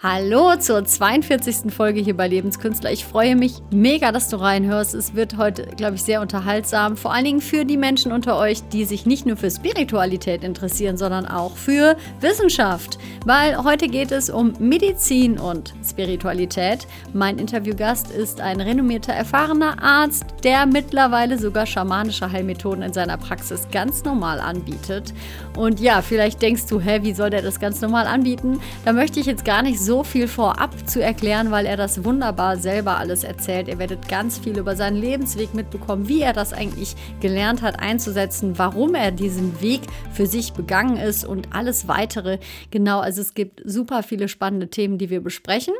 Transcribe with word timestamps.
Hallo 0.00 0.54
zur 0.54 0.84
42. 0.84 1.74
Folge 1.74 2.00
hier 2.00 2.16
bei 2.16 2.28
Lebenskünstler. 2.28 2.92
Ich 2.92 3.04
freue 3.04 3.34
mich 3.34 3.54
mega, 3.72 4.12
dass 4.12 4.28
du 4.28 4.36
reinhörst. 4.36 4.94
Es 4.94 5.16
wird 5.16 5.36
heute, 5.38 5.66
glaube 5.76 5.96
ich, 5.96 6.04
sehr 6.04 6.20
unterhaltsam. 6.20 6.96
Vor 6.96 7.12
allen 7.12 7.24
Dingen 7.24 7.40
für 7.40 7.64
die 7.64 7.76
Menschen 7.76 8.12
unter 8.12 8.38
euch, 8.38 8.62
die 8.68 8.84
sich 8.84 9.06
nicht 9.06 9.26
nur 9.26 9.36
für 9.36 9.50
Spiritualität 9.50 10.44
interessieren, 10.44 10.96
sondern 10.96 11.26
auch 11.26 11.56
für 11.56 11.96
Wissenschaft. 12.20 13.00
Weil 13.24 13.64
heute 13.64 13.88
geht 13.88 14.12
es 14.12 14.30
um 14.30 14.52
Medizin 14.60 15.36
und 15.36 15.74
Spiritualität. 15.84 16.86
Mein 17.12 17.36
Interviewgast 17.38 18.12
ist 18.12 18.40
ein 18.40 18.60
renommierter, 18.60 19.14
erfahrener 19.14 19.82
Arzt, 19.82 20.26
der 20.44 20.66
mittlerweile 20.66 21.40
sogar 21.40 21.66
schamanische 21.66 22.30
Heilmethoden 22.30 22.84
in 22.84 22.92
seiner 22.92 23.16
Praxis 23.16 23.66
ganz 23.72 24.04
normal 24.04 24.38
anbietet. 24.38 25.12
Und 25.56 25.80
ja, 25.80 26.02
vielleicht 26.02 26.40
denkst 26.40 26.66
du, 26.68 26.78
hä, 26.78 27.00
wie 27.02 27.14
soll 27.14 27.30
der 27.30 27.42
das 27.42 27.58
ganz 27.58 27.80
normal 27.80 28.06
anbieten? 28.06 28.60
Da 28.84 28.92
möchte 28.92 29.18
ich 29.18 29.26
jetzt 29.26 29.44
gar 29.44 29.62
nicht 29.62 29.80
so 29.80 29.87
so 29.88 30.04
viel 30.04 30.28
vorab 30.28 30.86
zu 30.86 31.02
erklären, 31.02 31.50
weil 31.50 31.64
er 31.64 31.78
das 31.78 32.04
wunderbar 32.04 32.58
selber 32.58 32.98
alles 32.98 33.24
erzählt. 33.24 33.68
Ihr 33.68 33.78
werdet 33.78 34.06
ganz 34.06 34.38
viel 34.38 34.58
über 34.58 34.76
seinen 34.76 34.98
Lebensweg 34.98 35.54
mitbekommen, 35.54 36.08
wie 36.08 36.20
er 36.20 36.34
das 36.34 36.52
eigentlich 36.52 36.94
gelernt 37.20 37.62
hat 37.62 37.80
einzusetzen, 37.80 38.58
warum 38.58 38.94
er 38.94 39.12
diesen 39.12 39.62
Weg 39.62 39.80
für 40.12 40.26
sich 40.26 40.52
begangen 40.52 40.98
ist 40.98 41.24
und 41.24 41.54
alles 41.54 41.88
weitere. 41.88 42.38
Genau, 42.70 43.00
also 43.00 43.22
es 43.22 43.32
gibt 43.32 43.62
super 43.64 44.02
viele 44.02 44.28
spannende 44.28 44.68
Themen, 44.68 44.98
die 44.98 45.08
wir 45.08 45.22
besprechen. 45.22 45.72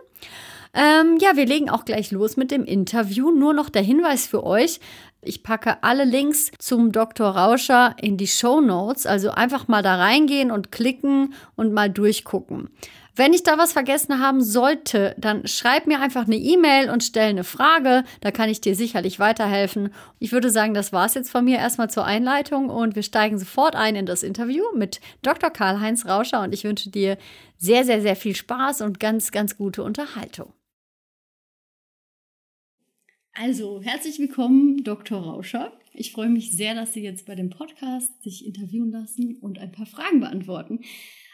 Ähm, 0.73 1.19
ja, 1.21 1.37
wir 1.37 1.45
legen 1.45 1.69
auch 1.69 1.85
gleich 1.85 2.11
los 2.11 2.39
mit 2.39 2.51
dem 2.51 2.65
Interview. 2.65 3.31
Nur 3.31 3.53
noch 3.53 3.69
der 3.69 3.83
Hinweis 3.83 4.27
für 4.27 4.43
euch. 4.43 4.81
Ich 5.21 5.43
packe 5.43 5.83
alle 5.83 6.05
Links 6.05 6.51
zum 6.59 6.93
Dr. 6.93 7.29
Rauscher 7.29 7.95
in 8.01 8.17
die 8.17 8.27
Show 8.27 8.63
Notes. 8.63 9.05
Also 9.05 9.33
einfach 9.33 9.69
mal 9.69 9.83
da 9.83 9.97
reingehen 9.97 10.51
und 10.51 10.73
klicken 10.73 11.35
und 11.57 11.75
mal 11.75 11.91
durchgucken. 11.91 12.71
Wenn 13.19 13.33
ich 13.33 13.43
da 13.43 13.59
was 13.59 13.73
vergessen 13.73 14.21
haben 14.21 14.41
sollte, 14.41 15.17
dann 15.19 15.45
schreib 15.45 15.89
mir 15.89 16.01
einfach 16.01 16.27
eine 16.27 16.37
E-Mail 16.37 16.89
und 16.89 17.03
stell 17.03 17.31
eine 17.31 17.43
Frage. 17.43 18.05
Da 18.21 18.31
kann 18.31 18.49
ich 18.49 18.61
dir 18.61 18.77
sicherlich 18.77 19.19
weiterhelfen. 19.19 19.93
Ich 20.21 20.31
würde 20.31 20.51
sagen, 20.51 20.73
das 20.73 20.93
war 20.93 21.05
es 21.05 21.15
jetzt 21.15 21.31
von 21.31 21.45
mir 21.45 21.59
erstmal 21.59 21.91
zur 21.91 22.05
Einleitung 22.05 22.71
und 22.71 22.95
wir 22.95 23.03
steigen 23.03 23.37
sofort 23.37 23.75
ein 23.75 23.97
in 23.97 24.07
das 24.07 24.23
Interview 24.23 24.63
mit 24.77 25.01
Dr. 25.23 25.51
Karl-Heinz 25.51 26.07
Rauscher 26.07 26.43
und 26.43 26.55
ich 26.55 26.63
wünsche 26.63 26.91
dir 26.91 27.19
sehr, 27.57 27.85
sehr, 27.85 28.03
sehr 28.03 28.15
viel 28.15 28.37
Spaß 28.37 28.83
und 28.83 29.01
ganz, 29.01 29.33
ganz 29.33 29.57
gute 29.57 29.83
Unterhaltung. 29.83 30.53
Also, 33.33 33.83
herzlich 33.83 34.21
willkommen, 34.21 34.85
Dr. 34.85 35.21
Rauscher. 35.21 35.73
Ich 35.93 36.13
freue 36.13 36.29
mich 36.29 36.53
sehr, 36.53 36.77
dass 36.77 36.93
Sie 36.93 37.03
jetzt 37.03 37.27
bei 37.27 37.35
dem 37.35 37.51
Podcast 37.51 38.23
sich 38.23 38.47
interviewen 38.47 38.93
lassen 38.93 39.39
und 39.41 39.59
ein 39.59 39.73
paar 39.73 39.87
Fragen 39.87 40.21
beantworten. 40.21 40.85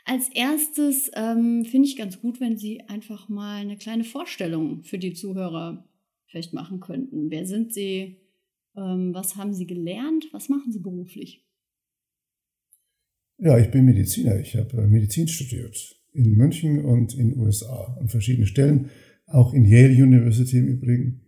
Als 0.04 0.28
erstes 0.28 1.10
ähm, 1.14 1.64
finde 1.64 1.88
ich 1.88 1.96
ganz 1.96 2.20
gut, 2.20 2.40
wenn 2.40 2.58
Sie 2.58 2.82
einfach 2.82 3.28
mal 3.28 3.56
eine 3.56 3.78
kleine 3.78 4.04
Vorstellung 4.04 4.82
für 4.82 4.98
die 4.98 5.14
Zuhörer 5.14 5.88
vielleicht 6.26 6.52
machen 6.52 6.80
könnten. 6.80 7.30
Wer 7.30 7.46
sind 7.46 7.72
Sie? 7.72 8.18
Ähm, 8.76 9.14
was 9.14 9.36
haben 9.36 9.54
Sie 9.54 9.66
gelernt? 9.66 10.26
Was 10.32 10.48
machen 10.48 10.72
Sie 10.72 10.80
beruflich? 10.80 11.46
Ja, 13.38 13.58
ich 13.58 13.70
bin 13.70 13.86
Mediziner. 13.86 14.38
Ich 14.40 14.56
habe 14.56 14.76
äh, 14.76 14.86
Medizin 14.86 15.26
studiert 15.26 15.76
in 16.12 16.32
München 16.34 16.84
und 16.84 17.14
in 17.14 17.30
den 17.30 17.38
USA 17.38 17.96
an 17.98 18.08
verschiedenen 18.08 18.46
Stellen, 18.46 18.90
auch 19.26 19.52
in 19.52 19.64
Yale 19.64 19.94
University 19.94 20.58
im 20.58 20.68
Übrigen, 20.68 21.22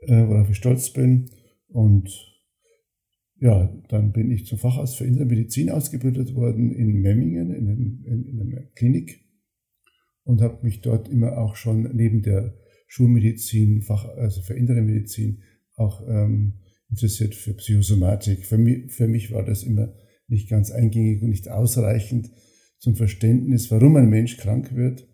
äh, 0.00 0.26
worauf 0.26 0.50
ich 0.50 0.56
stolz 0.56 0.92
bin. 0.92 1.30
Und 1.68 2.29
ja, 3.40 3.74
dann 3.88 4.12
bin 4.12 4.30
ich 4.30 4.46
zum 4.46 4.58
Facharzt 4.58 4.96
für 4.96 5.04
Innere 5.04 5.24
Medizin 5.24 5.70
ausgebildet 5.70 6.34
worden 6.34 6.72
in 6.72 7.00
Memmingen, 7.00 7.50
in, 7.50 8.04
in, 8.04 8.24
in 8.26 8.40
einer 8.40 8.62
Klinik 8.74 9.24
und 10.24 10.42
habe 10.42 10.62
mich 10.62 10.82
dort 10.82 11.08
immer 11.08 11.38
auch 11.38 11.56
schon 11.56 11.94
neben 11.96 12.22
der 12.22 12.54
Schulmedizin, 12.86 13.82
Fach, 13.82 14.04
also 14.04 14.42
für 14.42 14.54
innere 14.54 14.82
Medizin, 14.82 15.42
auch 15.76 16.06
ähm, 16.06 16.60
interessiert 16.90 17.34
für 17.34 17.54
Psychosomatik. 17.54 18.44
Für 18.44 18.58
mich, 18.58 18.92
für 18.92 19.08
mich 19.08 19.32
war 19.32 19.44
das 19.44 19.62
immer 19.62 19.94
nicht 20.28 20.50
ganz 20.50 20.70
eingängig 20.70 21.22
und 21.22 21.30
nicht 21.30 21.48
ausreichend 21.48 22.30
zum 22.78 22.94
Verständnis, 22.94 23.70
warum 23.70 23.96
ein 23.96 24.10
Mensch 24.10 24.36
krank 24.36 24.74
wird, 24.74 25.08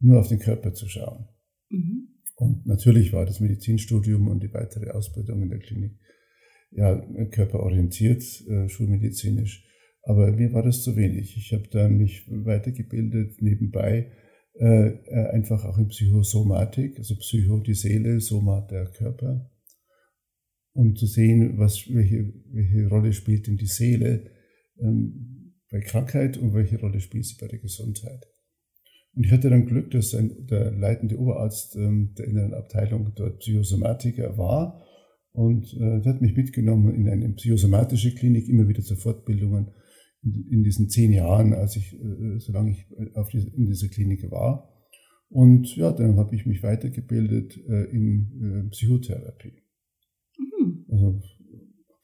nur 0.00 0.20
auf 0.20 0.28
den 0.28 0.38
Körper 0.38 0.72
zu 0.72 0.88
schauen. 0.88 1.28
Mhm. 1.68 2.14
Und 2.36 2.66
natürlich 2.66 3.12
war 3.12 3.26
das 3.26 3.40
Medizinstudium 3.40 4.28
und 4.28 4.42
die 4.42 4.54
weitere 4.54 4.90
Ausbildung 4.90 5.42
in 5.42 5.50
der 5.50 5.58
Klinik 5.58 5.98
ja, 6.70 7.00
körperorientiert, 7.30 8.22
äh, 8.48 8.68
schulmedizinisch. 8.68 9.64
Aber 10.02 10.32
mir 10.32 10.52
war 10.52 10.62
das 10.62 10.82
zu 10.82 10.96
wenig. 10.96 11.36
Ich 11.36 11.52
habe 11.52 11.68
dann 11.70 11.98
mich 11.98 12.26
weitergebildet 12.30 13.42
nebenbei, 13.42 14.10
äh, 14.54 14.88
äh, 14.88 15.28
einfach 15.30 15.64
auch 15.64 15.78
in 15.78 15.88
Psychosomatik, 15.88 16.98
also 16.98 17.14
Psycho 17.16 17.60
die 17.60 17.74
Seele, 17.74 18.20
Soma 18.20 18.66
der 18.70 18.86
Körper, 18.86 19.50
um 20.72 20.96
zu 20.96 21.06
sehen, 21.06 21.58
was, 21.58 21.84
welche, 21.92 22.32
welche 22.52 22.88
Rolle 22.88 23.12
spielt 23.12 23.46
denn 23.46 23.56
die 23.56 23.66
Seele 23.66 24.30
ähm, 24.80 25.54
bei 25.70 25.80
Krankheit 25.80 26.38
und 26.38 26.54
welche 26.54 26.80
Rolle 26.80 27.00
spielt 27.00 27.26
sie 27.26 27.36
bei 27.40 27.46
der 27.46 27.58
Gesundheit. 27.58 28.26
Und 29.14 29.26
ich 29.26 29.32
hatte 29.32 29.50
dann 29.50 29.66
Glück, 29.66 29.90
dass 29.90 30.14
ein, 30.14 30.46
der 30.46 30.70
leitende 30.70 31.18
Oberarzt 31.18 31.76
ähm, 31.76 32.14
der 32.16 32.26
inneren 32.26 32.54
Abteilung 32.54 33.12
dort 33.14 33.40
Psychosomatiker 33.40 34.38
war 34.38 34.82
und 35.32 35.72
äh, 35.74 36.00
der 36.00 36.14
hat 36.14 36.20
mich 36.20 36.36
mitgenommen 36.36 36.94
in 36.94 37.08
eine 37.08 37.28
psychosomatische 37.30 38.14
Klinik, 38.14 38.48
immer 38.48 38.68
wieder 38.68 38.82
zu 38.82 38.96
Fortbildungen 38.96 39.70
in, 40.22 40.46
in 40.50 40.62
diesen 40.64 40.88
zehn 40.88 41.12
Jahren, 41.12 41.52
als 41.52 41.76
ich, 41.76 41.94
äh, 41.94 42.38
solange 42.38 42.72
ich 42.72 42.86
äh, 42.98 43.14
auf 43.14 43.28
die, 43.28 43.38
in 43.38 43.66
dieser 43.66 43.88
Klinik 43.88 44.30
war. 44.30 44.74
Und 45.28 45.76
ja, 45.76 45.92
dann 45.92 46.16
habe 46.16 46.34
ich 46.34 46.46
mich 46.46 46.62
weitergebildet 46.62 47.56
äh, 47.68 47.84
in 47.90 48.66
äh, 48.66 48.70
Psychotherapie. 48.70 49.62
Mhm. 50.38 50.86
Also 50.88 51.22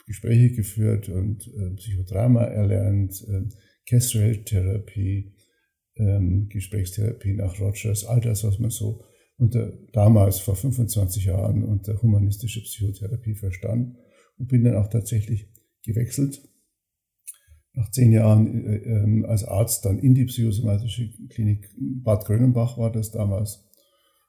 Gespräche 0.07 0.55
geführt 0.55 1.09
und 1.09 1.47
äh, 1.49 1.71
Psychodrama 1.77 2.45
erlernt, 2.45 3.25
äh, 3.29 3.49
Castrate-Therapie, 3.89 5.33
ähm, 5.97 6.49
Gesprächstherapie 6.49 7.35
nach 7.35 7.59
Rogers, 7.61 8.05
all 8.05 8.21
das, 8.21 8.45
was 8.45 8.59
man 8.59 8.71
so 8.71 9.05
unter, 9.37 9.73
damals 9.93 10.39
vor 10.39 10.57
25 10.57 11.27
Jahren 11.27 11.65
unter 11.65 12.01
humanistische 12.01 12.63
Psychotherapie 12.63 13.35
verstanden 13.35 13.97
und 14.39 14.49
bin 14.49 14.65
dann 14.65 14.77
auch 14.77 14.89
tatsächlich 14.89 15.49
gewechselt. 15.85 16.49
Nach 17.73 17.91
zehn 17.91 18.13
Jahren 18.13 18.67
äh, 18.67 18.77
äh, 18.77 19.25
als 19.27 19.45
Arzt 19.45 19.85
dann 19.85 19.99
in 19.99 20.15
die 20.15 20.27
psychosomatische 20.27 21.11
Klinik 21.29 21.71
Bad 21.77 22.25
Grönenbach 22.25 22.79
war 22.79 22.93
das 22.93 23.11
damals 23.11 23.69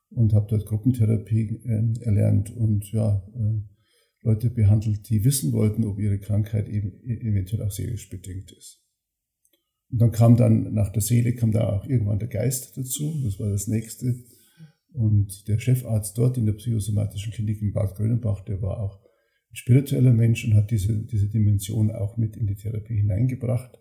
und 0.10 0.34
habe 0.34 0.48
dort 0.50 0.66
Gruppentherapie 0.66 1.62
äh, 1.66 2.04
erlernt 2.04 2.56
und 2.56 2.92
ja, 2.92 3.24
äh, 3.36 3.62
Leute 4.22 4.50
behandelt, 4.50 5.08
die 5.10 5.24
wissen 5.24 5.52
wollten, 5.52 5.86
ob 5.86 6.00
ihre 6.00 6.18
Krankheit 6.18 6.68
eben 6.68 7.00
e-, 7.04 7.30
eventuell 7.30 7.62
auch 7.62 7.72
seelisch 7.72 8.10
bedingt 8.10 8.52
ist. 8.52 8.82
Und 9.92 10.02
dann 10.02 10.12
kam 10.12 10.36
dann 10.36 10.74
nach 10.74 10.92
der 10.92 11.04
Seele 11.04 11.36
kam 11.36 11.52
da 11.52 11.70
auch 11.70 11.86
irgendwann 11.86 12.18
der 12.18 12.28
Geist 12.28 12.76
dazu. 12.76 13.22
Das 13.24 13.40
war 13.40 13.52
das 13.52 13.68
nächste. 13.68 14.16
Und 14.96 15.48
der 15.48 15.60
Chefarzt 15.60 16.18
dort 16.18 16.38
in 16.38 16.46
der 16.46 16.54
psychosomatischen 16.54 17.34
Klinik 17.34 17.62
in 17.62 17.74
Bad 17.74 17.96
Grönenbach, 17.96 18.42
der 18.46 18.62
war 18.62 18.80
auch 18.80 19.02
ein 19.52 19.56
spiritueller 19.56 20.14
Mensch 20.14 20.46
und 20.46 20.56
hat 20.56 20.72
diese, 20.72 21.06
diese 21.06 21.28
Dimension 21.28 21.92
auch 21.92 22.18
mit 22.18 22.38
in 22.38 22.48
die 22.48 22.56
Therapie 22.56 22.96
hineingebracht. 22.96 23.78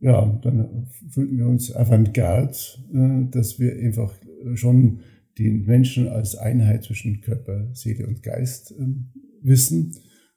Ja, 0.00 0.26
dann 0.42 0.86
fühlten 1.10 1.38
wir 1.38 1.48
uns 1.48 1.74
avantgarde, 1.74 2.56
äh, 2.94 3.30
dass 3.30 3.58
wir 3.58 3.72
einfach 3.76 4.14
schon 4.54 5.00
den 5.38 5.64
Menschen 5.64 6.08
als 6.08 6.36
Einheit 6.36 6.84
zwischen 6.84 7.20
Körper, 7.20 7.68
Seele 7.74 8.06
und 8.06 8.22
Geist 8.22 8.72
ähm, 8.78 9.12
wissen. 9.42 9.94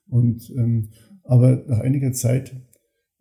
Und, 0.08 0.52
ähm, 0.56 0.90
aber 1.22 1.64
nach 1.68 1.78
einiger 1.78 2.12
Zeit 2.12 2.56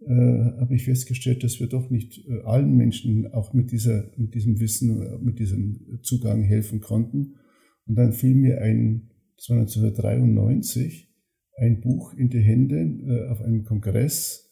habe 0.10 0.76
ich 0.76 0.86
festgestellt, 0.86 1.44
dass 1.44 1.60
wir 1.60 1.68
doch 1.68 1.90
nicht 1.90 2.28
äh, 2.28 2.42
allen 2.44 2.76
Menschen 2.76 3.32
auch 3.34 3.54
mit, 3.54 3.72
dieser, 3.72 4.12
mit 4.18 4.34
diesem 4.34 4.60
Wissen, 4.60 5.02
äh, 5.02 5.18
mit 5.20 5.40
diesem 5.40 6.00
Zugang 6.02 6.44
helfen 6.44 6.82
konnten. 6.82 7.36
Und 7.86 7.96
dann 7.96 8.14
fiel 8.14 8.36
mir 8.36 8.62
ein, 8.62 9.12
das 9.38 9.50
war 9.50 9.58
1993, 9.60 11.12
ein 11.58 11.82
Buch 11.82 12.14
in 12.14 12.30
die 12.30 12.40
Hände 12.40 12.80
äh, 12.80 13.30
auf 13.30 13.42
einem 13.42 13.64
Kongress, 13.64 14.52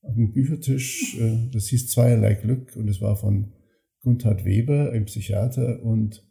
auf 0.00 0.14
dem 0.14 0.32
Büchertisch, 0.32 1.18
äh, 1.20 1.50
das 1.52 1.66
hieß 1.68 1.88
Zweierlei 1.88 2.34
Glück 2.34 2.74
und 2.76 2.88
es 2.88 3.00
war 3.00 3.16
von 3.16 3.52
Gunther 4.00 4.44
Weber, 4.44 4.90
ein 4.92 5.04
Psychiater, 5.04 5.82
und 5.82 6.26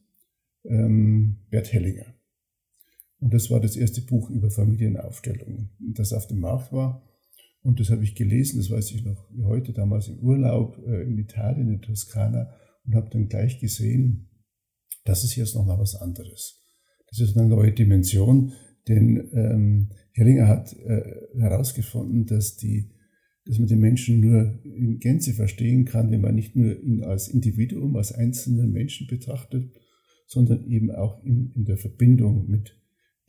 ähm, 0.66 1.38
Bert 1.50 1.71
Hellinger. 1.71 2.16
Und 3.19 3.33
das 3.33 3.50
war 3.50 3.60
das 3.60 3.75
erste 3.75 4.01
Buch 4.01 4.30
über 4.30 4.50
Familienaufstellungen, 4.50 5.69
das 5.94 6.12
auf 6.12 6.27
dem 6.27 6.39
Markt 6.39 6.74
war. 6.74 7.07
Und 7.63 7.80
das 7.80 7.90
habe 7.90 8.04
ich 8.04 8.16
gelesen, 8.16 8.58
das 8.58 8.69
weiß 8.69 8.92
ich 8.92 9.04
noch 9.04 9.30
wie 9.31 9.44
heute, 9.44 9.74
damals 9.74 10.08
im 10.08 10.19
Urlaub 10.19 10.78
äh, 10.86 11.04
in 11.04 11.18
Italien, 11.18 11.69
in 11.69 11.81
Toskana, 11.81 12.52
und 12.86 12.96
habe 12.96 13.10
dann 13.12 13.28
gleich 13.28 13.60
gesehen, 13.60 14.30
das 15.06 15.24
ist 15.24 15.36
jetzt 15.36 15.56
nochmal 15.56 15.80
was 15.80 15.96
anderes. 15.96 16.63
Das 17.10 17.19
ist 17.19 17.38
eine 17.38 17.48
neue 17.48 17.72
Dimension, 17.72 18.54
denn 18.88 19.30
ähm, 19.34 19.90
Hellinger 20.13 20.48
hat 20.48 20.74
äh, 20.74 21.04
herausgefunden, 21.38 22.25
dass 22.25 22.56
die 22.56 22.92
dass 23.46 23.58
man 23.58 23.68
den 23.68 23.80
Menschen 23.80 24.19
nur 24.19 24.60
in 24.64 25.00
Gänze 25.00 25.34
verstehen 25.34 25.86
kann, 25.86 26.12
wenn 26.12 26.22
man 26.22 26.36
nicht 26.36 26.56
nur 26.56 26.80
ihn 26.80 27.04
als 27.04 27.28
Individuum, 27.28 27.96
als 27.96 28.12
einzelnen 28.12 28.72
Menschen 28.72 29.07
betrachtet, 29.07 29.74
sondern 30.28 30.66
eben 30.68 30.92
auch 30.92 31.24
in, 31.24 31.52
in 31.56 31.66
der 31.66 31.78
Verbindung 31.78 32.48
mit 32.48 32.80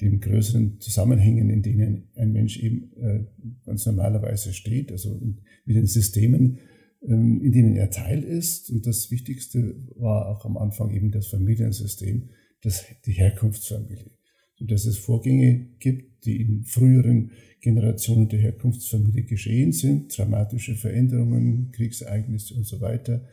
den 0.02 0.20
größeren 0.20 0.80
Zusammenhängen, 0.80 1.48
in 1.48 1.62
denen 1.62 2.08
ein 2.16 2.32
Mensch 2.32 2.58
eben 2.58 2.92
äh, 3.00 3.24
ganz 3.64 3.86
normalerweise 3.86 4.52
steht, 4.52 4.92
also 4.92 5.18
mit 5.64 5.76
den 5.76 5.86
Systemen, 5.86 6.58
ähm, 7.06 7.40
in 7.42 7.52
denen 7.52 7.76
er 7.76 7.90
Teil 7.90 8.22
ist. 8.22 8.70
Und 8.70 8.86
das 8.86 9.10
Wichtigste 9.10 9.76
war 9.96 10.28
auch 10.28 10.44
am 10.44 10.56
Anfang 10.56 10.90
eben 10.90 11.10
das 11.10 11.28
Familiensystem, 11.28 12.30
das, 12.62 12.84
die 13.06 13.12
Herkunftsfamilie. 13.12 14.10
Sodass 14.56 14.86
es 14.86 14.98
Vorgänge 14.98 15.70
gibt, 15.78 16.24
die 16.24 16.40
in 16.40 16.64
früheren 16.64 17.32
Generationen 17.60 18.28
der 18.28 18.40
Herkunftsfamilie 18.40 19.24
geschehen 19.24 19.72
sind, 19.72 20.16
dramatische 20.16 20.74
Veränderungen, 20.74 21.72
Kriegsereignisse 21.72 22.54
und 22.54 22.66
so 22.66 22.80
weiter, 22.80 23.24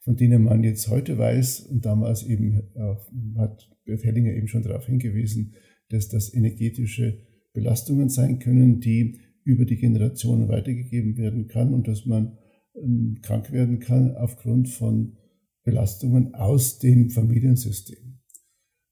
von 0.00 0.16
denen 0.16 0.42
man 0.42 0.64
jetzt 0.64 0.88
heute 0.88 1.18
weiß 1.18 1.60
und 1.60 1.84
damals 1.84 2.24
eben 2.24 2.62
auch, 2.74 3.08
hat 3.36 3.70
Bert 3.84 4.04
Hellinger 4.04 4.32
eben 4.32 4.48
schon 4.48 4.62
darauf 4.62 4.86
hingewiesen, 4.86 5.54
dass 5.92 6.08
das 6.08 6.32
energetische 6.32 7.18
Belastungen 7.52 8.08
sein 8.08 8.38
können, 8.38 8.80
die 8.80 9.20
über 9.44 9.64
die 9.64 9.76
Generationen 9.76 10.48
weitergegeben 10.48 11.16
werden 11.16 11.48
kann 11.48 11.74
und 11.74 11.88
dass 11.88 12.06
man 12.06 12.38
ähm, 12.74 13.18
krank 13.22 13.52
werden 13.52 13.80
kann 13.80 14.16
aufgrund 14.16 14.68
von 14.68 15.16
Belastungen 15.64 16.34
aus 16.34 16.78
dem 16.78 17.10
Familiensystem. 17.10 18.20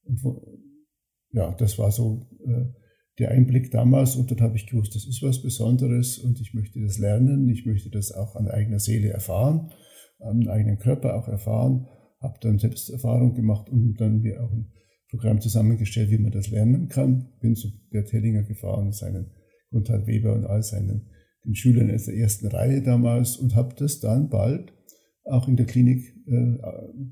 Wo, 0.05 0.59
ja, 1.33 1.55
das 1.55 1.79
war 1.79 1.91
so 1.91 2.27
äh, 2.45 2.67
der 3.19 3.31
Einblick 3.31 3.71
damals 3.71 4.17
und 4.17 4.31
dann 4.31 4.41
habe 4.41 4.57
ich 4.57 4.67
gewusst, 4.67 4.95
das 4.95 5.07
ist 5.07 5.23
was 5.23 5.43
Besonderes 5.43 6.19
und 6.19 6.41
ich 6.41 6.55
möchte 6.55 6.81
das 6.81 6.99
lernen, 6.99 7.49
ich 7.49 7.67
möchte 7.67 7.91
das 7.91 8.13
auch 8.13 8.35
an 8.35 8.49
eigener 8.49 8.81
Seele 8.81 9.11
erfahren, 9.11 9.71
an 10.19 10.49
eigenen 10.49 10.79
Körper 10.79 11.17
auch 11.17 11.29
erfahren, 11.29 11.87
habe 12.21 12.39
dann 12.41 12.59
Selbsterfahrung 12.59 13.35
gemacht 13.35 13.69
und 13.71 13.95
dann 14.01 14.21
mir 14.21 14.43
auch 14.43 14.53
ein 14.53 14.73
Programm 15.11 15.41
zusammengestellt, 15.41 16.11
wie 16.11 16.19
man 16.19 16.33
das 16.33 16.51
lernen 16.51 16.89
kann. 16.89 17.29
Bin 17.41 17.57
zu 17.57 17.69
Bert 17.91 18.13
Hellinger 18.13 18.45
gefahren, 18.45 18.93
seinen 18.93 19.31
Gunther 19.71 20.07
Weber 20.07 20.35
und 20.35 20.47
all 20.47 20.63
seinen 20.63 21.11
den 21.45 21.55
Schülern 21.55 21.91
aus 21.91 22.05
der 22.05 22.17
ersten 22.17 22.47
Reihe 22.49 22.83
damals 22.83 23.37
und 23.37 23.55
habe 23.55 23.75
das 23.77 24.01
dann 24.01 24.29
bald 24.29 24.73
auch 25.25 25.49
in 25.49 25.57
der 25.57 25.67
Klinik 25.67 26.15
äh, 26.27 26.59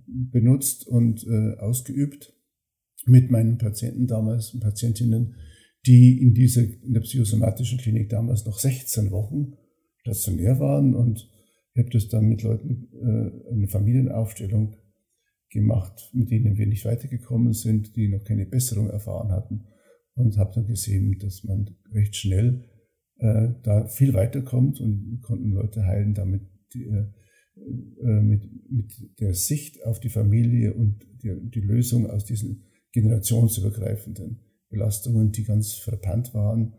benutzt 0.07 0.87
und 0.87 1.27
äh, 1.27 1.59
ausgeübt 1.59 2.35
mit 3.07 3.31
meinen 3.31 3.59
Patienten 3.59 4.07
damals 4.07 4.59
Patientinnen, 4.59 5.37
die 5.87 6.21
in 6.21 6.35
dieser 6.35 6.63
in 6.63 6.93
der 6.93 7.01
psychosomatischen 7.01 7.79
Klinik 7.79 8.11
damals 8.11 8.45
noch 8.45 8.59
16 8.59 9.11
Wochen 9.11 9.55
stationär 10.01 10.59
waren 10.59 10.95
und 10.95 11.31
ich 11.75 11.81
habe 11.81 11.91
das 11.91 12.09
dann 12.09 12.27
mit 12.27 12.43
Leuten 12.43 12.89
äh, 12.93 13.53
eine 13.53 13.69
Familienaufstellung 13.69 14.77
gemacht, 15.51 16.11
mit 16.13 16.31
denen 16.31 16.57
wir 16.57 16.67
nicht 16.67 16.85
weitergekommen 16.85 17.53
sind, 17.53 17.97
die 17.97 18.09
noch 18.09 18.25
keine 18.25 18.47
Besserung 18.47 18.91
erfahren 18.91 19.33
hatten. 19.33 19.65
Und 20.15 20.37
habe 20.37 20.53
dann 20.55 20.67
gesehen, 20.67 21.17
dass 21.21 21.45
man 21.45 21.71
recht 21.93 22.17
schnell 22.17 22.65
äh, 23.19 23.51
da 23.63 23.87
viel 23.87 24.15
weiterkommt 24.15 24.81
und 24.81 25.21
konnten 25.23 25.51
Leute 25.51 25.85
heilen 25.87 26.15
damit 26.15 26.43
die, 26.75 26.85
äh, 26.85 27.07
äh, 28.03 28.21
mit, 28.21 28.49
mit 28.71 29.21
der 29.21 29.35
Sicht 29.35 29.85
auf 29.85 30.01
die 30.01 30.09
Familie 30.09 30.75
und 30.75 31.05
die, 31.23 31.35
die 31.51 31.61
Lösung 31.61 32.09
aus 32.09 32.25
diesen 32.25 32.65
generationsübergreifenden 32.93 34.41
Belastungen, 34.71 35.33
die 35.33 35.45
ganz 35.45 35.75
verpannt 35.75 36.35
waren. 36.35 36.75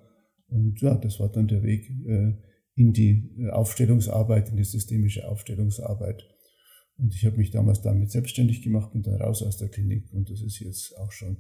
Und 0.48 0.82
ja, 0.82 0.96
das 0.96 1.20
war 1.20 1.30
dann 1.30 1.48
der 1.48 1.64
Weg 1.64 1.90
äh, 2.08 2.34
in 2.76 2.94
die 2.94 3.50
Aufstellungsarbeit, 3.52 4.50
in 4.50 4.58
die 4.58 4.64
systemische 4.64 5.28
Aufstellungsarbeit. 5.28 6.24
Und 7.00 7.16
ich 7.16 7.26
habe 7.26 7.38
mich 7.38 7.52
damals 7.52 7.82
damit 7.82 8.12
selbstständig 8.12 8.62
gemacht, 8.62 8.92
bin 8.92 9.04
dann 9.04 9.22
raus 9.22 9.42
aus 9.42 9.58
der 9.58 9.70
Klinik 9.70 10.12
und 10.12 10.30
das 10.30 10.42
ist 10.42 10.60
jetzt 10.60 10.98
auch 10.98 11.12
schon 11.12 11.38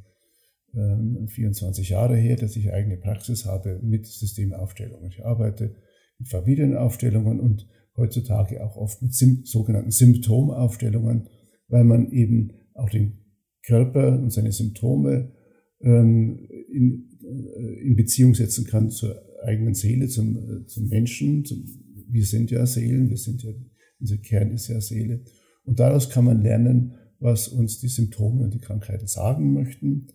ähm, 0.73 1.27
24 1.27 1.89
Jahre 1.89 2.15
her, 2.15 2.37
dass 2.37 2.55
ich 2.55 2.71
eigene 2.71 2.97
Praxis 2.97 3.45
habe 3.45 3.79
mit 3.83 4.05
Systemaufstellungen. 4.05 5.09
Ich 5.09 5.25
arbeite 5.25 5.75
mit 6.17 6.29
Familienaufstellungen 6.29 7.39
und 7.39 7.67
heutzutage 7.97 8.63
auch 8.63 8.77
oft 8.77 9.01
mit 9.01 9.13
Sim 9.13 9.41
sogenannten 9.43 9.91
Symptomaufstellungen, 9.91 11.29
weil 11.67 11.83
man 11.83 12.11
eben 12.11 12.53
auch 12.73 12.89
den 12.89 13.19
Körper 13.63 14.17
und 14.17 14.31
seine 14.31 14.51
Symptome 14.51 15.33
ähm, 15.81 16.47
in, 16.71 17.09
äh, 17.21 17.81
in 17.85 17.95
Beziehung 17.95 18.33
setzen 18.33 18.65
kann 18.65 18.89
zur 18.89 19.21
eigenen 19.43 19.73
Seele, 19.73 20.07
zum, 20.07 20.37
äh, 20.37 20.65
zum 20.65 20.87
Menschen. 20.87 21.45
Zum, 21.45 21.65
wir 22.07 22.25
sind 22.25 22.51
ja 22.51 22.65
Seelen, 22.65 23.09
wir 23.09 23.17
sind 23.17 23.43
ja, 23.43 23.51
unser 23.99 24.17
Kern 24.17 24.51
ist 24.51 24.69
ja 24.69 24.79
Seele. 24.81 25.21
Und 25.69 25.79
daraus 25.79 26.09
kann 26.09 26.25
man 26.25 26.41
lernen, 26.41 26.95
was 27.19 27.47
uns 27.47 27.79
die 27.79 27.89
Symptome 27.89 28.43
und 28.43 28.55
die 28.55 28.59
Krankheiten 28.59 29.05
sagen 29.05 29.53
möchten. 29.53 30.07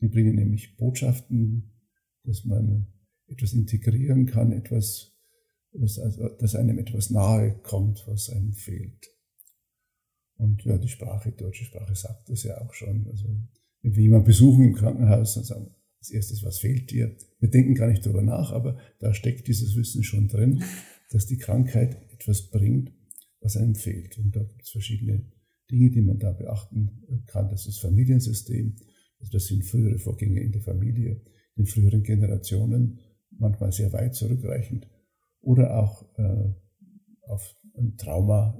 Die 0.00 0.06
bringen 0.06 0.36
nämlich 0.36 0.76
Botschaften, 0.76 1.72
dass 2.22 2.44
man 2.44 2.86
etwas 3.26 3.52
integrieren 3.52 4.26
kann, 4.26 4.52
etwas, 4.52 5.12
was, 5.72 6.00
dass 6.38 6.54
einem 6.54 6.78
etwas 6.78 7.10
nahe 7.10 7.58
kommt, 7.64 8.04
was 8.06 8.30
einem 8.30 8.52
fehlt. 8.52 9.08
Und 10.36 10.62
ja, 10.64 10.78
die 10.78 10.86
Sprache, 10.86 11.32
die 11.32 11.36
deutsche 11.36 11.64
Sprache 11.64 11.96
sagt 11.96 12.28
das 12.28 12.44
ja 12.44 12.60
auch 12.60 12.72
schon. 12.72 13.08
Also, 13.10 13.26
wenn 13.80 13.96
wir 13.96 14.02
jemanden 14.04 14.26
besuchen 14.26 14.66
im 14.66 14.74
Krankenhaus, 14.74 15.34
dann 15.34 15.42
sagen 15.42 15.74
als 15.98 16.10
erstes, 16.10 16.44
was 16.44 16.60
fehlt 16.60 16.92
dir? 16.92 17.16
Wir 17.40 17.50
denken 17.50 17.74
gar 17.74 17.88
nicht 17.88 18.06
darüber 18.06 18.22
nach, 18.22 18.52
aber 18.52 18.78
da 19.00 19.12
steckt 19.14 19.48
dieses 19.48 19.74
Wissen 19.74 20.04
schon 20.04 20.28
drin, 20.28 20.62
dass 21.10 21.26
die 21.26 21.38
Krankheit 21.38 22.00
etwas 22.12 22.50
bringt, 22.50 22.92
was 23.42 23.56
einem 23.56 23.74
fehlt. 23.74 24.18
Und 24.18 24.34
da 24.34 24.42
gibt 24.42 24.62
es 24.62 24.70
verschiedene 24.70 25.24
Dinge, 25.70 25.90
die 25.90 26.02
man 26.02 26.18
da 26.18 26.32
beachten 26.32 27.02
kann. 27.26 27.48
Das 27.48 27.66
ist 27.66 27.76
das 27.76 27.78
Familiensystem, 27.78 28.76
also 29.20 29.32
das 29.32 29.46
sind 29.46 29.64
frühere 29.64 29.98
Vorgänge 29.98 30.40
in 30.40 30.52
der 30.52 30.62
Familie, 30.62 31.20
in 31.56 31.66
früheren 31.66 32.02
Generationen, 32.02 33.00
manchmal 33.30 33.72
sehr 33.72 33.92
weit 33.92 34.14
zurückreichend, 34.14 34.88
oder 35.40 35.76
auch 35.78 36.08
äh, 36.18 36.52
auf 37.28 37.56
ein 37.76 37.96
Trauma, 37.96 38.58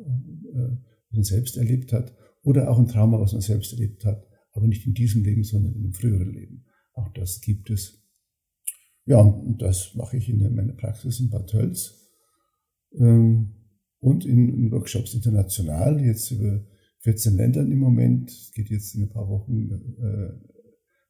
äh, 0.55 0.77
was 1.09 1.13
man 1.13 1.25
selbst 1.25 1.57
erlebt 1.57 1.93
hat, 1.93 2.15
oder 2.43 2.71
auch 2.71 2.79
ein 2.79 2.89
Trauma, 2.89 3.21
was 3.21 3.33
man 3.33 3.43
selbst 3.43 3.73
erlebt 3.73 4.05
hat, 4.05 4.27
aber 4.53 4.67
nicht 4.67 4.87
in 4.87 4.95
diesem 4.95 5.23
Leben, 5.23 5.45
sondern 5.45 5.75
in 5.75 5.81
einem 5.81 5.93
früheren 5.93 6.33
Leben. 6.33 6.65
Auch 6.95 7.13
das 7.13 7.41
gibt 7.41 7.71
es. 7.71 8.03
Ja, 9.05 9.21
und 9.21 9.61
das 9.63 9.95
mache 9.95 10.17
ich 10.17 10.29
in 10.29 10.39
meiner 10.55 10.75
Praxis 10.75 11.21
in 11.21 11.31
Bad 11.31 11.49
Tölz. 11.49 12.11
Ähm, 12.99 13.62
und 14.03 14.27
in, 14.27 14.71
Workshops 14.73 15.15
international, 15.15 16.05
jetzt 16.05 16.33
über 16.33 16.65
14 17.01 17.37
Ländern 17.37 17.71
im 17.71 17.79
Moment. 17.79 18.31
Es 18.31 18.53
geht 18.53 18.69
jetzt 18.69 18.97
in 18.97 19.03
ein 19.03 19.11
paar 19.11 19.29
Wochen 19.29 19.71
äh, 19.71 20.33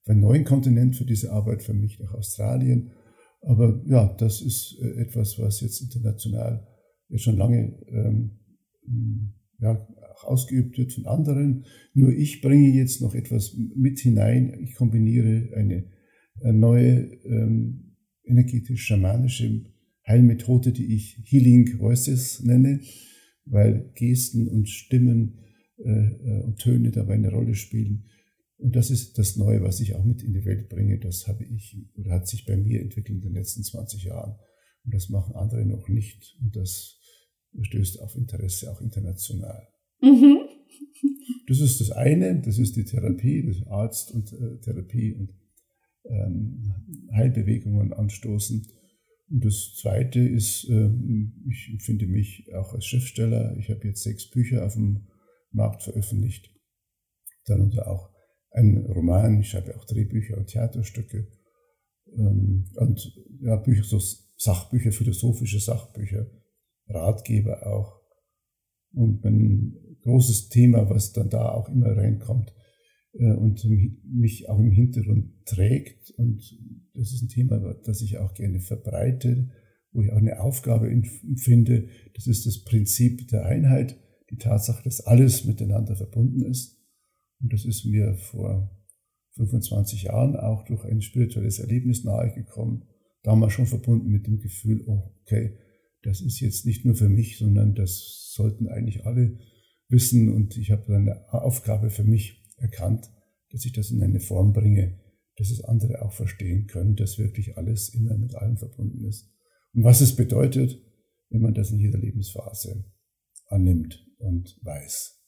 auf 0.03 0.09
einen 0.09 0.21
neuen 0.21 0.45
Kontinent 0.45 0.97
für 0.97 1.07
diese 1.07 1.33
Arbeit, 1.33 1.63
für 1.63 1.73
mich 1.73 1.99
nach 1.99 2.13
Australien. 2.13 2.93
Aber 3.41 3.83
ja, 3.87 4.15
das 4.19 4.43
ist 4.43 4.79
äh, 4.83 5.01
etwas, 5.01 5.39
was 5.39 5.63
jetzt 5.63 5.81
international 5.81 6.67
jetzt 7.09 7.23
schon 7.23 7.39
lange 7.39 7.79
ähm, 7.89 8.39
ja, 9.59 9.89
auch 10.15 10.25
ausgeübt 10.25 10.77
wird 10.77 10.93
von 10.93 11.07
anderen. 11.07 11.65
Nur 11.95 12.11
ich 12.13 12.43
bringe 12.43 12.69
jetzt 12.69 13.01
noch 13.01 13.15
etwas 13.15 13.57
mit 13.75 14.01
hinein. 14.01 14.59
Ich 14.61 14.75
kombiniere 14.75 15.57
eine, 15.57 15.85
eine 16.43 16.53
neue 16.53 17.11
ähm, 17.25 17.97
energetisch-schamanische 18.25 19.72
Heilmethode, 20.07 20.73
die 20.73 20.95
ich 20.95 21.19
Healing 21.25 21.79
Voices 21.79 22.43
nenne, 22.43 22.81
weil 23.45 23.91
Gesten 23.95 24.49
und 24.49 24.69
Stimmen 24.69 25.39
äh, 25.79 25.91
äh, 25.91 26.43
und 26.43 26.59
Töne 26.59 26.91
dabei 26.91 27.15
eine 27.15 27.31
Rolle 27.31 27.55
spielen. 27.55 28.05
Und 28.59 28.77
das 28.77 28.91
ist 28.91 29.19
das 29.19 29.37
Neue, 29.37 29.63
was 29.63 29.81
ich 29.81 29.95
auch 29.95 30.05
mit 30.05 30.23
in 30.23 30.33
die 30.33 30.45
Welt 30.45 30.69
bringe. 30.69 30.99
Das 30.99 31.27
habe 31.27 31.45
ich 31.45 31.77
oder 31.95 32.13
hat 32.13 32.29
sich 32.29 32.45
bei 32.45 32.57
mir 32.57 32.81
entwickelt 32.81 33.17
in 33.17 33.21
den 33.21 33.35
letzten 33.35 33.65
20 33.65 34.05
Jahren. 34.05 34.37
Und 34.85 34.95
das 34.95 35.09
machen 35.09 35.35
andere 35.35 35.65
noch 35.65 35.89
nicht. 35.89 36.37
Und 36.41 36.55
das 36.55 37.01
stößt 37.61 38.01
auf 38.01 38.15
Interesse 38.17 38.71
auch 38.71 38.81
international. 38.81 39.69
Mhm. 40.01 40.39
Das 41.49 41.61
ist 41.61 41.81
das 41.81 41.91
eine, 41.91 42.41
das 42.41 42.59
ist 42.59 42.77
die 42.77 42.85
Therapie, 42.85 43.45
das 43.45 43.67
Arzt 43.67 44.13
und 44.13 44.33
äh, 44.33 44.59
Therapie 44.61 45.13
und 45.15 45.35
ähm, 46.05 47.09
Heilbewegungen 47.13 47.93
anstoßen. 47.93 48.67
Und 49.33 49.47
das 49.47 49.75
Zweite 49.77 50.21
ist, 50.21 50.69
ähm, 50.69 51.33
ich 51.49 51.83
finde 51.83 52.07
mich 52.07 52.53
auch 52.55 52.75
als 52.75 52.85
Schriftsteller. 52.85 53.57
Ich 53.57 53.71
habe 53.71 53.89
jetzt 53.89 54.03
sechs 54.03 54.31
Bücher 54.31 54.67
auf 54.67 54.75
dem 54.75 55.09
Markt 55.51 55.83
veröffentlicht. 55.83 56.51
Darunter 57.47 57.89
auch 57.89 58.11
ein 58.51 58.85
Roman. 58.87 59.41
Ich 59.41 59.49
schreibe 59.49 59.75
auch 59.75 59.87
Drehbücher 59.87 60.37
und 60.37 60.49
Theaterstücke. 60.49 61.29
Ähm, 62.15 62.67
und 62.77 63.19
ja, 63.41 63.57
Bücher, 63.57 63.85
so 63.85 63.99
Sachbücher, 64.37 64.93
philosophische 64.93 65.61
Sachbücher, 65.61 66.27
Ratgeber 66.89 67.67
auch. 67.67 68.03
Und 68.93 69.25
mein 69.25 69.79
großes 70.03 70.51
Thema, 70.51 70.91
was 70.91 71.15
dann 71.15 71.31
da 71.31 71.53
auch 71.53 71.71
immer 71.71 71.97
reinkommt, 71.97 72.53
und 73.13 73.67
mich 74.05 74.49
auch 74.49 74.59
im 74.59 74.71
Hintergrund 74.71 75.45
trägt. 75.45 76.11
Und 76.13 76.59
das 76.95 77.13
ist 77.13 77.23
ein 77.23 77.29
Thema, 77.29 77.59
das 77.85 78.03
ich 78.03 78.19
auch 78.19 78.35
gerne 78.35 78.61
verbreite 78.61 79.51
wo 79.93 80.03
ich 80.03 80.13
auch 80.13 80.17
eine 80.17 80.41
Aufgabe 80.41 80.91
empfinde. 80.91 81.89
Das 82.15 82.27
ist 82.27 82.47
das 82.47 82.65
Prinzip 82.65 83.29
der 83.29 83.47
Einheit, 83.47 83.99
die 84.31 84.37
Tatsache, 84.37 84.83
dass 84.83 85.01
alles 85.01 85.45
miteinander 85.45 85.97
verbunden 85.97 86.43
ist. 86.43 86.79
Und 87.41 87.53
das 87.53 87.65
ist 87.65 87.85
mir 87.85 88.15
vor 88.15 88.71
25 89.37 90.05
Jahren 90.05 90.37
auch 90.37 90.65
durch 90.65 90.85
ein 90.85 91.03
spirituelles 91.03 91.59
Erlebnis 91.59 92.05
nahegekommen. 92.05 92.85
Damals 93.23 93.53
schon 93.53 93.67
verbunden 93.67 94.09
mit 94.09 94.27
dem 94.27 94.39
Gefühl, 94.39 94.83
oh, 94.87 95.15
okay, 95.23 95.59
das 96.03 96.21
ist 96.21 96.41
jetzt 96.41 96.67
nicht 96.67 96.85
nur 96.85 96.95
für 96.95 97.09
mich, 97.09 97.39
sondern 97.39 97.75
das 97.75 98.33
sollten 98.33 98.69
eigentlich 98.69 99.07
alle 99.07 99.39
wissen. 99.89 100.33
Und 100.33 100.57
ich 100.57 100.71
habe 100.71 100.97
eine 100.97 101.33
Aufgabe 101.33 101.91
für 101.91 102.05
mich 102.05 102.42
erkannt, 102.63 103.11
dass 103.51 103.65
ich 103.65 103.73
das 103.73 103.91
in 103.91 104.03
eine 104.03 104.21
Form 104.21 104.53
bringe, 104.53 104.99
dass 105.37 105.51
es 105.51 105.63
andere 105.65 106.03
auch 106.03 106.13
verstehen 106.13 106.67
können, 106.67 106.97
dass 106.97 107.19
wirklich 107.19 107.57
alles 107.57 107.91
immer 107.91 108.17
mit 108.17 108.35
allem 108.35 108.57
verbunden 108.57 109.05
ist. 109.05 109.31
Und 109.75 109.85
was 109.85 110.01
es 110.01 110.17
bedeutet, 110.17 110.81
wenn 111.31 111.43
man 111.43 111.55
das 111.55 111.71
in 111.71 111.79
jeder 111.79 111.99
Lebensphase 111.99 112.85
annimmt 113.47 114.07
und 114.19 114.59
weiß. 114.63 115.19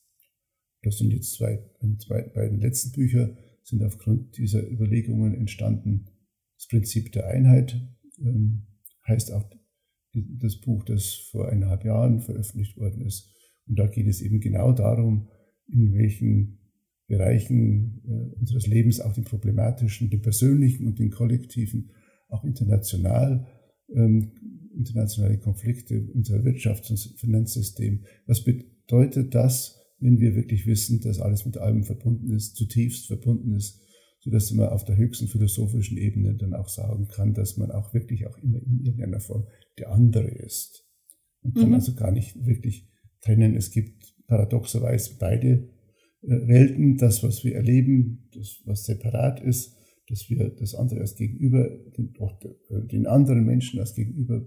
Das 0.82 0.98
sind 0.98 1.12
jetzt 1.12 1.34
zwei, 1.34 1.64
zwei 1.98 2.22
beiden 2.22 2.60
letzten 2.60 2.92
Bücher 2.92 3.36
sind 3.62 3.82
aufgrund 3.82 4.36
dieser 4.36 4.62
Überlegungen 4.70 5.34
entstanden. 5.34 6.10
Das 6.56 6.68
Prinzip 6.68 7.12
der 7.12 7.28
Einheit 7.28 7.80
ähm, 8.18 8.66
heißt 9.08 9.32
auch 9.32 9.50
das 10.12 10.60
Buch, 10.60 10.84
das 10.84 11.14
vor 11.30 11.48
eineinhalb 11.48 11.84
Jahren 11.84 12.20
veröffentlicht 12.20 12.76
worden 12.76 13.04
ist. 13.04 13.30
Und 13.66 13.78
da 13.78 13.86
geht 13.86 14.06
es 14.06 14.20
eben 14.20 14.40
genau 14.40 14.72
darum, 14.72 15.28
in 15.66 15.94
welchen 15.94 16.60
Bereichen 17.06 18.02
äh, 18.06 18.38
unseres 18.38 18.66
Lebens, 18.66 19.00
auch 19.00 19.12
den 19.12 19.24
problematischen, 19.24 20.10
den 20.10 20.22
persönlichen 20.22 20.86
und 20.86 20.98
den 20.98 21.10
kollektiven, 21.10 21.90
auch 22.28 22.44
international, 22.44 23.46
ähm, 23.94 24.32
internationale 24.74 25.38
Konflikte, 25.38 26.08
unser 26.14 26.38
Wirtschafts- 26.44 26.90
und 26.90 27.18
Finanzsystem. 27.18 28.04
Was 28.26 28.42
bedeutet 28.42 29.34
das, 29.34 29.78
wenn 30.00 30.18
wir 30.18 30.34
wirklich 30.34 30.66
wissen, 30.66 31.00
dass 31.00 31.20
alles 31.20 31.46
mit 31.46 31.58
allem 31.58 31.84
verbunden 31.84 32.30
ist, 32.30 32.56
zutiefst 32.56 33.06
verbunden 33.06 33.54
ist, 33.54 33.80
sodass 34.20 34.50
man 34.52 34.68
auf 34.68 34.84
der 34.84 34.96
höchsten 34.96 35.28
philosophischen 35.28 35.98
Ebene 35.98 36.34
dann 36.34 36.54
auch 36.54 36.68
sagen 36.68 37.08
kann, 37.08 37.34
dass 37.34 37.56
man 37.56 37.70
auch 37.70 37.92
wirklich 37.92 38.26
auch 38.26 38.38
immer 38.38 38.58
in 38.62 38.80
irgendeiner 38.80 39.20
Form 39.20 39.46
der 39.78 39.92
andere 39.92 40.28
ist. 40.28 40.86
Und 41.42 41.54
kann 41.54 41.68
mhm. 41.68 41.74
also 41.74 41.94
gar 41.94 42.10
nicht 42.10 42.34
wirklich 42.46 42.88
trennen. 43.20 43.54
Es 43.54 43.70
gibt 43.70 44.14
paradoxerweise 44.26 45.16
beide 45.18 45.68
Welten, 46.26 46.96
das, 46.96 47.22
was 47.22 47.44
wir 47.44 47.54
erleben, 47.54 48.28
das, 48.34 48.62
was 48.64 48.84
separat 48.84 49.40
ist, 49.40 49.76
dass 50.08 50.28
wir 50.28 50.50
das 50.50 50.74
andere 50.74 51.00
als 51.00 51.16
Gegenüber, 51.16 51.68
den, 51.96 52.14
äh, 52.14 52.86
den 52.86 53.06
anderen 53.06 53.44
Menschen 53.44 53.80
als 53.80 53.94
Gegenüber 53.94 54.46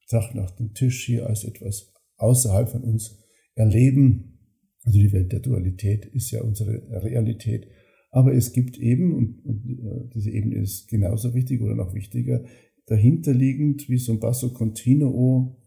betrachten, 0.00 0.38
auch 0.38 0.50
den 0.50 0.74
Tisch 0.74 1.04
hier 1.04 1.26
als 1.26 1.44
etwas 1.44 1.92
außerhalb 2.16 2.68
von 2.68 2.82
uns 2.82 3.18
erleben. 3.54 4.38
Also 4.84 4.98
die 4.98 5.12
Welt 5.12 5.32
der 5.32 5.40
Dualität 5.40 6.06
ist 6.06 6.30
ja 6.30 6.42
unsere 6.42 7.02
Realität. 7.02 7.66
Aber 8.10 8.32
es 8.34 8.52
gibt 8.52 8.78
eben, 8.78 9.14
und, 9.14 9.44
und 9.44 9.64
äh, 9.66 10.08
diese 10.14 10.30
Ebene 10.30 10.56
ist 10.56 10.88
genauso 10.88 11.34
wichtig 11.34 11.60
oder 11.62 11.74
noch 11.74 11.94
wichtiger, 11.94 12.44
dahinterliegend 12.86 13.88
wie 13.88 13.98
so 13.98 14.12
ein 14.12 14.20
Basso 14.20 14.52
Continuo, 14.52 15.60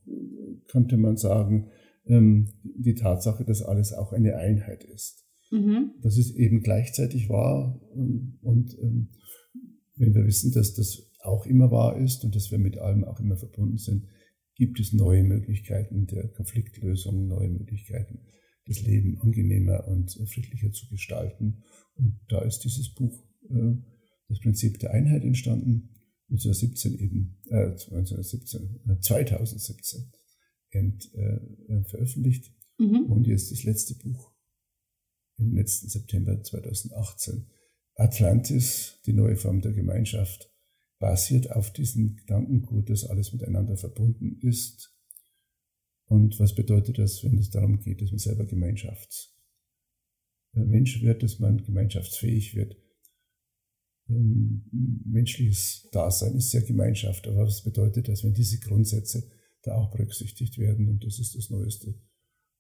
könnte 0.68 0.98
man 0.98 1.18
sagen, 1.18 1.70
ähm, 2.06 2.50
die 2.64 2.96
Tatsache, 2.96 3.44
dass 3.44 3.62
alles 3.62 3.94
auch 3.94 4.14
eine 4.14 4.38
Einheit 4.38 4.84
ist. 4.84 5.27
Mhm. 5.52 5.94
Dass 6.02 6.18
es 6.18 6.36
eben 6.36 6.62
gleichzeitig 6.62 7.30
war 7.30 7.80
ähm, 7.96 8.38
und 8.42 8.78
ähm, 8.80 9.10
wenn 9.96 10.14
wir 10.14 10.26
wissen, 10.26 10.52
dass 10.52 10.74
das 10.74 11.10
auch 11.22 11.46
immer 11.46 11.72
wahr 11.72 11.98
ist 11.98 12.24
und 12.24 12.36
dass 12.36 12.52
wir 12.52 12.60
mit 12.60 12.78
allem 12.78 13.04
auch 13.04 13.20
immer 13.20 13.38
verbunden 13.38 13.78
sind, 13.78 14.06
gibt 14.56 14.80
es 14.80 14.94
neue 14.94 15.24
Möglichkeiten 15.24 16.08
der 16.08 16.28
Konfliktlösung, 16.30 17.28
neue 17.28 17.50
Möglichkeiten, 17.50 18.20
das 18.66 18.82
Leben 18.82 19.20
angenehmer 19.22 19.88
und 19.88 20.12
friedlicher 20.28 20.72
zu 20.72 20.88
gestalten. 20.90 21.64
Und 21.96 22.20
da 22.28 22.42
ist 22.42 22.60
dieses 22.60 22.94
Buch, 22.94 23.24
äh, 23.50 23.76
das 24.28 24.40
Prinzip 24.40 24.80
der 24.80 24.92
Einheit 24.92 25.24
entstanden, 25.24 25.90
1917 26.30 27.00
eben, 27.00 27.38
äh, 27.50 27.70
1917, 27.70 28.80
2017 29.02 30.12
ent, 30.72 31.10
äh, 31.14 31.84
veröffentlicht. 31.86 32.52
Mhm. 32.78 33.06
Und 33.10 33.28
jetzt 33.28 33.52
das 33.52 33.64
letzte 33.64 33.96
Buch 33.96 34.34
im 35.38 35.56
letzten 35.56 35.90
September 35.90 36.42
2018. 36.42 37.48
Atlantis, 37.96 39.00
die 39.06 39.14
neue 39.14 39.38
Form 39.38 39.62
der 39.62 39.74
Gemeinschaft, 39.74 40.52
basiert 41.00 41.52
auf 41.52 41.72
diesem 41.74 42.16
Gedankengut, 42.16 42.90
dass 42.90 43.06
alles 43.06 43.34
miteinander 43.34 43.78
verbunden 43.78 44.40
ist. 44.42 44.94
Und 46.06 46.40
was 46.40 46.56
bedeutet 46.56 46.98
das, 46.98 47.24
wenn 47.24 47.38
es 47.38 47.50
darum 47.50 47.80
geht, 47.80 48.02
dass 48.02 48.12
man 48.12 48.20
selber 48.20 48.46
Gemeinschaftsmensch 48.46 51.02
wird, 51.02 51.24
dass 51.24 51.40
man 51.40 51.64
gemeinschaftsfähig 51.64 52.56
wird? 52.56 52.78
Ähm, 54.10 54.64
menschliches 55.06 55.90
Dasein 55.92 56.36
ist 56.36 56.54
ja 56.54 56.62
Gemeinschaft, 56.62 57.28
aber 57.28 57.46
was 57.46 57.64
bedeutet 57.64 58.08
das, 58.08 58.24
wenn 58.24 58.34
diese 58.34 58.60
Grundsätze 58.60 59.30
da 59.64 59.76
auch 59.76 59.92
berücksichtigt 59.92 60.58
werden? 60.58 60.88
Und 60.88 61.04
das 61.04 61.20
ist 61.20 61.36
das 61.36 61.50
Neueste 61.50 61.96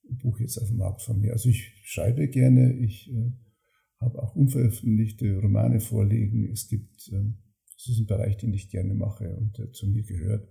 Buch 0.09 0.39
jetzt 0.39 0.57
auf 0.57 0.67
dem 0.67 0.77
Markt 0.77 1.01
von 1.01 1.19
mir. 1.19 1.33
Also 1.33 1.49
ich 1.49 1.73
schreibe 1.83 2.27
gerne, 2.27 2.73
ich 2.73 3.09
äh, 3.11 3.31
habe 3.99 4.21
auch 4.21 4.35
unveröffentlichte 4.35 5.39
Romane 5.39 5.79
vorliegen. 5.79 6.49
Es 6.51 6.67
gibt, 6.67 7.09
äh, 7.11 7.33
ist 7.75 7.99
ein 7.99 8.05
Bereich, 8.05 8.37
den 8.37 8.53
ich 8.53 8.69
gerne 8.69 8.93
mache 8.93 9.35
und 9.35 9.57
der 9.57 9.71
zu 9.71 9.87
mir 9.87 10.03
gehört 10.03 10.47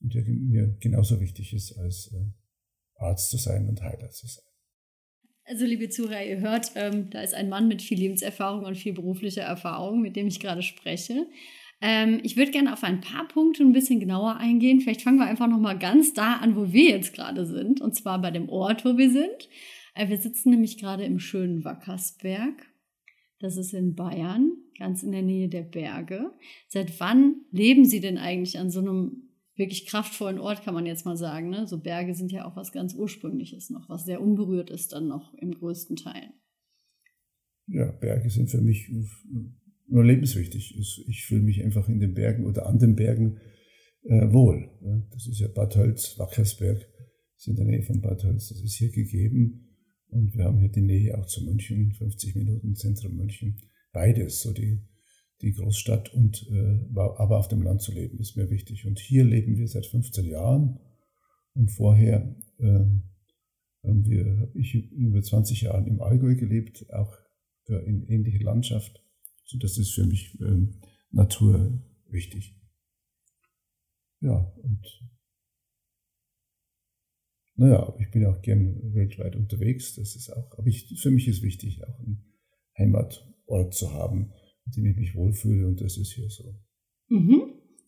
und 0.00 0.14
der 0.14 0.24
mir 0.24 0.76
genauso 0.80 1.20
wichtig 1.20 1.54
ist, 1.54 1.72
als 1.78 2.12
äh, 2.12 2.26
Arzt 2.96 3.30
zu 3.30 3.38
sein 3.38 3.68
und 3.68 3.82
Heiler 3.82 4.10
zu 4.10 4.26
sein. 4.26 4.44
Also, 5.46 5.66
liebe 5.66 5.90
Zuhörer, 5.90 6.24
ihr 6.24 6.40
hört, 6.40 6.72
ähm, 6.74 7.10
da 7.10 7.20
ist 7.20 7.34
ein 7.34 7.50
Mann 7.50 7.68
mit 7.68 7.82
viel 7.82 7.98
Lebenserfahrung 7.98 8.64
und 8.64 8.78
viel 8.78 8.94
beruflicher 8.94 9.42
Erfahrung, 9.42 10.00
mit 10.00 10.16
dem 10.16 10.26
ich 10.26 10.40
gerade 10.40 10.62
spreche. 10.62 11.26
Ähm, 11.80 12.20
ich 12.22 12.36
würde 12.36 12.50
gerne 12.50 12.72
auf 12.72 12.84
ein 12.84 13.00
paar 13.00 13.26
Punkte 13.28 13.62
ein 13.62 13.72
bisschen 13.72 14.00
genauer 14.00 14.36
eingehen. 14.36 14.80
Vielleicht 14.80 15.02
fangen 15.02 15.18
wir 15.18 15.26
einfach 15.26 15.48
nochmal 15.48 15.78
ganz 15.78 16.14
da 16.14 16.34
an, 16.34 16.56
wo 16.56 16.72
wir 16.72 16.90
jetzt 16.90 17.14
gerade 17.14 17.46
sind, 17.46 17.80
und 17.80 17.94
zwar 17.94 18.20
bei 18.20 18.30
dem 18.30 18.48
Ort, 18.48 18.84
wo 18.84 18.96
wir 18.96 19.10
sind. 19.10 19.48
Äh, 19.94 20.08
wir 20.08 20.18
sitzen 20.18 20.50
nämlich 20.50 20.78
gerade 20.78 21.04
im 21.04 21.18
schönen 21.18 21.64
Wackersberg. 21.64 22.66
Das 23.40 23.56
ist 23.56 23.74
in 23.74 23.94
Bayern, 23.94 24.52
ganz 24.78 25.02
in 25.02 25.12
der 25.12 25.22
Nähe 25.22 25.48
der 25.48 25.62
Berge. 25.62 26.32
Seit 26.68 26.98
wann 27.00 27.42
leben 27.50 27.84
Sie 27.84 28.00
denn 28.00 28.16
eigentlich 28.16 28.58
an 28.58 28.70
so 28.70 28.80
einem 28.80 29.28
wirklich 29.56 29.86
kraftvollen 29.86 30.38
Ort, 30.38 30.62
kann 30.62 30.74
man 30.74 30.86
jetzt 30.86 31.04
mal 31.04 31.16
sagen? 31.16 31.50
Ne? 31.50 31.66
So 31.66 31.80
Berge 31.80 32.14
sind 32.14 32.32
ja 32.32 32.44
auch 32.44 32.56
was 32.56 32.72
ganz 32.72 32.94
Ursprüngliches 32.94 33.70
noch, 33.70 33.88
was 33.88 34.04
sehr 34.04 34.20
unberührt 34.20 34.70
ist 34.70 34.92
dann 34.92 35.08
noch 35.08 35.34
im 35.34 35.52
größten 35.52 35.96
Teil. 35.96 36.32
Ja, 37.66 37.90
Berge 37.92 38.28
sind 38.30 38.50
für 38.50 38.60
mich 38.60 38.90
nur 39.88 40.04
lebenswichtig. 40.04 40.76
Ich 41.08 41.24
fühle 41.26 41.42
mich 41.42 41.62
einfach 41.62 41.88
in 41.88 42.00
den 42.00 42.14
Bergen 42.14 42.46
oder 42.46 42.66
an 42.66 42.78
den 42.78 42.96
Bergen 42.96 43.38
äh, 44.04 44.32
wohl. 44.32 44.70
Das 45.12 45.26
ist 45.26 45.40
ja 45.40 45.48
Bad 45.48 45.76
Hölz, 45.76 46.18
Wackersberg, 46.18 46.86
ist 47.36 47.48
in 47.48 47.56
der 47.56 47.66
Nähe 47.66 47.82
von 47.82 48.00
Bad 48.00 48.24
Hölz. 48.24 48.48
Das 48.48 48.60
ist 48.60 48.74
hier 48.74 48.90
gegeben. 48.90 49.76
Und 50.08 50.36
wir 50.36 50.44
haben 50.44 50.60
hier 50.60 50.68
die 50.68 50.82
Nähe 50.82 51.18
auch 51.18 51.26
zu 51.26 51.44
München, 51.44 51.92
50 51.92 52.36
Minuten 52.36 52.76
Zentrum 52.76 53.16
München. 53.16 53.58
Beides, 53.92 54.42
so 54.42 54.52
die, 54.52 54.80
die 55.42 55.52
Großstadt 55.52 56.14
und 56.14 56.48
äh, 56.50 56.78
aber 56.94 57.38
auf 57.38 57.48
dem 57.48 57.62
Land 57.62 57.82
zu 57.82 57.92
leben, 57.92 58.18
ist 58.18 58.36
mir 58.36 58.50
wichtig. 58.50 58.86
Und 58.86 58.98
hier 58.98 59.24
leben 59.24 59.56
wir 59.56 59.66
seit 59.66 59.86
15 59.86 60.26
Jahren. 60.26 60.78
Und 61.54 61.70
vorher 61.70 62.36
äh, 62.58 62.64
haben 63.82 64.04
wir, 64.06 64.38
habe 64.38 64.58
ich 64.58 64.74
über 64.74 65.22
20 65.22 65.62
Jahre 65.62 65.86
im 65.86 66.00
Allgäu 66.00 66.34
gelebt, 66.36 66.86
auch 66.92 67.16
in 67.66 68.06
ähnlicher 68.08 68.44
Landschaft. 68.44 69.03
So, 69.44 69.58
das 69.58 69.78
ist 69.78 69.92
für 69.92 70.06
mich 70.06 70.38
ähm, 70.40 70.80
Natur 71.10 71.82
wichtig. 72.08 72.56
Ja, 74.20 74.52
und 74.62 74.86
naja, 77.56 77.94
ich 78.00 78.10
bin 78.10 78.26
auch 78.26 78.40
gern 78.42 78.94
weltweit 78.94 79.36
unterwegs. 79.36 79.94
Das 79.94 80.16
ist 80.16 80.30
auch, 80.30 80.58
aber 80.58 80.66
ich, 80.66 80.98
für 81.00 81.10
mich 81.10 81.28
ist 81.28 81.42
wichtig, 81.42 81.84
auch 81.84 81.98
einen 82.00 82.24
Heimatort 82.76 83.74
zu 83.74 83.92
haben, 83.92 84.32
in 84.66 84.72
dem 84.72 84.86
ich 84.86 84.96
mich 84.96 85.14
wohlfühle 85.14 85.68
und 85.68 85.80
das 85.80 85.96
ist 85.96 86.12
hier 86.12 86.28
so. 86.28 86.58
Mhm. 87.08 87.43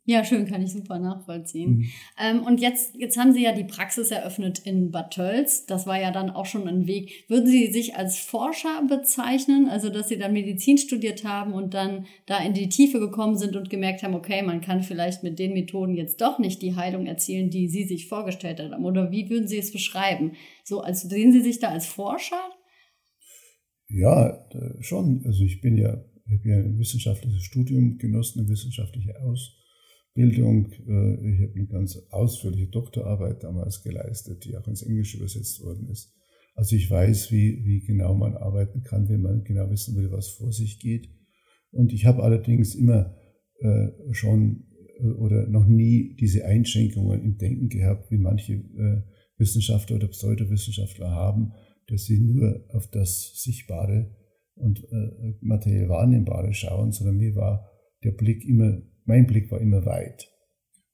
Ja, 0.08 0.22
schön, 0.24 0.46
kann 0.46 0.62
ich 0.62 0.70
super 0.70 1.00
nachvollziehen. 1.00 1.78
Mhm. 1.78 1.90
Ähm, 2.16 2.42
und 2.44 2.60
jetzt, 2.60 2.94
jetzt 2.94 3.18
haben 3.18 3.32
Sie 3.32 3.42
ja 3.42 3.50
die 3.50 3.64
Praxis 3.64 4.12
eröffnet 4.12 4.60
in 4.60 4.92
Bad 4.92 5.12
Tölz. 5.12 5.66
Das 5.66 5.84
war 5.84 6.00
ja 6.00 6.12
dann 6.12 6.30
auch 6.30 6.46
schon 6.46 6.68
ein 6.68 6.86
Weg. 6.86 7.24
Würden 7.28 7.48
Sie 7.48 7.72
sich 7.72 7.96
als 7.96 8.16
Forscher 8.16 8.86
bezeichnen, 8.88 9.68
also 9.68 9.90
dass 9.90 10.08
Sie 10.08 10.16
dann 10.16 10.32
Medizin 10.32 10.78
studiert 10.78 11.24
haben 11.24 11.52
und 11.52 11.74
dann 11.74 12.06
da 12.26 12.38
in 12.38 12.54
die 12.54 12.68
Tiefe 12.68 13.00
gekommen 13.00 13.36
sind 13.36 13.56
und 13.56 13.68
gemerkt 13.68 14.04
haben, 14.04 14.14
okay, 14.14 14.42
man 14.42 14.60
kann 14.60 14.84
vielleicht 14.84 15.24
mit 15.24 15.40
den 15.40 15.54
Methoden 15.54 15.96
jetzt 15.96 16.20
doch 16.20 16.38
nicht 16.38 16.62
die 16.62 16.76
Heilung 16.76 17.06
erzielen, 17.06 17.50
die 17.50 17.66
Sie 17.66 17.82
sich 17.82 18.06
vorgestellt 18.06 18.60
haben? 18.60 18.84
Oder 18.84 19.10
wie 19.10 19.28
würden 19.28 19.48
Sie 19.48 19.58
es 19.58 19.72
beschreiben? 19.72 20.34
So, 20.62 20.82
als 20.82 21.02
sehen 21.02 21.32
Sie 21.32 21.42
sich 21.42 21.58
da 21.58 21.70
als 21.70 21.86
Forscher? 21.86 22.40
Ja, 23.88 24.46
schon. 24.78 25.24
Also 25.26 25.42
ich 25.42 25.60
bin 25.60 25.76
ja, 25.76 26.04
ich 26.26 26.38
habe 26.38 26.48
ja 26.48 26.56
ein 26.58 26.78
wissenschaftliches 26.78 27.42
Studium 27.42 27.98
genossen, 27.98 28.38
eine 28.38 28.48
wissenschaftliche 28.48 29.20
Aus 29.20 29.65
Bildung. 30.16 30.72
Äh, 30.88 31.34
ich 31.34 31.42
habe 31.42 31.52
eine 31.54 31.66
ganz 31.68 31.96
ausführliche 32.10 32.68
Doktorarbeit 32.68 33.44
damals 33.44 33.82
geleistet, 33.82 34.44
die 34.44 34.56
auch 34.56 34.66
ins 34.66 34.82
Englische 34.82 35.18
übersetzt 35.18 35.62
worden 35.62 35.88
ist. 35.88 36.12
Also 36.56 36.74
ich 36.74 36.90
weiß, 36.90 37.30
wie, 37.30 37.62
wie 37.64 37.80
genau 37.80 38.14
man 38.14 38.36
arbeiten 38.36 38.82
kann, 38.82 39.08
wenn 39.08 39.20
man 39.20 39.44
genau 39.44 39.70
wissen 39.70 39.94
will, 39.96 40.10
was 40.10 40.30
vor 40.30 40.52
sich 40.52 40.80
geht. 40.80 41.10
Und 41.70 41.92
ich 41.92 42.06
habe 42.06 42.22
allerdings 42.22 42.74
immer 42.74 43.14
äh, 43.60 43.88
schon 44.12 44.64
äh, 44.98 45.08
oder 45.08 45.46
noch 45.46 45.66
nie 45.66 46.16
diese 46.18 46.46
Einschränkungen 46.46 47.22
im 47.22 47.36
Denken 47.36 47.68
gehabt, 47.68 48.10
wie 48.10 48.18
manche 48.18 48.54
äh, 48.54 49.02
Wissenschaftler 49.38 49.96
oder 49.96 50.08
Pseudowissenschaftler 50.08 51.10
haben, 51.10 51.52
dass 51.88 52.04
sie 52.04 52.20
nur 52.20 52.64
auf 52.72 52.88
das 52.88 53.42
Sichtbare 53.42 54.16
und 54.54 54.82
äh, 54.90 55.34
materiell 55.42 55.88
Wahrnehmbare 55.88 56.54
schauen, 56.54 56.92
sondern 56.92 57.18
mir 57.18 57.34
war 57.34 57.68
der 58.02 58.12
Blick 58.12 58.44
immer, 58.46 58.80
mein 59.06 59.26
Blick 59.26 59.50
war 59.50 59.60
immer 59.60 59.86
weit. 59.86 60.30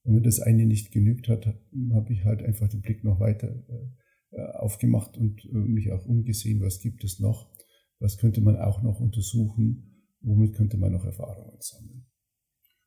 Und 0.04 0.16
wenn 0.16 0.22
das 0.22 0.40
eine 0.40 0.66
nicht 0.66 0.92
genügt 0.92 1.28
hat, 1.28 1.46
habe 1.46 2.12
ich 2.12 2.24
halt 2.24 2.42
einfach 2.42 2.68
den 2.68 2.80
Blick 2.80 3.04
noch 3.04 3.20
weiter 3.20 3.54
äh, 4.32 4.40
aufgemacht 4.54 5.18
und 5.18 5.44
äh, 5.44 5.58
mich 5.58 5.92
auch 5.92 6.06
umgesehen, 6.06 6.62
was 6.62 6.80
gibt 6.80 7.04
es 7.04 7.20
noch, 7.20 7.50
was 7.98 8.16
könnte 8.16 8.40
man 8.40 8.56
auch 8.56 8.82
noch 8.82 8.98
untersuchen, 8.98 10.06
womit 10.22 10.54
könnte 10.54 10.78
man 10.78 10.92
noch 10.92 11.04
Erfahrungen 11.04 11.58
sammeln. 11.60 12.06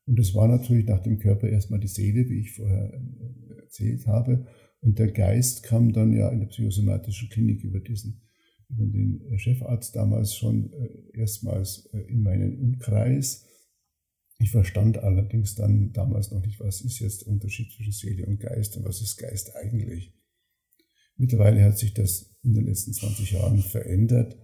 Und 0.08 0.20
das 0.20 0.34
war 0.34 0.48
natürlich 0.48 0.86
nach 0.86 1.02
dem 1.04 1.20
Körper 1.20 1.48
erstmal 1.48 1.80
die 1.80 1.88
Seele, 1.88 2.28
wie 2.30 2.40
ich 2.40 2.54
vorher 2.54 2.94
äh, 2.94 3.62
erzählt 3.62 4.08
habe. 4.08 4.48
Und 4.82 5.00
der 5.00 5.12
Geist 5.12 5.64
kam 5.64 5.94
dann 5.94 6.14
ja 6.14 6.30
in 6.30 6.40
der 6.40 6.48
psychosomatischen 6.48 7.30
Klinik 7.30 7.64
über 7.64 7.80
diesen, 7.80 8.22
über 8.70 8.86
den 8.86 9.38
Chefarzt 9.38 9.96
damals 9.96 10.36
schon 10.36 10.72
erstmals 11.14 11.90
in 12.08 12.22
meinen 12.22 12.60
Umkreis. 12.60 13.45
Ich 14.38 14.52
verstand 14.52 14.98
allerdings 14.98 15.56
dann 15.56 15.94
damals 15.94 16.32
noch 16.32 16.46
nicht, 16.46 16.60
was 16.60 16.82
ist 16.82 17.00
jetzt 17.00 17.22
der 17.22 17.30
Unterschied 17.30 17.72
zwischen 17.72 17.94
Seele 17.94 18.26
und 18.26 18.40
Geist 18.40 18.76
und 18.76 18.84
was 18.84 19.02
ist 19.02 19.18
Geist 19.18 19.56
eigentlich. 19.56 20.14
Mittlerweile 21.18 21.64
hat 21.64 21.78
sich 21.78 21.94
das 21.94 22.36
in 22.44 22.54
den 22.54 22.66
letzten 22.66 22.94
20 22.94 23.32
Jahren 23.32 23.60
verändert 23.60 24.38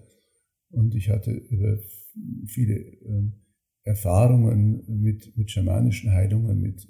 und 0.69 0.95
ich 0.95 1.09
hatte 1.09 1.31
über 1.31 1.79
viele 2.47 2.75
äh, 2.75 3.31
Erfahrungen 3.83 4.83
mit, 4.87 5.35
mit 5.35 5.51
schamanischen 5.51 6.11
Heilungen, 6.11 6.61
mit 6.61 6.87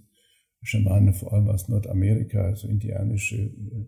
Schamanen 0.62 1.14
vor 1.14 1.34
allem 1.34 1.48
aus 1.48 1.68
Nordamerika, 1.70 2.44
also 2.44 2.68
indianische, 2.68 3.38
äh, 3.38 3.88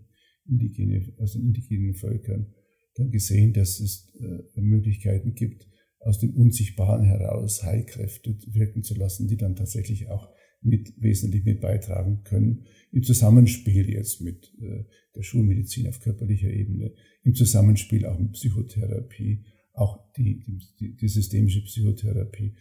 indigene, 0.50 1.14
also 1.20 1.40
indigenen 1.40 1.94
Völkern, 1.94 2.54
dann 2.96 3.12
gesehen, 3.12 3.54
dass 3.54 3.80
es 3.80 4.12
äh, 4.20 4.60
Möglichkeiten 4.60 5.36
gibt, 5.36 5.68
aus 6.04 6.20
dem 6.20 6.36
Unsichtbaren 6.36 7.04
heraus 7.04 7.64
Heilkräfte 7.64 8.38
wirken 8.48 8.84
zu 8.84 8.96
lassen, 8.96 9.28
die 9.28 9.38
dann 9.38 9.56
tatsächlich 9.56 10.10
auch 10.10 10.30
mit, 10.62 10.94
wesentlich 10.98 11.44
mit 11.44 11.62
beitragen 11.62 12.24
können, 12.24 12.66
im 12.92 13.04
Zusammenspiel 13.04 13.90
jetzt 13.90 14.22
mit 14.22 14.54
äh, 14.62 14.86
der 15.16 15.24
Schulmedizin 15.24 15.88
auf 15.88 16.00
körperlicher 16.00 16.50
Ebene, 16.50 16.94
im 17.24 17.36
Zusammenspiel 17.36 18.06
auch 18.06 18.20
mit 18.20 18.34
Psychotherapie, 18.34 19.46
auch 19.74 20.12
die, 20.14 20.42
die, 20.80 20.96
die 20.96 21.08
systemische 21.08 21.64
Psychotherapie 21.64 22.56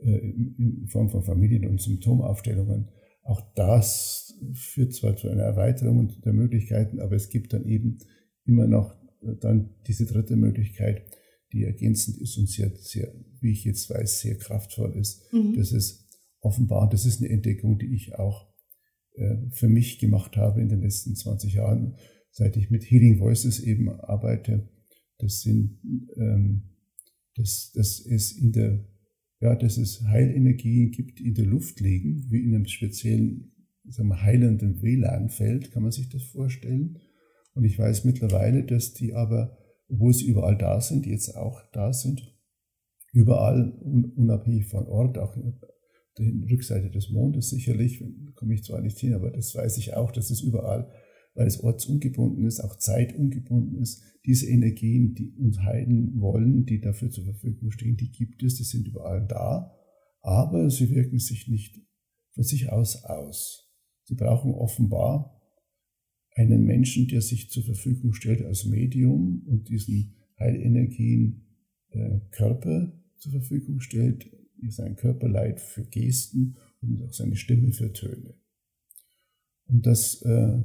äh, 0.00 0.18
in 0.18 0.86
Form 0.88 1.08
von 1.08 1.22
Familien- 1.22 1.68
und 1.68 1.80
Symptomaufstellungen. 1.80 2.88
Auch 3.22 3.40
das 3.54 4.38
führt 4.52 4.94
zwar 4.94 5.16
zu 5.16 5.28
einer 5.28 5.42
Erweiterung 5.42 6.12
der 6.24 6.32
Möglichkeiten, 6.32 7.00
aber 7.00 7.16
es 7.16 7.28
gibt 7.28 7.52
dann 7.52 7.64
eben 7.64 7.98
immer 8.44 8.66
noch 8.66 8.94
äh, 9.22 9.36
dann 9.40 9.70
diese 9.86 10.06
dritte 10.06 10.36
Möglichkeit, 10.36 11.04
die 11.56 11.64
ergänzend 11.64 12.18
ist 12.18 12.36
und 12.36 12.48
sehr, 12.48 12.70
sehr, 12.76 13.12
wie 13.40 13.52
ich 13.52 13.64
jetzt 13.64 13.88
weiß, 13.88 14.20
sehr 14.20 14.36
kraftvoll 14.36 14.96
ist. 14.96 15.32
Mhm. 15.32 15.54
Das 15.56 15.72
ist 15.72 16.06
offenbar, 16.40 16.88
das 16.88 17.06
ist 17.06 17.20
eine 17.20 17.30
Entdeckung, 17.30 17.78
die 17.78 17.94
ich 17.94 18.14
auch 18.14 18.46
äh, 19.14 19.36
für 19.50 19.68
mich 19.68 19.98
gemacht 19.98 20.36
habe 20.36 20.60
in 20.60 20.68
den 20.68 20.82
letzten 20.82 21.16
20 21.16 21.54
Jahren, 21.54 21.96
seit 22.30 22.56
ich 22.56 22.70
mit 22.70 22.84
Healing 22.84 23.18
Voices 23.18 23.60
eben 23.60 23.88
arbeite. 23.88 24.68
Das 25.18 25.40
sind, 25.40 25.78
ähm, 26.16 26.62
dass, 27.34 27.72
dass 27.72 28.04
es 28.04 28.32
in 28.32 28.52
der, 28.52 28.84
ja, 29.40 29.56
dass 29.56 29.78
es 29.78 30.02
Heilenergien 30.02 30.90
gibt, 30.90 31.18
die 31.18 31.28
in 31.28 31.34
der 31.34 31.46
Luft 31.46 31.80
liegen, 31.80 32.30
wie 32.30 32.42
in 32.42 32.54
einem 32.54 32.66
speziellen, 32.66 33.52
sagen 33.88 34.08
wir, 34.08 34.22
heilenden 34.22 34.82
WLAN-Feld, 34.82 35.72
kann 35.72 35.82
man 35.82 35.92
sich 35.92 36.10
das 36.10 36.22
vorstellen. 36.22 36.98
Und 37.54 37.64
ich 37.64 37.78
weiß 37.78 38.04
mittlerweile, 38.04 38.64
dass 38.64 38.92
die 38.92 39.14
aber, 39.14 39.56
obwohl 39.88 40.12
sie 40.12 40.26
überall 40.26 40.56
da 40.56 40.80
sind, 40.80 41.06
jetzt 41.06 41.36
auch 41.36 41.60
da 41.72 41.92
sind, 41.92 42.34
überall 43.12 43.70
unabhängig 44.16 44.66
von 44.66 44.86
Ort, 44.86 45.18
auch 45.18 45.34
die 46.18 46.46
Rückseite 46.50 46.90
des 46.90 47.10
Mondes 47.10 47.50
sicherlich, 47.50 48.02
komme 48.34 48.54
ich 48.54 48.64
zwar 48.64 48.80
nicht 48.80 48.98
hin, 48.98 49.14
aber 49.14 49.30
das 49.30 49.54
weiß 49.54 49.78
ich 49.78 49.94
auch, 49.94 50.12
dass 50.12 50.30
es 50.30 50.42
überall, 50.42 50.90
weil 51.34 51.46
es 51.46 51.62
ortsungebunden 51.62 52.46
ist, 52.46 52.60
auch 52.60 52.76
zeitungebunden 52.76 53.80
ist, 53.80 54.02
diese 54.24 54.48
Energien, 54.48 55.14
die 55.14 55.34
uns 55.38 55.58
heilen 55.60 56.20
wollen, 56.20 56.64
die 56.64 56.80
dafür 56.80 57.10
zur 57.10 57.24
Verfügung 57.24 57.70
stehen, 57.70 57.96
die 57.96 58.10
gibt 58.10 58.42
es, 58.42 58.56
die 58.56 58.64
sind 58.64 58.88
überall 58.88 59.26
da, 59.26 59.72
aber 60.20 60.68
sie 60.70 60.90
wirken 60.90 61.18
sich 61.18 61.48
nicht 61.48 61.80
von 62.34 62.42
sich 62.42 62.70
aus 62.70 63.04
aus. 63.04 63.72
Sie 64.04 64.14
brauchen 64.14 64.52
offenbar 64.52 65.35
einen 66.36 66.64
Menschen, 66.64 67.08
der 67.08 67.22
sich 67.22 67.48
zur 67.50 67.64
Verfügung 67.64 68.12
stellt 68.12 68.42
als 68.42 68.66
Medium 68.66 69.42
und 69.46 69.68
diesen 69.70 70.12
Heilenergien 70.38 71.46
äh, 71.90 72.20
Körper 72.30 72.92
zur 73.16 73.32
Verfügung 73.32 73.80
stellt, 73.80 74.30
sein 74.68 74.96
Körperleid 74.96 75.60
für 75.60 75.84
Gesten 75.84 76.56
und 76.82 77.02
auch 77.02 77.12
seine 77.12 77.36
Stimme 77.36 77.72
für 77.72 77.92
Töne. 77.92 78.34
Und 79.66 79.86
das, 79.86 80.20
äh, 80.22 80.62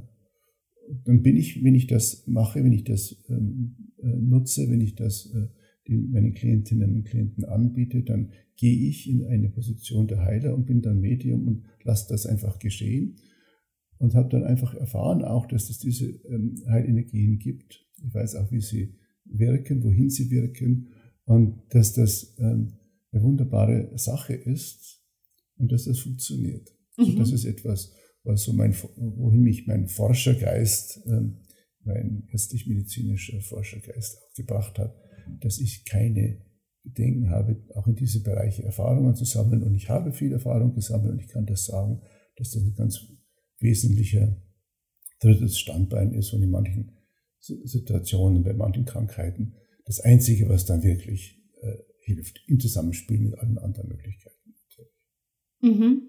dann 1.05 1.23
bin 1.23 1.37
ich, 1.37 1.63
wenn 1.63 1.75
ich 1.75 1.87
das 1.87 2.27
mache, 2.27 2.63
wenn 2.63 2.73
ich 2.73 2.83
das 2.83 3.23
ähm, 3.29 3.75
äh, 4.03 4.07
nutze, 4.07 4.69
wenn 4.69 4.81
ich 4.81 4.95
das 4.95 5.33
äh, 5.33 5.47
meinen 5.89 6.33
Klientinnen 6.33 6.95
und 6.95 7.03
Klienten 7.05 7.45
anbiete, 7.45 8.03
dann 8.03 8.31
gehe 8.57 8.87
ich 8.89 9.09
in 9.09 9.25
eine 9.25 9.49
Position 9.49 10.07
der 10.07 10.19
Heiler 10.19 10.53
und 10.53 10.65
bin 10.65 10.81
dann 10.81 10.99
Medium 10.99 11.47
und 11.47 11.63
lasse 11.83 12.07
das 12.09 12.25
einfach 12.25 12.59
geschehen 12.59 13.15
und 14.01 14.15
habe 14.15 14.29
dann 14.29 14.43
einfach 14.43 14.73
erfahren 14.73 15.23
auch, 15.23 15.45
dass 15.45 15.69
es 15.69 15.77
diese 15.77 16.07
ähm, 16.07 16.63
Heilenergien 16.67 17.37
gibt. 17.37 17.85
Ich 18.03 18.11
weiß 18.11 18.35
auch, 18.35 18.51
wie 18.51 18.59
sie 18.59 18.95
wirken, 19.25 19.83
wohin 19.83 20.09
sie 20.09 20.31
wirken 20.31 20.87
und 21.25 21.61
dass 21.69 21.93
das 21.93 22.35
ähm, 22.39 22.73
eine 23.11 23.21
wunderbare 23.21 23.91
Sache 23.97 24.33
ist 24.33 25.03
und 25.57 25.71
dass 25.71 25.85
das 25.85 25.99
funktioniert. 25.99 26.75
Also 26.97 27.11
mhm. 27.11 27.19
das 27.19 27.31
ist 27.31 27.45
etwas, 27.45 27.93
was 28.23 28.41
so 28.43 28.53
mein, 28.53 28.73
wohin 28.95 29.41
mich 29.41 29.67
mein 29.67 29.87
Forschergeist, 29.87 31.03
ähm, 31.05 31.37
mein 31.83 32.27
ärztlich-medizinischer 32.31 33.39
Forschergeist 33.41 34.17
auch 34.17 34.33
gebracht 34.33 34.79
hat, 34.79 34.95
dass 35.41 35.59
ich 35.59 35.85
keine 35.85 36.41
Bedenken 36.83 37.29
habe, 37.29 37.63
auch 37.75 37.85
in 37.85 37.95
diese 37.95 38.23
Bereiche 38.23 38.63
Erfahrungen 38.63 39.13
zu 39.13 39.25
sammeln. 39.25 39.61
Und 39.61 39.75
ich 39.75 39.89
habe 39.89 40.11
viel 40.11 40.31
Erfahrung 40.31 40.73
gesammelt 40.73 41.13
und 41.13 41.19
ich 41.19 41.27
kann 41.27 41.45
das 41.45 41.65
sagen, 41.65 42.01
dass 42.37 42.51
das 42.51 42.63
ein 42.63 42.73
ganz 42.73 43.05
wesentlicher 43.61 44.41
drittes 45.19 45.59
Standbein 45.59 46.13
ist 46.13 46.33
und 46.33 46.41
in 46.43 46.49
manchen 46.49 46.91
Situationen, 47.39 48.43
bei 48.43 48.53
manchen 48.53 48.85
Krankheiten 48.85 49.55
das 49.85 49.99
Einzige, 49.99 50.47
was 50.47 50.65
dann 50.65 50.83
wirklich 50.83 51.41
äh, 51.61 51.77
hilft, 52.01 52.43
im 52.47 52.59
Zusammenspiel 52.59 53.19
mit 53.19 53.37
allen 53.39 53.57
anderen 53.57 53.89
Möglichkeiten. 53.89 54.35
Mhm. 55.61 56.01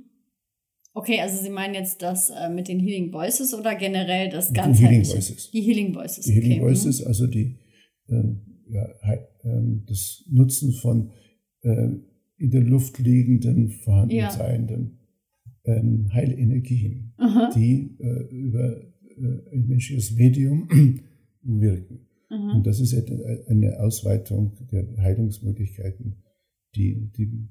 Okay, 0.94 1.20
also 1.20 1.42
Sie 1.42 1.50
meinen 1.50 1.74
jetzt 1.74 2.02
das 2.02 2.30
äh, 2.30 2.50
mit 2.50 2.68
den 2.68 2.78
Healing 2.78 3.12
Voices 3.12 3.54
oder 3.54 3.74
generell 3.76 4.28
das 4.28 4.52
ganze 4.52 4.82
Die 4.82 4.88
Healing 4.88 5.04
Voices. 5.06 5.50
Die 5.50 5.60
Healing 5.62 5.94
Voices. 5.94 6.24
Die 6.24 6.32
Healing 6.32 6.52
okay. 6.52 6.60
Voices, 6.60 7.00
mhm. 7.00 7.06
also 7.06 7.26
die, 7.26 7.58
äh, 8.08 8.22
ja, 8.68 8.84
äh, 8.84 9.20
das 9.86 10.24
Nutzen 10.30 10.72
von 10.72 11.12
äh, 11.62 11.88
in 12.36 12.50
der 12.50 12.60
Luft 12.60 12.98
liegenden, 12.98 13.70
vorhanden 13.70 14.16
ja. 14.16 14.30
seienden 14.30 15.01
ähm, 15.64 16.12
Heilenergien, 16.12 17.14
Aha. 17.18 17.50
die 17.54 17.96
äh, 17.98 18.28
über 18.30 18.80
äh, 18.80 19.54
ein 19.54 19.66
menschliches 19.68 20.12
Medium 20.12 20.68
wirken. 21.42 22.06
Mhm. 22.30 22.56
Und 22.56 22.66
das 22.66 22.80
ist 22.80 22.94
eine 23.48 23.80
Ausweitung 23.80 24.56
der 24.70 24.86
Heilungsmöglichkeiten, 24.98 26.22
die, 26.74 27.10
die, 27.16 27.48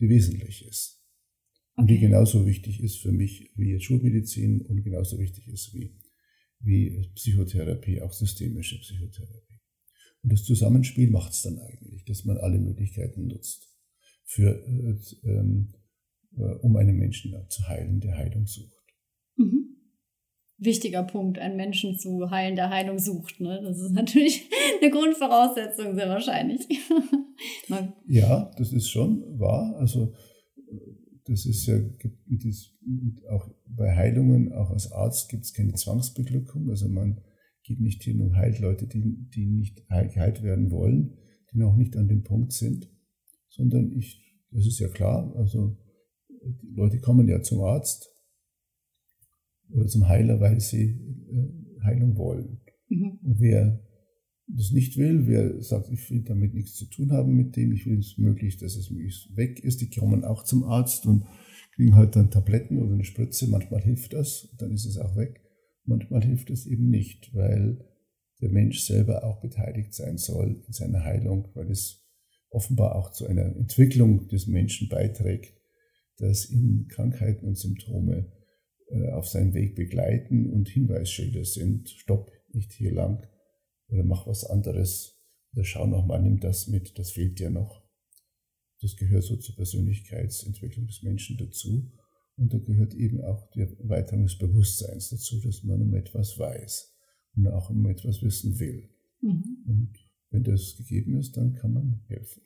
die 0.00 0.08
wesentlich 0.08 0.66
ist. 0.66 1.02
Okay. 1.74 1.82
Und 1.82 1.90
die 1.90 1.98
genauso 1.98 2.46
wichtig 2.46 2.82
ist 2.82 2.96
für 2.96 3.12
mich 3.12 3.52
wie 3.54 3.78
Schulmedizin 3.78 4.62
und 4.62 4.82
genauso 4.82 5.18
wichtig 5.18 5.46
ist 5.48 5.74
wie, 5.74 5.94
wie 6.60 7.08
Psychotherapie, 7.14 8.00
auch 8.00 8.12
systemische 8.12 8.78
Psychotherapie. 8.80 9.60
Und 10.22 10.32
das 10.32 10.44
Zusammenspiel 10.44 11.10
macht 11.10 11.32
es 11.32 11.42
dann 11.42 11.58
eigentlich, 11.58 12.04
dass 12.04 12.24
man 12.24 12.38
alle 12.38 12.58
Möglichkeiten 12.58 13.28
nutzt, 13.28 13.72
für, 14.24 14.60
äh, 14.66 14.96
ähm, 15.28 15.68
äh, 15.72 15.75
um 16.36 16.76
einen 16.76 16.96
Menschen 16.96 17.34
zu 17.48 17.68
heilen, 17.68 18.00
der 18.00 18.16
Heilung 18.16 18.46
sucht 18.46 18.76
wichtiger 20.58 21.02
Punkt, 21.02 21.38
einen 21.38 21.56
Menschen 21.56 21.98
zu 21.98 22.30
heilen, 22.30 22.56
der 22.56 22.70
Heilung 22.70 22.98
sucht. 22.98 23.40
Ne? 23.40 23.60
Das 23.62 23.78
ist 23.80 23.92
natürlich 23.92 24.48
eine 24.80 24.90
Grundvoraussetzung, 24.90 25.94
sehr 25.94 26.08
wahrscheinlich. 26.08 26.66
ja, 28.06 28.50
das 28.56 28.72
ist 28.72 28.88
schon 28.90 29.38
wahr. 29.38 29.76
Also 29.78 30.14
das 31.26 31.44
ist 31.44 31.66
ja, 31.66 31.78
auch 33.30 33.48
bei 33.66 33.94
Heilungen, 33.94 34.52
auch 34.52 34.70
als 34.70 34.92
Arzt 34.92 35.28
gibt 35.28 35.44
es 35.44 35.52
keine 35.52 35.74
Zwangsbeglückung. 35.74 36.70
Also 36.70 36.88
man 36.88 37.20
geht 37.64 37.80
nicht 37.80 38.02
hin 38.02 38.20
und 38.20 38.36
heilt 38.36 38.60
Leute, 38.60 38.86
die, 38.86 39.02
die 39.34 39.46
nicht 39.46 39.88
geheilt 39.88 40.42
werden 40.42 40.70
wollen, 40.70 41.16
die 41.52 41.58
noch 41.58 41.76
nicht 41.76 41.96
an 41.96 42.08
dem 42.08 42.22
Punkt 42.22 42.52
sind, 42.52 42.88
sondern 43.48 43.92
ich, 43.92 44.22
das 44.52 44.66
ist 44.66 44.78
ja 44.78 44.88
klar, 44.88 45.34
also 45.36 45.76
die 46.62 46.74
Leute 46.74 47.00
kommen 47.00 47.28
ja 47.28 47.42
zum 47.42 47.60
Arzt 47.60 48.10
oder 49.70 49.86
zum 49.86 50.08
Heiler, 50.08 50.40
weil 50.40 50.60
sie 50.60 50.98
äh, 51.30 51.82
Heilung 51.84 52.16
wollen. 52.16 52.60
Mhm. 52.88 53.18
Und 53.22 53.40
wer 53.40 53.80
das 54.48 54.70
nicht 54.70 54.96
will, 54.96 55.26
wer 55.26 55.60
sagt, 55.60 55.90
ich 55.90 56.08
will 56.10 56.22
damit 56.22 56.54
nichts 56.54 56.74
zu 56.74 56.86
tun 56.86 57.12
haben 57.12 57.34
mit 57.34 57.56
dem, 57.56 57.72
ich 57.72 57.86
will 57.86 57.98
es 57.98 58.16
möglichst, 58.16 58.62
dass 58.62 58.76
es 58.76 58.90
möglichst 58.90 59.36
weg 59.36 59.58
ist, 59.60 59.80
die 59.80 59.90
kommen 59.90 60.24
auch 60.24 60.44
zum 60.44 60.64
Arzt 60.64 61.06
und 61.06 61.24
kriegen 61.74 61.96
halt 61.96 62.14
dann 62.16 62.30
Tabletten 62.30 62.78
oder 62.78 62.94
eine 62.94 63.04
Spritze, 63.04 63.48
manchmal 63.48 63.82
hilft 63.82 64.12
das, 64.12 64.54
dann 64.58 64.72
ist 64.72 64.86
es 64.86 64.98
auch 64.98 65.16
weg, 65.16 65.40
manchmal 65.84 66.22
hilft 66.22 66.50
es 66.50 66.66
eben 66.66 66.88
nicht, 66.88 67.34
weil 67.34 67.84
der 68.40 68.50
Mensch 68.50 68.80
selber 68.80 69.24
auch 69.24 69.40
beteiligt 69.40 69.94
sein 69.94 70.16
soll 70.16 70.62
in 70.66 70.72
seiner 70.72 71.02
Heilung, 71.02 71.48
weil 71.54 71.70
es 71.70 72.06
offenbar 72.50 72.94
auch 72.94 73.12
zu 73.12 73.26
einer 73.26 73.56
Entwicklung 73.56 74.28
des 74.28 74.46
Menschen 74.46 74.88
beiträgt, 74.88 75.55
dass 76.18 76.50
ihn 76.50 76.88
Krankheiten 76.88 77.46
und 77.46 77.56
Symptome 77.56 78.32
äh, 78.88 79.10
auf 79.10 79.28
seinem 79.28 79.54
Weg 79.54 79.74
begleiten 79.74 80.50
und 80.50 80.68
Hinweisschilder 80.68 81.44
sind. 81.44 81.88
Stopp, 81.90 82.32
nicht 82.52 82.72
hier 82.72 82.92
lang 82.92 83.26
oder 83.88 84.04
mach 84.04 84.26
was 84.26 84.44
anderes 84.44 85.20
oder 85.52 85.64
schau 85.64 85.86
nochmal, 85.86 86.22
nimm 86.22 86.40
das 86.40 86.68
mit, 86.68 86.98
das 86.98 87.12
fehlt 87.12 87.38
dir 87.38 87.50
noch. 87.50 87.82
Das 88.80 88.96
gehört 88.96 89.24
so 89.24 89.36
zur 89.36 89.56
Persönlichkeitsentwicklung 89.56 90.86
des 90.86 91.02
Menschen 91.02 91.38
dazu. 91.38 91.90
Und 92.36 92.52
da 92.52 92.58
gehört 92.58 92.94
eben 92.94 93.22
auch 93.22 93.50
die 93.52 93.60
Erweiterung 93.60 94.24
des 94.24 94.36
Bewusstseins 94.36 95.08
dazu, 95.08 95.40
dass 95.40 95.62
man 95.62 95.80
um 95.80 95.94
etwas 95.94 96.38
weiß 96.38 96.94
und 97.36 97.46
auch 97.46 97.70
um 97.70 97.86
etwas 97.86 98.22
wissen 98.22 98.58
will. 98.58 98.90
Mhm. 99.22 99.64
Und 99.66 99.92
wenn 100.30 100.44
das 100.44 100.76
gegeben 100.76 101.16
ist, 101.16 101.36
dann 101.38 101.54
kann 101.54 101.72
man 101.72 102.02
helfen. 102.08 102.42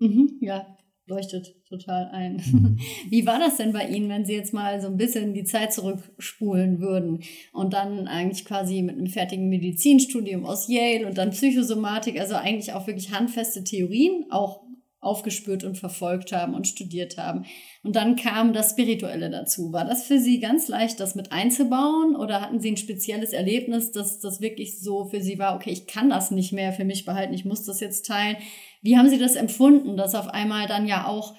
Mhm, 0.00 0.38
ja, 0.40 0.76
leuchtet 1.10 1.54
total 1.68 2.08
ein. 2.12 2.36
Mhm. 2.36 2.78
Wie 3.10 3.26
war 3.26 3.38
das 3.38 3.58
denn 3.58 3.72
bei 3.72 3.86
Ihnen, 3.86 4.08
wenn 4.08 4.24
Sie 4.24 4.32
jetzt 4.32 4.54
mal 4.54 4.80
so 4.80 4.86
ein 4.86 4.96
bisschen 4.96 5.34
die 5.34 5.44
Zeit 5.44 5.72
zurückspulen 5.72 6.80
würden 6.80 7.22
und 7.52 7.74
dann 7.74 8.08
eigentlich 8.08 8.46
quasi 8.46 8.80
mit 8.80 8.96
einem 8.96 9.08
fertigen 9.08 9.48
Medizinstudium 9.48 10.46
aus 10.46 10.68
Yale 10.68 11.06
und 11.06 11.18
dann 11.18 11.32
Psychosomatik, 11.32 12.18
also 12.18 12.34
eigentlich 12.36 12.72
auch 12.72 12.86
wirklich 12.86 13.12
handfeste 13.12 13.62
Theorien, 13.64 14.26
auch 14.30 14.62
aufgespürt 15.00 15.64
und 15.64 15.78
verfolgt 15.78 16.32
haben 16.32 16.54
und 16.54 16.66
studiert 16.66 17.16
haben. 17.16 17.46
Und 17.82 17.96
dann 17.96 18.16
kam 18.16 18.52
das 18.52 18.72
Spirituelle 18.72 19.30
dazu. 19.30 19.72
War 19.72 19.86
das 19.86 20.04
für 20.04 20.18
Sie 20.18 20.40
ganz 20.40 20.68
leicht, 20.68 21.00
das 21.00 21.14
mit 21.14 21.32
einzubauen? 21.32 22.16
Oder 22.16 22.42
hatten 22.42 22.60
Sie 22.60 22.70
ein 22.70 22.76
spezielles 22.76 23.32
Erlebnis, 23.32 23.92
dass 23.92 24.20
das 24.20 24.42
wirklich 24.42 24.78
so 24.78 25.06
für 25.06 25.22
Sie 25.22 25.38
war, 25.38 25.56
okay, 25.56 25.70
ich 25.70 25.86
kann 25.86 26.10
das 26.10 26.30
nicht 26.30 26.52
mehr 26.52 26.74
für 26.74 26.84
mich 26.84 27.06
behalten, 27.06 27.32
ich 27.32 27.46
muss 27.46 27.64
das 27.64 27.80
jetzt 27.80 28.04
teilen? 28.04 28.36
Wie 28.82 28.96
haben 28.96 29.08
Sie 29.08 29.18
das 29.18 29.36
empfunden, 29.36 29.96
dass 29.96 30.14
auf 30.14 30.28
einmal 30.28 30.66
dann 30.66 30.86
ja 30.86 31.06
auch 31.06 31.34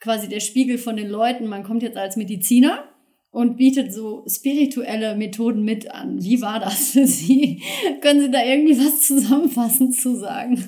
quasi 0.00 0.28
der 0.28 0.40
Spiegel 0.40 0.78
von 0.78 0.96
den 0.96 1.08
Leuten, 1.08 1.46
man 1.46 1.64
kommt 1.64 1.82
jetzt 1.82 1.96
als 1.96 2.16
Mediziner 2.16 2.84
und 3.30 3.56
bietet 3.56 3.92
so 3.92 4.24
spirituelle 4.28 5.16
Methoden 5.16 5.64
mit 5.64 5.90
an. 5.90 6.22
Wie 6.22 6.40
war 6.40 6.60
das 6.60 6.90
für 6.90 7.06
Sie? 7.06 7.62
Können 8.00 8.20
Sie 8.20 8.30
da 8.30 8.44
irgendwie 8.44 8.78
was 8.78 9.06
zusammenfassend 9.06 9.94
zu 9.94 10.16
sagen? 10.16 10.58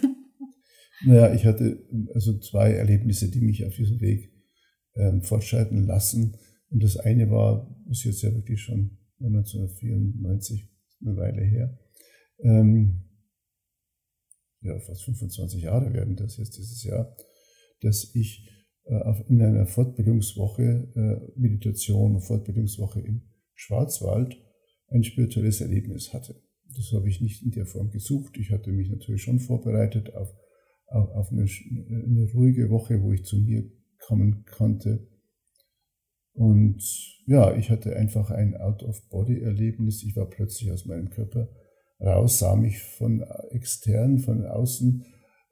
Naja, 1.05 1.33
ich 1.35 1.45
hatte 1.45 1.87
also 2.15 2.39
zwei 2.39 2.73
Erlebnisse, 2.73 3.31
die 3.31 3.41
mich 3.41 3.65
auf 3.65 3.77
diesem 3.77 4.01
Weg 4.01 4.33
ähm, 4.97 5.23
fortschreiten 5.23 5.87
lassen. 5.87 6.37
Und 6.71 6.83
das 6.83 6.97
eine 6.97 7.31
war, 7.31 7.73
ist 7.91 8.05
jetzt 8.05 8.23
ja 8.23 8.35
wirklich 8.35 8.63
schon 8.63 8.99
1994, 9.21 10.69
eine 11.03 11.17
Weile 11.17 11.43
her, 11.43 11.79
ähm, 12.41 13.06
ja, 14.67 14.79
fast 14.81 15.05
25 15.05 15.63
Jahre 15.63 15.93
werden 15.93 16.17
das 16.17 16.37
jetzt 16.37 16.57
dieses 16.57 16.83
Jahr, 16.85 17.17
dass 17.81 18.15
ich 18.15 18.49
äh, 18.85 19.23
in 19.29 19.43
einer 19.43 19.67
Fortbildungswoche, 19.67 20.63
äh, 20.95 21.41
Meditation 21.41 22.21
Fortbildungswoche 22.21 23.01
im 23.01 23.23
Schwarzwald 23.55 24.37
ein 24.89 25.05
spirituelles 25.05 25.61
Erlebnis 25.61 26.13
hatte. 26.13 26.41
Das 26.77 26.93
habe 26.93 27.09
ich 27.09 27.21
nicht 27.21 27.43
in 27.43 27.53
der 27.53 27.67
Form 27.67 27.91
gesucht. 27.91 28.37
Ich 28.39 28.51
hatte 28.51 28.71
mich 28.73 28.91
natürlich 28.91 29.23
schon 29.23 29.39
vorbereitet 29.39 30.15
auf 30.15 30.35
auf 30.89 31.33
eine, 31.33 31.47
eine 31.89 32.31
ruhige 32.33 32.71
Woche, 32.71 33.03
wo 33.03 33.13
ich 33.13 33.25
zu 33.25 33.39
mir 33.39 33.69
kommen 33.99 34.45
konnte. 34.45 35.09
Und 36.33 36.83
ja, 37.27 37.57
ich 37.57 37.71
hatte 37.71 37.97
einfach 37.97 38.31
ein 38.31 38.57
Out-of-Body-Erlebnis. 38.57 40.03
Ich 40.05 40.15
war 40.17 40.27
plötzlich 40.27 40.71
aus 40.71 40.85
meinem 40.85 41.11
Körper 41.11 41.49
raus, 42.01 42.39
sah 42.39 42.57
mich 42.57 42.81
von 42.81 43.23
extern, 43.51 44.19
von 44.19 44.45
außen 44.45 45.05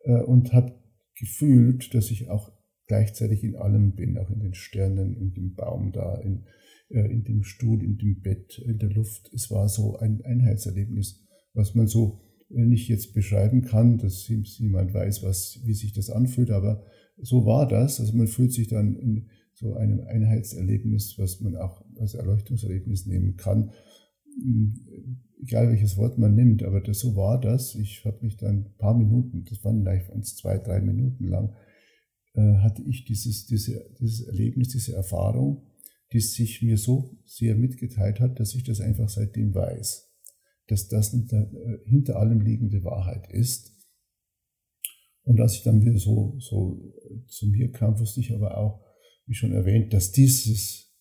äh, 0.05 0.21
und 0.23 0.53
habe 0.53 0.75
gefühlt, 1.17 1.95
dass 1.95 2.11
ich 2.11 2.29
auch 2.29 2.53
gleichzeitig 2.87 3.45
in 3.45 3.57
allem 3.57 3.95
bin, 3.95 4.19
auch 4.19 4.31
in 4.31 4.41
den 4.41 4.55
Sternen, 4.55 5.17
in 5.17 5.33
dem 5.33 5.55
Baum 5.55 5.93
da, 5.93 6.17
in, 6.17 6.45
äh, 6.91 7.11
in 7.11 7.25
dem 7.25 7.43
Stuhl, 7.43 7.83
in 7.83 7.97
dem 7.97 8.21
Bett, 8.21 8.59
in 8.59 8.79
der 8.79 8.91
Luft. 8.91 9.31
Es 9.33 9.51
war 9.51 9.69
so 9.69 9.97
ein 9.97 10.23
Einheitserlebnis, 10.23 11.25
was 11.55 11.75
man 11.75 11.87
so 11.87 12.21
nicht 12.49 12.89
jetzt 12.89 13.15
beschreiben 13.15 13.63
kann, 13.63 13.99
dass 13.99 14.29
jemand 14.29 14.93
weiß, 14.93 15.23
was, 15.23 15.61
wie 15.65 15.73
sich 15.73 15.93
das 15.93 16.11
anfühlt, 16.11 16.51
aber 16.51 16.85
so 17.17 17.47
war 17.47 17.67
das. 17.67 18.01
Also 18.01 18.17
man 18.17 18.27
fühlt 18.27 18.53
sich 18.53 18.69
dann 18.69 18.97
in 18.97 19.31
so 19.55 19.75
einem 19.75 20.01
Einheitserlebnis, 20.01 21.15
was 21.17 21.41
man 21.41 21.57
auch 21.57 21.85
als 21.99 22.15
Erleuchtungserlebnis 22.15 23.07
nehmen 23.07 23.37
kann, 23.37 23.73
egal 25.43 25.69
welches 25.69 25.97
Wort 25.97 26.19
man 26.19 26.35
nimmt, 26.35 26.63
aber 26.63 26.81
das, 26.81 27.01
so 27.01 27.17
war 27.17 27.41
das. 27.41 27.75
Ich 27.75 28.05
habe 28.05 28.19
mich 28.23 28.37
dann 28.37 28.65
ein 28.65 28.77
paar 28.79 28.97
Minuten, 28.97 29.45
das 29.45 29.63
waren 29.65 29.83
vielleicht 29.83 30.27
zwei, 30.27 30.59
drei 30.59 30.81
Minuten 30.81 31.25
lang, 31.25 31.55
äh, 32.35 32.59
hatte 32.59 32.83
ich 32.83 33.05
dieses, 33.05 33.47
diese, 33.47 33.85
dieses 34.01 34.27
Erlebnis, 34.27 34.69
diese 34.69 34.95
Erfahrung, 34.95 35.63
die 36.13 36.21
sich 36.21 36.63
mir 36.63 36.79
so 36.79 37.19
sehr 37.25 37.57
mitgeteilt 37.57 38.21
hat, 38.21 38.39
dass 38.41 38.55
ich 38.55 38.65
das 38.65 38.81
einfach 38.81 39.09
seitdem 39.09 39.55
weiß 39.55 40.15
dass 40.67 40.89
das 40.89 41.11
hinter, 41.11 41.51
äh, 41.53 41.79
hinter 41.89 42.17
allem 42.17 42.41
liegende 42.41 42.83
Wahrheit 42.85 43.31
ist. 43.31 43.73
Und 45.23 45.41
als 45.41 45.55
ich 45.55 45.63
dann 45.63 45.81
wieder 45.81 45.99
so, 45.99 46.39
so 46.39 46.83
äh, 47.11 47.27
zu 47.27 47.47
mir 47.47 47.71
kam, 47.71 47.99
wusste 47.99 48.21
ich 48.21 48.33
aber 48.35 48.57
auch, 48.59 48.85
wie 49.27 49.35
schon 49.35 49.53
erwähnt, 49.53 49.93
dass 49.93 50.13
dieses 50.13 50.94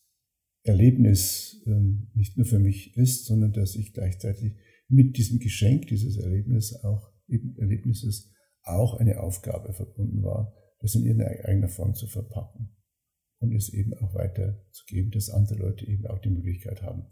Erlebnis 0.64 1.62
ähm, 1.66 2.10
nicht 2.14 2.38
nur 2.38 2.46
für 2.46 2.60
mich 2.60 2.96
ist, 2.96 3.26
sondern 3.26 3.52
dass 3.52 3.76
ich 3.76 3.94
gleichzeitig 3.94 4.56
mit 4.88 5.18
diesem 5.18 5.40
Geschenk 5.40 5.88
dieses 5.88 6.18
Erlebnis 6.18 6.74
auch, 6.84 7.12
Erlebnisses 7.28 8.32
auch 8.64 8.96
eine 8.96 9.20
Aufgabe 9.20 9.74
verbunden 9.74 10.24
war, 10.24 10.54
das 10.80 10.96
in 10.96 11.06
irgendeiner 11.06 11.68
Form 11.68 11.94
zu 11.96 12.08
verpacken 12.08 12.76
und 13.40 13.54
es 13.54 13.70
eben 13.70 13.94
auch 13.96 14.14
weiterzugeben, 14.14 15.12
dass 15.12 15.30
andere 15.30 15.60
Leute 15.60 15.86
eben 15.86 16.06
auch 16.08 16.20
die 16.20 16.30
Möglichkeit 16.30 16.82
haben, 16.82 17.08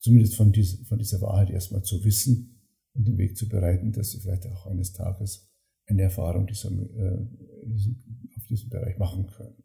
zumindest 0.00 0.34
von, 0.34 0.52
dieser, 0.52 0.84
von 0.86 0.98
dieser 0.98 1.20
Wahrheit 1.20 1.50
erstmal 1.50 1.82
zu 1.82 2.04
wissen 2.04 2.60
und 2.94 3.06
den 3.06 3.18
Weg 3.18 3.36
zu 3.36 3.48
bereiten, 3.48 3.92
dass 3.92 4.10
sie 4.10 4.20
vielleicht 4.20 4.46
auch 4.46 4.66
eines 4.66 4.92
Tages 4.92 5.48
eine 5.86 6.02
Erfahrung 6.02 6.46
dieser, 6.46 6.70
äh, 6.70 7.26
diesem, 7.64 8.30
auf 8.36 8.46
diesem 8.46 8.70
Bereich 8.70 8.98
machen 8.98 9.26
können. 9.26 9.62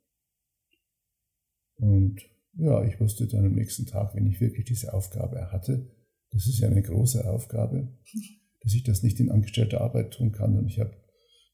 Und 1.76 2.22
ja, 2.56 2.84
ich 2.86 3.00
wusste 3.00 3.28
dann 3.28 3.46
am 3.46 3.54
nächsten 3.54 3.86
Tag, 3.86 4.16
wenn 4.16 4.28
ich 4.28 4.39
wirklich 4.39 4.66
diese 4.66 4.94
Aufgabe 4.94 5.52
hatte, 5.52 5.89
das 6.32 6.48
ist 6.48 6.60
ja 6.60 6.68
eine 6.68 6.82
große 6.82 7.30
Aufgabe, 7.30 7.88
dass 8.62 8.74
ich 8.74 8.84
das 8.84 9.04
nicht 9.04 9.20
in 9.20 9.32
angestellter 9.32 9.82
Arbeit 9.82 10.12
tun 10.12 10.32
kann 10.32 10.58
und 10.58 10.68
ich 10.68 10.80
habe 10.80 10.96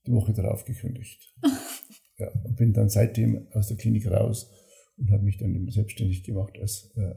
die 0.05 0.11
Woche 0.11 0.33
darauf 0.33 0.65
gekündigt. 0.65 1.35
Ja, 2.21 2.27
und 2.43 2.57
bin 2.57 2.73
dann 2.73 2.89
seitdem 2.89 3.47
aus 3.53 3.69
der 3.69 3.77
Klinik 3.77 4.05
raus 4.11 4.51
und 4.97 5.09
habe 5.09 5.23
mich 5.23 5.37
dann 5.37 5.69
selbstständig 5.69 6.23
gemacht 6.23 6.57
als 6.59 6.91
äh, 6.97 7.13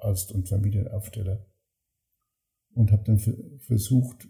Arzt 0.00 0.32
und 0.32 0.48
Familienaufsteller 0.48 1.46
und 2.72 2.90
habe 2.90 3.04
dann 3.04 3.18
versucht, 3.18 4.24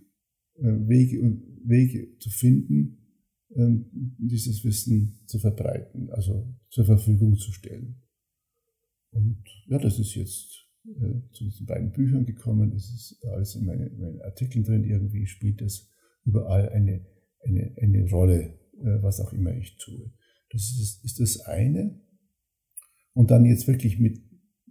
äh, 0.57 0.65
Wege 0.65 1.21
Wege 1.65 2.19
zu 2.19 2.31
finden, 2.31 3.07
ähm, 3.55 4.17
dieses 4.19 4.65
Wissen 4.65 5.21
zu 5.27 5.39
verbreiten, 5.39 6.11
also 6.11 6.53
zur 6.71 6.85
Verfügung 6.85 7.37
zu 7.37 7.53
stellen. 7.53 8.03
Und 9.17 9.43
ja, 9.67 9.79
das 9.79 9.99
ist 9.99 10.15
jetzt 10.15 10.67
äh, 10.85 11.33
zu 11.33 11.45
diesen 11.45 11.67
beiden 11.67 11.91
Büchern 11.91 12.27
gekommen, 12.27 12.73
es 12.73 12.93
ist 12.93 13.25
alles 13.25 13.55
in 13.57 13.65
meinen, 13.65 13.99
meinen 13.99 14.21
Artikeln 14.21 14.63
drin, 14.63 14.85
irgendwie 14.85 15.27
spielt 15.27 15.63
es 15.63 15.91
überall 16.25 16.69
eine, 16.69 17.07
eine, 17.41 17.75
eine 17.81 18.11
Rolle, 18.11 18.59
äh, 18.79 19.03
was 19.03 19.21
auch 19.21 19.33
immer 19.33 19.57
ich 19.57 19.77
tue. 19.79 20.13
Das 20.51 20.63
ist, 20.63 21.05
ist 21.05 21.21
das 21.21 21.41
eine. 21.47 21.99
Und 23.15 23.31
dann 23.31 23.47
jetzt 23.47 23.67
wirklich 23.67 23.99
mit 23.99 24.21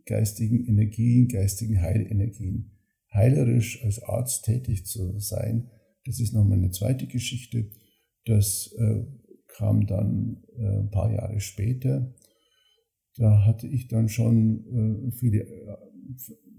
geistigen 0.06 0.68
Energien, 0.68 1.28
geistigen 1.28 1.82
Heilenergien, 1.82 2.72
heilerisch 3.12 3.84
als 3.84 4.04
Arzt 4.04 4.46
tätig 4.46 4.86
zu 4.86 5.18
sein, 5.20 5.72
das 6.06 6.20
ist 6.20 6.34
nochmal 6.34 6.60
eine 6.60 6.70
zweite 6.70 7.08
Geschichte. 7.08 7.72
Das 8.26 8.74
äh, 8.78 9.06
kam 9.48 9.88
dann 9.88 10.44
äh, 10.58 10.82
ein 10.82 10.92
paar 10.92 11.12
Jahre 11.12 11.40
später. 11.40 12.14
Da 13.18 13.46
hatte 13.46 13.68
ich 13.68 13.88
dann 13.88 14.10
schon 14.10 15.08
äh, 15.08 15.12
viele 15.12 15.44
äh, 15.44 15.78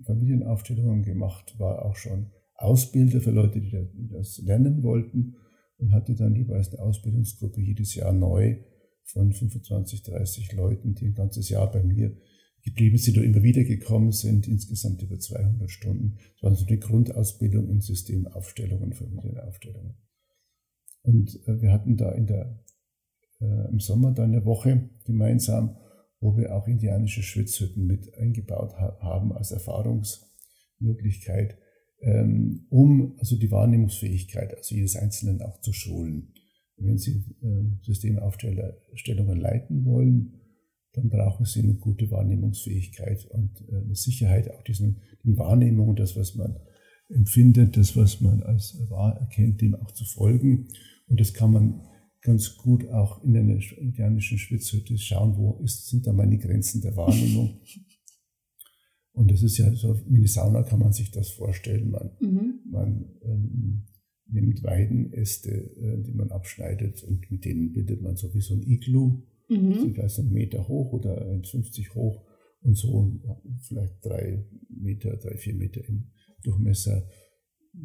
Familienaufstellungen 0.05 1.03
gemacht, 1.03 1.59
war 1.59 1.85
auch 1.85 1.97
schon 1.97 2.31
Ausbilder 2.55 3.21
für 3.21 3.31
Leute, 3.31 3.61
die 3.61 4.09
das 4.09 4.39
lernen 4.39 4.83
wollten 4.83 5.37
und 5.79 5.93
hatte 5.93 6.15
dann 6.15 6.35
jeweils 6.35 6.73
eine 6.73 6.83
Ausbildungsgruppe 6.83 7.61
jedes 7.61 7.95
Jahr 7.95 8.13
neu 8.13 8.57
von 9.05 9.33
25, 9.33 10.03
30 10.03 10.53
Leuten, 10.53 10.95
die 10.95 11.07
ein 11.07 11.15
ganzes 11.15 11.49
Jahr 11.49 11.71
bei 11.71 11.83
mir 11.83 12.17
geblieben 12.63 12.99
sind 12.99 13.19
oder 13.19 13.27
immer 13.27 13.43
wieder 13.43 13.63
gekommen 13.63 14.11
sind, 14.11 14.49
insgesamt 14.49 15.03
über 15.03 15.19
200 15.19 15.71
Stunden. 15.71 16.17
Das 16.35 16.43
war 16.43 16.55
so 16.55 16.67
eine 16.67 16.79
Grundausbildung 16.79 17.69
in 17.69 17.81
Systemaufstellungen, 17.81 18.93
Familienaufstellungen. 18.93 19.95
Und 21.03 21.41
äh, 21.47 21.61
wir 21.61 21.73
hatten 21.73 21.97
da 21.97 22.11
in 22.13 22.27
der, 22.27 22.65
äh, 23.41 23.69
im 23.71 23.79
Sommer 23.79 24.13
dann 24.13 24.33
eine 24.33 24.45
Woche 24.45 24.91
gemeinsam, 25.05 25.77
wo 26.21 26.37
wir 26.37 26.55
auch 26.55 26.67
indianische 26.67 27.23
Schwitzhütten 27.23 27.87
mit 27.87 28.15
eingebaut 28.15 28.75
ha 28.75 28.99
haben 29.01 29.33
als 29.33 29.53
Erfahrungsmöglichkeit, 29.53 31.59
ähm, 32.01 32.67
um 32.71 33.17
also 33.19 33.37
die 33.37 33.51
Wahrnehmungsfähigkeit, 33.51 34.55
also 34.55 34.75
jedes 34.75 34.97
Einzelnen 34.97 35.43
auch 35.43 35.61
zu 35.61 35.73
schulen. 35.73 36.33
Wenn 36.79 36.99
Sie 36.99 37.25
äh, 37.43 37.83
Systemaufstellungen 37.83 39.41
leiten 39.41 39.85
wollen, 39.85 40.41
dann 40.93 41.09
brauchen 41.09 41.47
Sie 41.47 41.61
eine 41.61 41.75
gute 41.75 42.11
Wahrnehmungsfähigkeit 42.11 43.27
und 43.27 43.63
äh, 43.69 43.77
eine 43.77 43.95
Sicherheit, 43.95 44.51
auch 44.51 44.63
diesen 44.63 45.03
die 45.25 45.37
Wahrnehmung, 45.37 45.97
das, 45.97 46.17
was 46.17 46.35
man 46.35 46.57
empfindet, 47.09 47.77
das, 47.77 47.97
was 47.97 48.21
man 48.21 48.43
als 48.43 48.79
wahr 48.89 49.19
erkennt, 49.19 49.61
dem 49.61 49.75
auch 49.75 49.91
zu 49.93 50.05
folgen. 50.05 50.69
Und 51.09 51.21
das 51.21 51.35
kann 51.35 51.53
man 51.53 51.81
ganz 52.27 52.57
gut 52.57 52.87
auch 52.89 53.25
in 53.25 53.37
einer 53.37 53.59
indianischen 53.79 54.39
Schwitzhütte 54.39 54.99
schauen, 54.99 55.37
wo 55.37 55.61
ist, 55.63 55.89
sind 55.89 56.07
da 56.07 56.13
meine 56.13 56.39
Grenzen 56.39 56.83
der 56.83 56.97
Wahrnehmung. 56.97 57.61
Und 59.13 59.31
das 59.31 59.43
ist 59.43 59.57
ja 59.57 59.73
so, 59.75 59.99
wie 60.09 60.19
eine 60.19 60.29
Sauna 60.29 60.63
kann 60.63 60.81
man 60.81 60.93
sich 60.93 61.11
das 61.11 61.31
vorstellen. 61.31 61.91
Man, 61.91 62.11
mhm. 62.21 62.61
man 62.71 63.09
ähm, 63.23 63.87
nimmt 64.27 64.63
Weidenäste, 64.63 65.51
äh, 65.51 66.03
die 66.03 66.13
man 66.13 66.31
abschneidet 66.31 67.03
und 67.03 67.31
mit 67.31 67.47
denen 67.47 67.73
bildet 67.73 68.03
man 68.03 68.17
so 68.17 68.35
wie 68.35 68.43
so 68.43 68.53
ein 68.53 68.63
Iglu 68.63 69.23
Mhm. 69.49 69.81
Sind 69.81 69.95
vielleicht 69.95 70.19
einen 70.19 70.33
Meter 70.33 70.67
hoch 70.67 70.93
oder 70.93 71.23
1,50 71.23 71.95
hoch 71.95 72.25
und 72.63 72.77
so 72.77 73.21
vielleicht 73.61 74.05
drei 74.05 74.45
Meter, 74.69 75.17
drei, 75.17 75.37
vier 75.37 75.55
Meter 75.55 75.87
im 75.87 76.11
Durchmesser, 76.43 77.09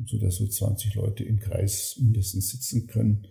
sodass 0.05 0.37
so 0.37 0.47
20 0.47 0.95
Leute 0.95 1.23
im 1.23 1.39
Kreis 1.39 1.99
mindestens 2.01 2.49
sitzen 2.49 2.87
können. 2.87 3.27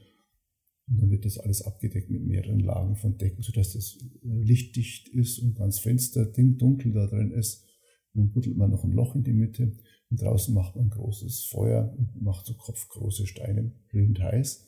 Und 0.90 1.00
dann 1.00 1.10
wird 1.10 1.24
das 1.24 1.38
alles 1.38 1.62
abgedeckt 1.62 2.10
mit 2.10 2.26
mehreren 2.26 2.60
Lagen 2.60 2.96
von 2.96 3.16
Decken, 3.16 3.42
sodass 3.42 3.74
das 3.74 3.96
lichtdicht 4.22 5.08
ist 5.08 5.38
und 5.38 5.54
ganz 5.54 5.78
Fenster 5.78 6.26
dunkel 6.26 6.92
da 6.92 7.06
drin 7.06 7.30
ist. 7.30 7.64
Und 8.12 8.22
dann 8.22 8.32
buddelt 8.32 8.56
man 8.56 8.70
noch 8.70 8.82
ein 8.82 8.90
Loch 8.90 9.14
in 9.14 9.22
die 9.22 9.32
Mitte 9.32 9.72
und 10.10 10.20
draußen 10.20 10.52
macht 10.52 10.74
man 10.74 10.86
ein 10.86 10.90
großes 10.90 11.44
Feuer 11.44 11.94
und 11.96 12.20
macht 12.20 12.46
so 12.46 12.54
kopfgroße 12.54 13.28
Steine 13.28 13.72
glühend 13.88 14.20
heiß. 14.20 14.66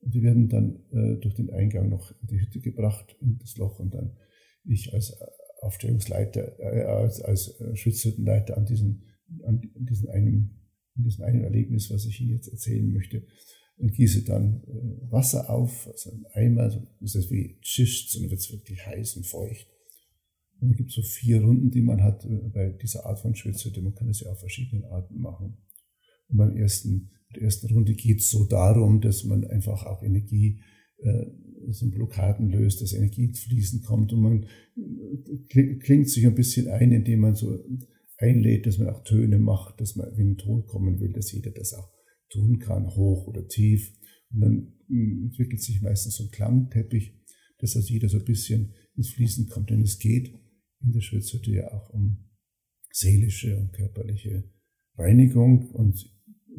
Und 0.00 0.12
die 0.12 0.22
werden 0.22 0.48
dann 0.48 0.80
äh, 0.90 1.20
durch 1.20 1.34
den 1.34 1.50
Eingang 1.50 1.88
noch 1.88 2.10
in 2.20 2.26
die 2.26 2.40
Hütte 2.40 2.60
gebracht, 2.60 3.16
in 3.20 3.38
das 3.38 3.56
Loch. 3.56 3.78
Und 3.78 3.94
dann 3.94 4.16
ich 4.64 4.92
als 4.92 5.10
äh, 5.10 5.24
Aufstellungsleiter, 5.60 6.58
äh, 6.58 6.82
als, 6.82 7.22
als 7.22 7.60
äh, 7.60 7.76
Schutzhüttenleiter 7.76 8.56
an 8.56 8.66
diesem, 8.66 9.02
an 9.44 9.62
diesem 9.76 10.10
einen, 10.10 10.58
an 10.96 11.04
diesem 11.04 11.24
einen 11.24 11.44
Erlebnis, 11.44 11.90
was 11.92 12.04
ich 12.06 12.20
Ihnen 12.20 12.30
jetzt 12.32 12.48
erzählen 12.48 12.92
möchte, 12.92 13.24
gieße 13.78 14.24
dann 14.24 14.62
äh, 14.66 15.10
Wasser 15.10 15.50
auf, 15.50 15.88
also 15.88 16.10
ein 16.10 16.26
Eimer, 16.34 16.70
so 16.70 16.80
ist 17.00 17.14
das 17.14 17.30
wie 17.30 17.58
Schicht, 17.62 18.10
sondern 18.10 18.30
wird 18.30 18.40
es 18.40 18.52
wirklich 18.52 18.86
heiß 18.86 19.16
und 19.16 19.26
feucht. 19.26 19.66
Und 20.60 20.68
dann 20.68 20.76
gibt 20.76 20.90
es 20.90 20.96
so 20.96 21.02
vier 21.02 21.42
Runden, 21.42 21.70
die 21.70 21.82
man 21.82 22.02
hat 22.02 22.24
äh, 22.24 22.48
bei 22.52 22.70
dieser 22.70 23.06
Art 23.06 23.18
von 23.18 23.34
Schwitzhütte. 23.34 23.82
Man 23.82 23.94
kann 23.94 24.08
das 24.08 24.20
ja 24.20 24.30
auf 24.30 24.40
verschiedenen 24.40 24.84
Arten 24.84 25.18
machen. 25.18 25.56
Und 26.28 26.36
beim 26.36 26.56
ersten 26.56 27.10
der 27.34 27.42
ersten 27.42 27.72
Runde 27.72 27.94
geht 27.94 28.20
es 28.20 28.30
so 28.30 28.44
darum, 28.44 29.00
dass 29.00 29.24
man 29.24 29.44
einfach 29.44 29.84
auch 29.86 30.02
Energie, 30.02 30.60
äh, 30.98 31.26
so 31.70 31.88
Blockaden 31.90 32.50
löst, 32.50 32.82
dass 32.82 32.92
Energie 32.92 33.32
Fließen 33.32 33.82
kommt 33.82 34.12
und 34.12 34.20
man 34.20 34.46
äh, 34.76 35.76
klingt 35.76 36.08
sich 36.08 36.26
ein 36.26 36.34
bisschen 36.34 36.68
ein, 36.68 36.92
indem 36.92 37.20
man 37.20 37.34
so 37.34 37.64
einlädt, 38.18 38.66
dass 38.66 38.78
man 38.78 38.88
auch 38.88 39.02
Töne 39.04 39.38
macht, 39.38 39.80
dass 39.80 39.96
man, 39.96 40.08
wenn 40.16 40.32
ein 40.32 40.38
Ton 40.38 40.66
kommen 40.66 41.00
will, 41.00 41.12
dass 41.12 41.32
jeder 41.32 41.50
das 41.50 41.74
auch 41.74 41.88
tun 42.32 42.58
kann, 42.58 42.94
hoch 42.94 43.26
oder 43.26 43.46
tief. 43.46 43.92
Und 44.30 44.40
dann 44.40 44.72
hm, 44.88 45.22
entwickelt 45.24 45.62
sich 45.62 45.80
meistens 45.82 46.16
so 46.16 46.24
ein 46.24 46.30
Klangteppich, 46.30 47.14
dass 47.58 47.76
also 47.76 47.92
jeder 47.92 48.08
so 48.08 48.18
ein 48.18 48.24
bisschen 48.24 48.74
ins 48.96 49.10
Fließen 49.10 49.48
kommt. 49.48 49.70
Denn 49.70 49.82
es 49.82 49.98
geht 49.98 50.34
in 50.80 50.92
der 50.92 51.00
Schwitzhütte 51.00 51.52
ja 51.52 51.72
auch 51.72 51.90
um 51.90 52.28
seelische 52.90 53.58
und 53.58 53.72
körperliche 53.72 54.44
Reinigung 54.96 55.70
und 55.70 56.10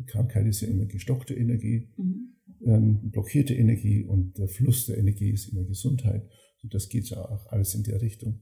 Krankheit 0.08 0.48
ist 0.48 0.62
ja 0.62 0.70
immer 0.70 0.86
gestockte 0.86 1.36
Energie, 1.36 1.90
mhm. 1.98 2.36
ähm, 2.66 3.12
blockierte 3.12 3.54
Energie 3.54 4.04
und 4.04 4.38
der 4.38 4.48
Fluss 4.48 4.88
der 4.88 4.98
Energie 4.98 5.30
ist 5.30 5.50
immer 5.50 5.64
Gesundheit. 5.64 6.28
Und 6.64 6.74
das 6.74 6.90
geht 6.90 7.10
ja 7.10 7.18
auch 7.18 7.46
alles 7.48 7.76
in 7.76 7.84
der 7.84 8.02
Richtung. 8.02 8.40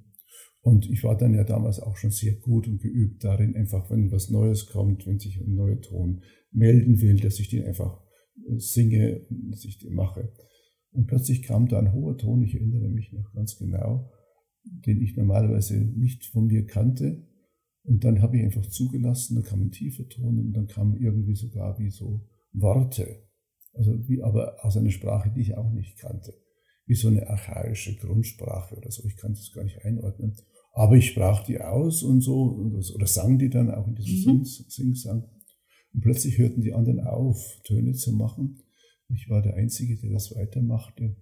Und 0.61 0.89
ich 0.89 1.03
war 1.03 1.17
dann 1.17 1.33
ja 1.33 1.43
damals 1.43 1.79
auch 1.79 1.97
schon 1.97 2.11
sehr 2.11 2.33
gut 2.35 2.67
und 2.67 2.81
geübt 2.81 3.23
darin, 3.23 3.55
einfach 3.55 3.89
wenn 3.89 4.11
was 4.11 4.29
Neues 4.29 4.67
kommt, 4.67 5.07
wenn 5.07 5.19
sich 5.19 5.39
ein 5.41 5.55
neuer 5.55 5.81
Ton 5.81 6.21
melden 6.51 7.01
will, 7.01 7.19
dass 7.19 7.39
ich 7.39 7.49
den 7.49 7.65
einfach 7.65 7.99
äh, 8.47 8.57
singe, 8.59 9.25
dass 9.29 9.65
ich 9.65 9.79
den 9.79 9.93
mache. 9.93 10.31
Und 10.91 11.07
plötzlich 11.07 11.41
kam 11.41 11.67
da 11.67 11.79
ein 11.79 11.93
hoher 11.93 12.17
Ton, 12.17 12.43
ich 12.43 12.53
erinnere 12.53 12.89
mich 12.89 13.11
noch 13.11 13.33
ganz 13.33 13.57
genau, 13.57 14.11
den 14.63 15.01
ich 15.01 15.15
normalerweise 15.17 15.79
nicht 15.79 16.25
von 16.25 16.45
mir 16.45 16.65
kannte, 16.65 17.25
und 17.83 18.03
dann 18.03 18.21
habe 18.21 18.37
ich 18.37 18.43
einfach 18.43 18.65
zugelassen, 18.67 19.35
da 19.35 19.41
kam 19.41 19.61
ein 19.61 19.71
tiefer 19.71 20.07
Ton 20.07 20.39
und 20.39 20.53
dann 20.53 20.67
kam 20.67 20.95
irgendwie 20.95 21.35
sogar 21.35 21.77
wie 21.79 21.89
so 21.89 22.21
Worte. 22.53 23.23
Also 23.73 24.07
wie, 24.07 24.21
aber 24.21 24.63
aus 24.63 24.77
einer 24.77 24.91
Sprache, 24.91 25.31
die 25.31 25.41
ich 25.41 25.57
auch 25.57 25.71
nicht 25.71 25.97
kannte. 25.97 26.33
Wie 26.91 26.95
so 26.95 27.07
eine 27.07 27.25
archaische 27.29 27.95
Grundsprache 27.95 28.75
oder 28.75 28.91
so. 28.91 29.07
Ich 29.07 29.15
kann 29.15 29.31
das 29.31 29.53
gar 29.53 29.63
nicht 29.63 29.85
einordnen. 29.85 30.35
Aber 30.73 30.97
ich 30.97 31.07
sprach 31.07 31.45
die 31.45 31.61
aus 31.61 32.03
und 32.03 32.19
so, 32.19 32.69
oder 32.93 33.07
sang 33.07 33.39
die 33.39 33.49
dann 33.49 33.71
auch 33.71 33.87
in 33.87 33.95
diesem 33.95 34.39
mhm. 34.39 34.43
Sing-Sang. 34.43 35.23
Und 35.93 36.01
plötzlich 36.01 36.37
hörten 36.37 36.59
die 36.59 36.73
anderen 36.73 36.99
auf, 36.99 37.61
Töne 37.63 37.93
zu 37.93 38.11
machen. 38.11 38.59
Ich 39.07 39.29
war 39.29 39.41
der 39.41 39.53
Einzige, 39.53 39.95
der 40.01 40.11
das 40.11 40.35
weitermachte. 40.35 41.15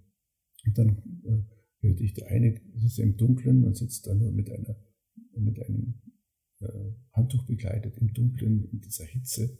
Und 0.65 0.75
dann 0.75 1.03
äh, 1.23 1.85
hörte 1.85 2.03
ich 2.03 2.15
der 2.15 2.29
eine, 2.29 2.59
das 2.73 2.85
ist 2.85 2.97
ja 2.97 3.03
im 3.03 3.17
Dunkeln, 3.17 3.61
man 3.61 3.75
sitzt 3.75 4.07
da 4.07 4.15
nur 4.15 4.31
mit 4.31 4.49
einer, 4.49 4.75
mit 5.37 5.61
einem 5.61 6.01
äh, 6.61 6.93
Handtuch 7.11 7.45
begleitet 7.45 7.95
im 7.99 8.11
Dunkeln, 8.11 8.67
in 8.71 8.81
dieser 8.81 9.05
Hitze. 9.05 9.59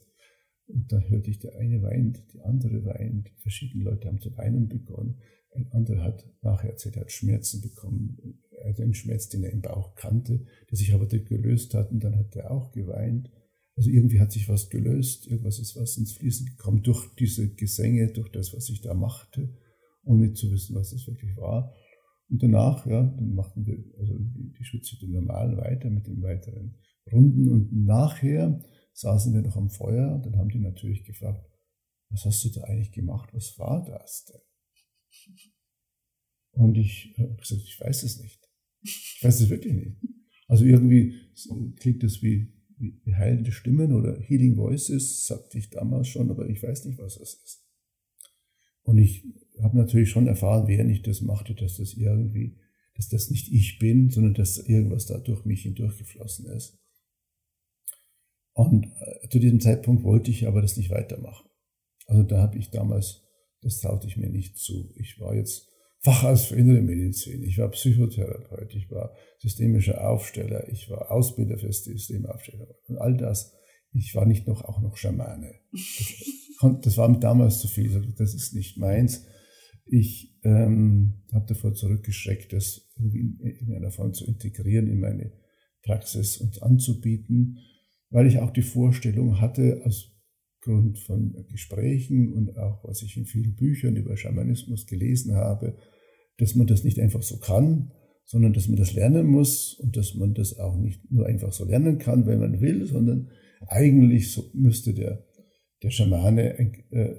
Und 0.66 0.92
dann 0.92 1.08
hörte 1.08 1.30
ich, 1.30 1.38
der 1.38 1.56
eine 1.60 1.84
weint, 1.84 2.24
die 2.34 2.42
andere 2.42 2.84
weint. 2.86 3.30
Verschiedene 3.38 3.84
Leute 3.84 4.08
haben 4.08 4.22
zu 4.22 4.36
weinen 4.38 4.68
begonnen. 4.68 5.22
Ein 5.56 5.72
anderer 5.72 6.04
hat 6.04 6.26
nachher 6.42 6.72
erzählt, 6.72 6.96
er 6.96 7.02
hat 7.02 7.12
Schmerzen 7.12 7.62
bekommen. 7.62 8.42
Hat 8.66 8.80
einen 8.80 8.94
Schmerz, 8.94 9.30
den 9.30 9.44
er 9.44 9.52
im 9.52 9.62
Bauch 9.62 9.96
kannte, 9.96 10.46
der 10.70 10.78
sich 10.78 10.94
aber 10.94 11.08
gelöst 11.08 11.74
hat. 11.74 11.92
Und 11.92 12.04
dann 12.04 12.18
hat 12.18 12.36
er 12.36 12.52
auch 12.52 12.72
geweint. 12.72 13.32
Also 13.76 13.90
irgendwie 13.90 14.20
hat 14.20 14.32
sich 14.32 14.50
was 14.50 14.70
gelöst. 14.70 15.28
Irgendwas 15.28 15.60
ist 15.60 15.76
was 15.76 15.98
ins 15.98 16.14
Fließen 16.14 16.46
gekommen 16.46 16.84
durch 16.84 17.08
diese 17.16 17.54
Gesänge, 17.56 18.12
durch 18.12 18.30
das, 18.32 18.54
was 18.54 18.70
ich 18.70 18.82
da 18.82 18.94
machte, 18.94 19.54
ohne 20.04 20.34
zu 20.34 20.52
wissen, 20.52 20.76
was 20.76 20.92
es 20.92 21.08
wirklich 21.08 21.36
war. 21.38 21.74
Und 22.30 22.44
danach, 22.44 22.86
ja, 22.86 23.02
dann 23.02 23.34
machten 23.34 23.66
wir 23.66 23.84
also 23.98 24.16
die, 24.20 24.64
Schwitzhütte 24.64 25.10
normal 25.10 25.58
weiter 25.58 25.90
mit 25.90 26.06
den 26.06 26.22
weiteren 26.22 26.76
Runden 27.12 27.50
und 27.50 27.74
nachher 27.74 28.62
saßen 28.94 29.34
wir 29.34 29.42
noch 29.42 29.56
am 29.56 29.70
Feuer 29.70 30.20
dann 30.20 30.38
haben 30.38 30.50
die 30.50 30.60
natürlich 30.60 31.06
gefragt, 31.06 31.44
was 32.10 32.26
hast 32.26 32.44
du 32.44 32.50
da 32.50 32.66
eigentlich 32.66 32.92
gemacht? 32.92 33.30
Was 33.34 33.58
war 33.58 33.84
das 33.84 34.26
denn? 34.26 34.42
Und 36.52 36.78
ich 36.78 37.16
habe 37.18 37.36
gesagt, 37.36 37.62
ich 37.64 37.80
weiß 37.80 38.04
es 38.04 38.20
nicht. 38.22 38.40
Ich 38.82 39.20
weiß 39.22 39.42
es 39.42 39.50
wirklich 39.50 39.74
nicht. 39.74 39.98
Also 40.48 40.66
irgendwie 40.66 41.16
klingt 41.78 42.04
das 42.04 42.22
wie, 42.22 42.52
wie, 42.78 43.00
wie 43.04 43.16
heilende 43.16 43.52
Stimmen 43.52 43.94
oder 43.94 44.20
Healing 44.20 44.58
Voices, 44.58 45.26
sagte 45.28 45.58
ich 45.58 45.70
damals 45.70 46.08
schon, 46.08 46.30
aber 46.32 46.50
ich 46.50 46.62
weiß 46.64 46.86
nicht, 46.86 46.98
was 46.98 47.18
das 47.18 47.34
ist. 47.36 47.66
Und 48.84 48.98
ich 48.98 49.24
habe 49.62 49.78
natürlich 49.78 50.10
schon 50.10 50.28
erfahren, 50.28 50.68
während 50.68 50.90
ich 50.90 51.04
das 51.04 51.22
machte, 51.22 51.54
dass 51.54 51.78
das 51.78 51.94
irgendwie, 51.94 52.58
dass 52.96 53.10
das 53.10 53.30
nicht 53.30 53.52
ich 53.52 53.78
bin, 53.78 54.10
sondern 54.10 54.34
dass 54.34 54.58
irgendwas 54.58 55.06
da 55.06 55.20
durch 55.20 55.46
mich 55.46 55.62
hindurchgeflossen 55.62 56.48
ist. 56.48 56.80
Und 58.54 58.86
äh, 58.86 59.30
zu 59.30 59.40
diesem 59.40 59.60
Zeitpunkt 59.60 60.04
wollte 60.04 60.32
ich 60.32 60.48
aber 60.48 60.62
das 60.62 60.76
nicht 60.76 60.90
weitermachen. 60.90 61.48
Also 62.08 62.24
da 62.24 62.42
habe 62.42 62.58
ich 62.58 62.72
damals, 62.72 63.24
das 63.62 63.80
traute 63.82 64.08
ich 64.08 64.18
mir 64.18 64.30
nicht 64.30 64.58
zu. 64.58 64.92
Ich 64.96 65.20
war 65.20 65.36
jetzt 65.36 65.70
Facharzt 66.02 66.48
für 66.48 66.56
Innere 66.56 66.82
Medizin, 66.82 67.44
ich 67.44 67.58
war 67.58 67.70
Psychotherapeut, 67.72 68.74
ich 68.74 68.90
war 68.90 69.14
systemischer 69.38 70.10
Aufsteller, 70.10 70.70
ich 70.70 70.90
war 70.90 71.12
Ausbilder 71.12 71.58
für 71.58 71.72
Systemaufsteller 71.72 72.68
und 72.88 72.98
all 72.98 73.18
das. 73.18 73.54
Ich 73.92 74.16
war 74.16 74.26
nicht 74.26 74.48
noch 74.48 74.64
auch 74.64 74.80
noch 74.82 74.96
Schamane. 74.98 75.56
Das, 76.82 76.98
war 76.98 77.18
damals 77.20 77.60
zu 77.60 77.68
viel. 77.68 78.14
Das 78.18 78.34
ist 78.34 78.54
nicht 78.54 78.78
meins. 78.78 79.26
ich 79.86 80.38
ähm, 80.44 81.24
habe 81.34 81.46
davor 81.48 81.74
zurückgeschreckt, 81.74 82.54
das 82.54 82.90
irgendwie 82.98 83.20
in 83.20 83.40
irgendeiner 83.40 83.92
Form 83.92 84.14
zu 84.14 84.26
integrieren 84.26 84.88
in 84.88 85.00
meine 85.00 85.32
Praxis 85.84 86.38
und 86.38 86.62
anzubieten, 86.62 87.60
weil 88.10 88.28
ich 88.28 88.40
auch 88.40 88.52
die 88.52 88.62
Vorstellung 88.62 89.42
hatte, 89.42 89.82
aus 89.86 90.19
Grund 90.62 91.00
von 91.00 91.46
Gesprächen 91.52 92.34
und 92.34 92.58
auch 92.58 92.84
was 92.84 93.02
ich 93.02 93.16
in 93.18 93.26
vielen 93.26 93.56
Büchern 93.56 93.96
über 93.96 94.18
Schamanismus 94.18 94.88
gelesen 94.88 95.36
habe, 95.36 95.76
dass 96.38 96.56
man 96.56 96.68
das 96.68 96.84
nicht 96.84 97.00
einfach 97.00 97.22
so 97.22 97.38
kann, 97.38 97.92
sondern 98.26 98.54
dass 98.54 98.68
man 98.68 98.78
das 98.78 98.94
lernen 98.94 99.28
muss 99.28 99.74
und 99.74 99.98
dass 99.98 100.16
man 100.16 100.34
das 100.34 100.60
auch 100.60 100.78
nicht 100.78 101.12
nur 101.12 101.26
einfach 101.26 101.52
so 101.52 101.66
lernen 101.66 101.98
kann, 101.98 102.26
wenn 102.26 102.40
man 102.40 102.62
will, 102.62 102.86
sondern 102.86 103.30
eigentlich 103.68 104.32
so 104.32 104.50
müsste 104.54 104.94
der, 104.94 105.26
der 105.82 105.90
Schamane 105.90 106.60
äh, 106.60 107.16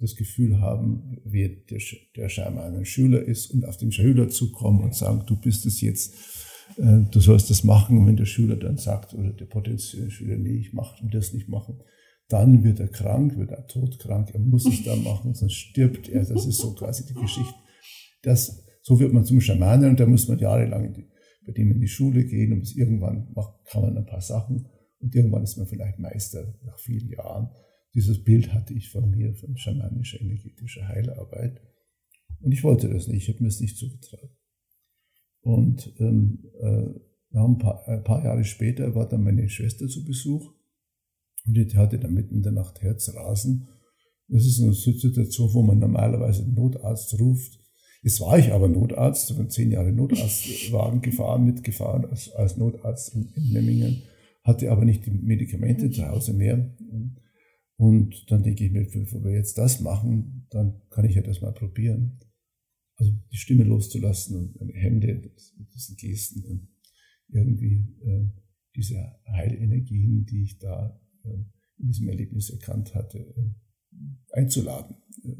das 0.00 0.16
Gefühl 0.16 0.60
haben, 0.60 1.18
wie 1.24 1.64
der, 1.70 1.78
der 2.16 2.28
Schaman 2.28 2.74
ein 2.74 2.84
Schüler 2.84 3.22
ist 3.22 3.52
und 3.52 3.64
auf 3.64 3.76
den 3.76 3.92
Schüler 3.92 4.28
zukommen 4.28 4.82
und 4.82 4.94
sagen, 4.94 5.24
du 5.26 5.36
bist 5.36 5.66
es 5.66 5.80
jetzt, 5.80 6.14
äh, 6.78 7.02
du 7.10 7.20
sollst 7.20 7.50
das 7.50 7.64
machen. 7.64 7.98
Und 7.98 8.06
wenn 8.06 8.16
der 8.16 8.26
Schüler 8.26 8.56
dann 8.56 8.78
sagt, 8.78 9.14
oder 9.14 9.32
der 9.32 9.46
potenzielle 9.46 10.10
Schüler, 10.10 10.36
nee, 10.36 10.56
ich 10.56 10.72
mache 10.72 11.06
das 11.10 11.32
nicht 11.32 11.48
machen, 11.48 11.80
dann 12.28 12.64
wird 12.64 12.80
er 12.80 12.88
krank, 12.88 13.36
wird 13.36 13.50
er 13.50 13.66
todkrank, 13.66 14.30
er 14.32 14.40
muss 14.40 14.66
es 14.66 14.82
dann 14.84 15.02
machen, 15.02 15.34
sonst 15.34 15.54
stirbt 15.54 16.08
er. 16.08 16.24
Das 16.24 16.46
ist 16.46 16.58
so 16.58 16.74
quasi 16.74 17.04
die 17.06 17.14
Geschichte. 17.14 17.54
Das, 18.22 18.64
so 18.80 18.98
wird 18.98 19.12
man 19.12 19.24
zum 19.24 19.40
Schamanen 19.40 19.90
und 19.90 20.00
da 20.00 20.06
muss 20.06 20.28
man 20.28 20.38
jahrelang 20.38 20.94
die, 20.94 21.06
bei 21.46 21.52
dem 21.52 21.72
in 21.72 21.80
die 21.80 21.88
Schule 21.88 22.24
gehen 22.24 22.52
und 22.52 22.74
irgendwann 22.76 23.30
macht, 23.34 23.64
kann 23.66 23.82
man 23.82 23.96
ein 23.96 24.06
paar 24.06 24.20
Sachen 24.20 24.68
und 25.00 25.14
irgendwann 25.14 25.42
ist 25.42 25.56
man 25.56 25.66
vielleicht 25.66 25.98
Meister 25.98 26.54
nach 26.64 26.78
vielen 26.78 27.08
Jahren. 27.08 27.50
Dieses 27.94 28.22
Bild 28.24 28.54
hatte 28.54 28.72
ich 28.72 28.90
von 28.90 29.10
mir, 29.10 29.34
von 29.34 29.56
schamanischer 29.56 30.20
energetischer 30.20 30.88
Heilarbeit. 30.88 31.60
Und 32.40 32.52
ich 32.52 32.64
wollte 32.64 32.88
das 32.88 33.08
nicht, 33.08 33.28
ich 33.28 33.34
habe 33.34 33.42
mir 33.42 33.48
es 33.48 33.60
nicht 33.60 33.76
zugetraut. 33.76 34.30
Und 35.42 35.92
ähm, 35.98 36.44
äh, 36.60 37.38
ein, 37.38 37.58
paar, 37.58 37.86
ein 37.88 38.04
paar 38.04 38.24
Jahre 38.24 38.44
später 38.44 38.94
war 38.94 39.08
dann 39.08 39.24
meine 39.24 39.48
Schwester 39.48 39.88
zu 39.88 40.04
Besuch 40.04 40.54
und 41.46 41.54
die 41.54 41.76
hatte 41.76 41.98
dann 41.98 42.14
mitten 42.14 42.36
in 42.36 42.42
der 42.42 42.52
Nacht 42.52 42.80
Herzrasen. 42.82 43.68
Das 44.28 44.46
ist 44.46 44.60
eine 44.60 44.72
Situation, 44.72 45.52
wo 45.52 45.62
man 45.62 45.78
normalerweise 45.78 46.42
einen 46.42 46.54
Notarzt 46.54 47.18
ruft. 47.18 47.58
Jetzt 48.02 48.20
war 48.20 48.38
ich 48.38 48.52
aber 48.52 48.68
Notarzt, 48.68 49.30
ich 49.30 49.36
bin 49.36 49.50
zehn 49.50 49.70
Jahre 49.70 49.92
Notarztwagen 49.92 51.00
gefahren, 51.02 51.44
mitgefahren 51.44 52.06
als, 52.06 52.32
als 52.32 52.56
Notarzt 52.56 53.14
in, 53.14 53.28
in 53.34 53.52
Memmingen, 53.52 54.02
hatte 54.42 54.70
aber 54.70 54.84
nicht 54.84 55.06
die 55.06 55.10
Medikamente 55.10 55.90
zu 55.90 56.08
Hause 56.08 56.32
mehr. 56.32 56.74
Und 57.76 58.30
dann 58.30 58.42
denke 58.42 58.64
ich 58.64 58.72
mir, 58.72 58.86
wenn 58.92 59.24
wir 59.24 59.32
jetzt 59.32 59.58
das 59.58 59.80
machen, 59.80 60.46
dann 60.50 60.80
kann 60.90 61.04
ich 61.04 61.16
ja 61.16 61.22
das 61.22 61.40
mal 61.40 61.52
probieren. 61.52 62.18
Also 62.96 63.12
die 63.32 63.36
Stimme 63.36 63.64
loszulassen 63.64 64.36
und 64.36 64.60
meine 64.60 64.72
Hände 64.74 65.14
mit 65.58 65.74
diesen 65.74 65.96
Gesten 65.96 66.44
und 66.44 66.68
irgendwie 67.28 67.86
äh, 68.04 68.28
diese 68.76 69.16
Heilenergien, 69.26 70.24
die 70.26 70.42
ich 70.42 70.58
da 70.58 71.00
in 71.24 71.86
diesem 71.88 72.08
Erlebnis 72.08 72.50
erkannt 72.50 72.94
hatte, 72.94 73.18
äh, 73.18 73.50
einzuladen, 74.32 74.96
äh, 75.24 75.34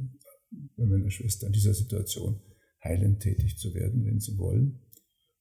bei 0.77 0.87
meiner 0.87 1.11
Schwester 1.11 1.47
in 1.47 1.53
dieser 1.53 1.75
Situation 1.75 2.41
heilend 2.83 3.21
tätig 3.21 3.57
zu 3.57 3.75
werden, 3.75 4.05
wenn 4.05 4.21
sie 4.21 4.37
wollen, 4.39 4.81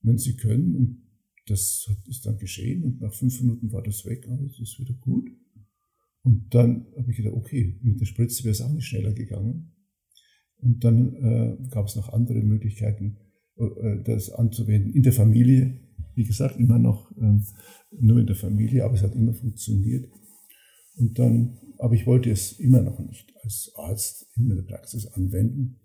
wenn 0.01 0.17
sie 0.17 0.35
können. 0.35 0.75
Und 0.75 1.03
das 1.47 1.89
ist 2.07 2.25
dann 2.25 2.37
geschehen 2.37 2.83
und 2.83 3.01
nach 3.01 3.13
fünf 3.13 3.41
Minuten 3.41 3.71
war 3.71 3.81
das 3.83 4.05
weg, 4.05 4.27
alles 4.29 4.59
ist 4.59 4.79
wieder 4.79 4.93
gut. 4.93 5.29
Und 6.23 6.53
dann 6.53 6.85
habe 6.97 7.11
ich 7.11 7.17
gedacht, 7.17 7.33
okay, 7.33 7.79
mit 7.81 7.99
der 7.99 8.05
Spritze 8.05 8.43
wäre 8.43 8.51
es 8.51 8.61
auch 8.61 8.71
nicht 8.71 8.85
schneller 8.85 9.13
gegangen. 9.13 9.73
Und 10.57 10.83
dann 10.83 11.15
äh, 11.15 11.57
gab 11.69 11.87
es 11.87 11.95
noch 11.95 12.09
andere 12.09 12.43
Möglichkeiten, 12.43 13.17
äh, 13.57 14.03
das 14.03 14.29
anzuwenden 14.29 14.93
in 14.93 15.01
der 15.01 15.13
Familie. 15.13 15.79
Wie 16.13 16.23
gesagt, 16.23 16.57
immer 16.57 16.77
noch 16.77 17.11
ähm, 17.17 17.43
nur 17.91 18.19
in 18.19 18.27
der 18.27 18.35
Familie, 18.35 18.85
aber 18.85 18.93
es 18.93 19.01
hat 19.01 19.15
immer 19.15 19.33
funktioniert. 19.33 20.07
Und 21.01 21.17
dann, 21.17 21.57
aber 21.79 21.95
ich 21.95 22.05
wollte 22.05 22.29
es 22.29 22.59
immer 22.59 22.81
noch 22.81 22.99
nicht 22.99 23.33
als 23.43 23.71
Arzt 23.75 24.27
in 24.35 24.47
meiner 24.47 24.61
Praxis 24.61 25.07
anwenden. 25.07 25.79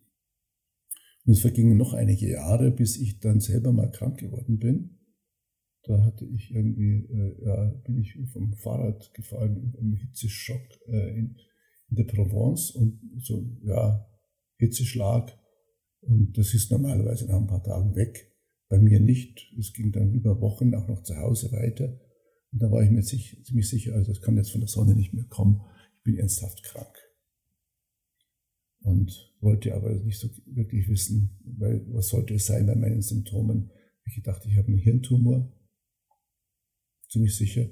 Und 1.25 1.33
es 1.33 1.41
vergingen 1.41 1.79
noch 1.79 1.95
einige 1.95 2.29
Jahre, 2.29 2.71
bis 2.71 2.99
ich 2.99 3.19
dann 3.19 3.41
selber 3.41 3.73
mal 3.73 3.91
krank 3.91 4.21
geworden 4.21 4.59
bin. 4.59 4.99
Da 5.85 6.05
hatte 6.05 6.27
ich 6.27 6.51
irgendwie, 6.51 7.07
äh, 7.11 7.47
ja, 7.47 7.71
bin 7.87 7.99
ich 7.99 8.19
vom 8.31 8.53
Fahrrad 8.59 9.15
gefallen 9.15 9.75
im 9.79 9.95
Hitzeschock 9.95 10.67
äh, 10.89 11.17
in, 11.17 11.37
in 11.89 11.97
der 11.97 12.05
Provence 12.05 12.73
und 12.73 13.01
so, 13.23 13.43
ja, 13.65 14.07
Hitzeschlag. 14.59 15.33
Und 16.03 16.37
das 16.37 16.53
ist 16.53 16.71
normalerweise 16.71 17.27
nach 17.27 17.41
ein 17.41 17.47
paar 17.47 17.65
Tagen 17.65 17.97
weg. 17.97 18.33
Bei 18.69 18.79
mir 18.79 19.01
nicht. 19.01 19.51
Es 19.59 19.73
ging 19.73 19.93
dann 19.93 20.13
über 20.13 20.43
Wochen 20.43 20.75
auch 20.75 20.89
noch 20.89 21.05
zu 21.05 21.17
Hause 21.17 21.53
weiter. 21.53 21.99
Und 22.53 22.63
da 22.63 22.71
war 22.71 22.83
ich 22.83 22.91
mir 22.91 23.03
ziemlich 23.03 23.69
sicher, 23.69 23.95
also 23.95 24.13
das 24.13 24.23
kann 24.23 24.37
jetzt 24.37 24.53
von 24.53 24.61
der 24.61 24.69
Sonne 24.69 24.95
nicht 24.95 25.13
mehr 25.13 25.25
kommen. 25.25 25.61
Ich 25.99 26.03
bin 26.05 26.19
ernsthaft 26.19 26.63
krank. 26.63 26.97
Und 28.81 29.35
wollte 29.41 29.75
aber 29.75 29.93
nicht 29.95 30.19
so 30.19 30.29
wirklich 30.47 30.89
wissen, 30.89 31.39
weil 31.45 31.85
was 31.93 32.09
sollte 32.09 32.35
es 32.35 32.47
sein 32.47 32.67
bei 32.67 32.77
meinen 32.77 33.03
Symptomen. 33.03 33.71
Ich 34.05 34.15
gedacht, 34.15 34.47
ich 34.47 34.57
habe 34.57 34.69
einen 34.69 34.79
Hirntumor. 34.79 35.53
Ziemlich 37.09 37.37
sicher. 37.37 37.69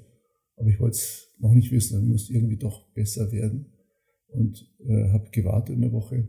Aber 0.57 0.69
ich 0.69 0.79
wollte 0.79 0.97
es 0.97 1.33
noch 1.39 1.53
nicht 1.53 1.71
wissen, 1.71 1.99
dann 1.99 2.07
muss 2.09 2.29
irgendwie 2.29 2.57
doch 2.57 2.91
besser 2.93 3.31
werden. 3.31 3.73
Und 4.27 4.69
äh, 4.79 5.09
habe 5.11 5.29
gewartet 5.31 5.75
eine 5.75 5.91
Woche 5.91 6.27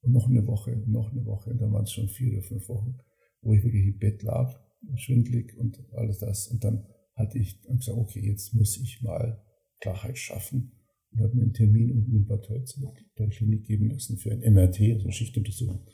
und 0.00 0.12
noch 0.12 0.28
eine 0.28 0.46
Woche 0.46 0.74
und 0.74 0.88
noch 0.88 1.12
eine 1.12 1.24
Woche. 1.26 1.50
Und 1.50 1.60
dann 1.60 1.72
waren 1.72 1.84
es 1.84 1.92
schon 1.92 2.08
vier 2.08 2.32
oder 2.32 2.42
fünf 2.42 2.68
Wochen, 2.68 2.98
wo 3.42 3.52
ich 3.52 3.62
wirklich 3.62 3.86
im 3.86 3.98
Bett 3.98 4.22
lag, 4.22 4.58
schwindlig 4.94 5.56
und 5.58 5.84
alles 5.92 6.18
das. 6.18 6.48
Und 6.48 6.64
dann 6.64 6.86
hatte 7.18 7.38
ich 7.38 7.60
gesagt, 7.62 7.98
okay, 7.98 8.20
jetzt 8.20 8.54
muss 8.54 8.78
ich 8.78 9.02
mal 9.02 9.44
Klarheit 9.80 10.16
schaffen 10.16 10.72
und 11.10 11.20
habe 11.20 11.34
mir 11.34 11.42
einen 11.42 11.52
Termin 11.52 11.92
unten 11.92 12.14
in 12.14 12.26
Bad 12.26 12.44
Tölz 12.44 12.76
in 12.76 12.88
der 13.18 13.28
Klinik 13.28 13.66
geben 13.66 13.90
lassen 13.90 14.18
für 14.18 14.30
ein 14.30 14.40
MRT, 14.40 14.80
also 14.80 15.04
eine 15.04 15.12
Schichtuntersuchung 15.12 15.86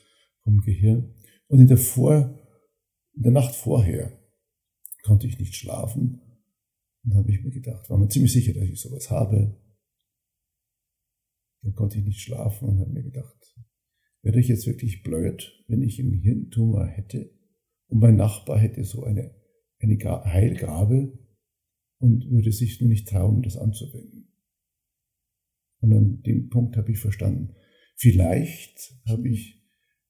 vom 0.42 0.60
Gehirn. 0.60 1.14
Und 1.48 1.60
in 1.60 1.66
der, 1.66 1.78
Vor 1.78 2.38
in 3.14 3.22
der 3.22 3.32
Nacht 3.32 3.54
vorher 3.54 4.18
konnte 5.02 5.26
ich 5.26 5.38
nicht 5.38 5.54
schlafen. 5.54 6.20
Und 7.04 7.14
habe 7.14 7.30
ich 7.30 7.42
mir 7.42 7.50
gedacht, 7.50 7.88
war 7.90 7.98
mir 7.98 8.08
ziemlich 8.08 8.32
sicher, 8.32 8.54
dass 8.54 8.64
ich 8.64 8.80
sowas 8.80 9.10
habe. 9.10 9.60
Dann 11.62 11.74
konnte 11.74 11.98
ich 11.98 12.04
nicht 12.04 12.20
schlafen 12.20 12.68
und 12.68 12.80
habe 12.80 12.90
mir 12.90 13.02
gedacht, 13.02 13.56
wäre 14.22 14.40
ich 14.40 14.48
jetzt 14.48 14.66
wirklich 14.66 15.02
blöd, 15.02 15.64
wenn 15.68 15.82
ich 15.82 16.00
einen 16.00 16.14
Hirntumor 16.14 16.86
hätte 16.86 17.30
und 17.88 18.00
mein 18.00 18.16
Nachbar 18.16 18.58
hätte 18.58 18.84
so 18.84 19.04
eine 19.04 19.34
eine 19.84 20.24
Heilgabe 20.24 21.18
und 21.98 22.30
würde 22.30 22.52
sich 22.52 22.80
nur 22.80 22.90
nicht 22.90 23.08
trauen, 23.08 23.42
das 23.42 23.56
anzuwenden. 23.56 24.28
Und 25.80 25.92
an 25.92 26.22
dem 26.22 26.48
Punkt 26.48 26.76
habe 26.76 26.92
ich 26.92 26.98
verstanden, 26.98 27.54
vielleicht 27.96 28.94
habe 29.06 29.28
ich 29.28 29.62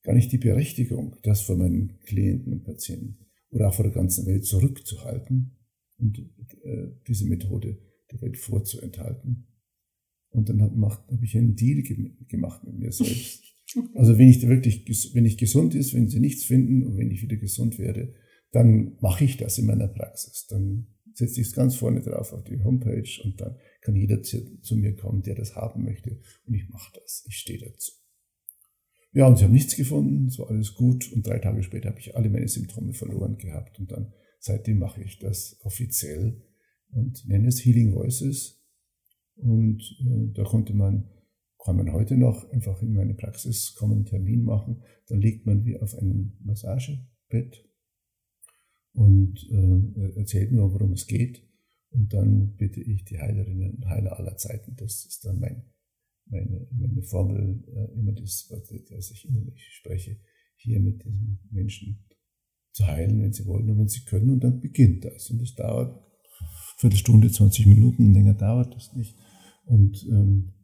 gar 0.02 0.14
nicht 0.14 0.32
die 0.32 0.38
Berechtigung, 0.38 1.16
das 1.22 1.42
von 1.42 1.58
meinen 1.58 1.98
Klienten 2.02 2.52
und 2.52 2.64
Patienten 2.64 3.26
oder 3.50 3.68
auch 3.68 3.74
vor 3.74 3.84
der 3.84 3.94
ganzen 3.94 4.26
Welt 4.26 4.44
zurückzuhalten 4.44 5.56
und 5.98 6.18
äh, 6.64 6.88
diese 7.08 7.26
Methode 7.26 7.78
der 8.10 8.20
Welt 8.20 8.36
vorzuenthalten. 8.36 9.46
Und 10.30 10.48
dann 10.48 10.60
habe 10.62 10.80
hab 10.80 11.22
ich 11.22 11.36
einen 11.36 11.54
Deal 11.54 11.82
gemacht 12.28 12.64
mit 12.64 12.78
mir 12.78 12.92
selbst. 12.92 13.42
Also 13.94 14.18
wenn 14.18 14.28
ich 14.28 14.46
wirklich, 14.46 14.84
wenn 15.14 15.24
ich 15.24 15.38
gesund 15.38 15.74
ist, 15.74 15.94
wenn 15.94 16.06
sie 16.06 16.20
nichts 16.20 16.44
finden 16.44 16.84
und 16.84 16.96
wenn 16.96 17.10
ich 17.10 17.22
wieder 17.22 17.36
gesund 17.36 17.78
werde, 17.78 18.14
dann 18.54 18.96
mache 19.00 19.24
ich 19.24 19.36
das 19.36 19.58
in 19.58 19.66
meiner 19.66 19.88
Praxis. 19.88 20.46
Dann 20.46 20.86
setze 21.12 21.40
ich 21.40 21.48
es 21.48 21.52
ganz 21.54 21.76
vorne 21.76 22.00
drauf 22.00 22.32
auf 22.32 22.44
die 22.44 22.62
Homepage 22.62 23.08
und 23.24 23.40
dann 23.40 23.56
kann 23.80 23.96
jeder 23.96 24.22
zu, 24.22 24.60
zu 24.60 24.76
mir 24.76 24.94
kommen, 24.94 25.22
der 25.22 25.34
das 25.34 25.56
haben 25.56 25.84
möchte 25.84 26.20
und 26.46 26.54
ich 26.54 26.68
mache 26.68 26.92
das. 27.00 27.24
Ich 27.28 27.36
stehe 27.36 27.58
dazu. 27.58 27.92
Ja, 29.12 29.26
und 29.26 29.38
sie 29.38 29.44
haben 29.44 29.52
nichts 29.52 29.76
gefunden, 29.76 30.28
so 30.28 30.46
alles 30.46 30.74
gut 30.74 31.12
und 31.12 31.26
drei 31.26 31.38
Tage 31.38 31.62
später 31.62 31.90
habe 31.90 32.00
ich 32.00 32.16
alle 32.16 32.30
meine 32.30 32.48
Symptome 32.48 32.92
verloren 32.94 33.38
gehabt 33.38 33.78
und 33.78 33.92
dann 33.92 34.12
seitdem 34.40 34.78
mache 34.78 35.02
ich 35.02 35.18
das 35.18 35.56
offiziell 35.62 36.42
und 36.90 37.26
nenne 37.28 37.48
es 37.48 37.64
Healing 37.64 37.94
Voices 37.94 38.60
und 39.36 39.82
äh, 40.00 40.32
da 40.32 40.44
konnte 40.44 40.74
man 40.74 41.10
kann 41.64 41.76
man 41.76 41.92
heute 41.92 42.18
noch 42.18 42.50
einfach 42.50 42.82
in 42.82 42.92
meine 42.92 43.14
Praxis 43.14 43.74
kommen, 43.74 43.94
einen 43.94 44.04
Termin 44.04 44.44
machen. 44.44 44.82
Dann 45.08 45.22
liegt 45.22 45.46
man 45.46 45.64
wie 45.64 45.78
auf 45.78 45.96
einem 45.96 46.34
Massagebett 46.44 47.64
und 48.94 49.38
äh, 49.50 50.18
erzählt 50.18 50.52
nur, 50.52 50.72
worum 50.72 50.92
es 50.92 51.06
geht. 51.06 51.42
Und 51.90 52.12
dann 52.12 52.56
bitte 52.56 52.80
ich 52.80 53.04
die 53.04 53.18
Heilerinnen 53.18 53.74
und 53.74 53.86
Heiler 53.86 54.18
aller 54.18 54.36
Zeiten, 54.36 54.74
das 54.76 55.04
ist 55.04 55.24
dann 55.24 55.38
mein, 55.38 55.62
meine, 56.26 56.66
meine 56.72 57.02
Formel, 57.02 57.62
äh, 57.68 57.98
immer 57.98 58.12
das, 58.12 58.48
was 58.50 59.10
ich 59.10 59.28
innerlich 59.28 59.62
spreche, 59.72 60.18
hier 60.56 60.80
mit 60.80 61.04
diesen 61.04 61.40
Menschen 61.50 62.04
zu 62.72 62.86
heilen, 62.86 63.20
wenn 63.20 63.32
sie 63.32 63.46
wollen 63.46 63.70
und 63.70 63.78
wenn 63.78 63.88
sie 63.88 64.04
können. 64.04 64.30
Und 64.30 64.42
dann 64.42 64.60
beginnt 64.60 65.04
das. 65.04 65.30
Und 65.30 65.40
es 65.42 65.54
dauert 65.54 66.02
Viertelstunde, 66.78 67.30
20 67.30 67.66
Minuten, 67.66 68.12
länger 68.12 68.34
dauert 68.34 68.74
das 68.74 68.94
nicht. 68.94 69.16
Und 69.64 70.04
ähm, 70.10 70.54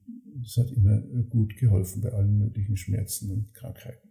Das 0.43 0.57
hat 0.57 0.71
immer 0.73 1.01
gut 1.29 1.57
geholfen 1.57 2.03
bei 2.03 2.13
allen 2.13 2.39
möglichen 2.39 2.77
Schmerzen 2.77 3.31
und 3.31 3.53
Krankheiten. 3.55 4.09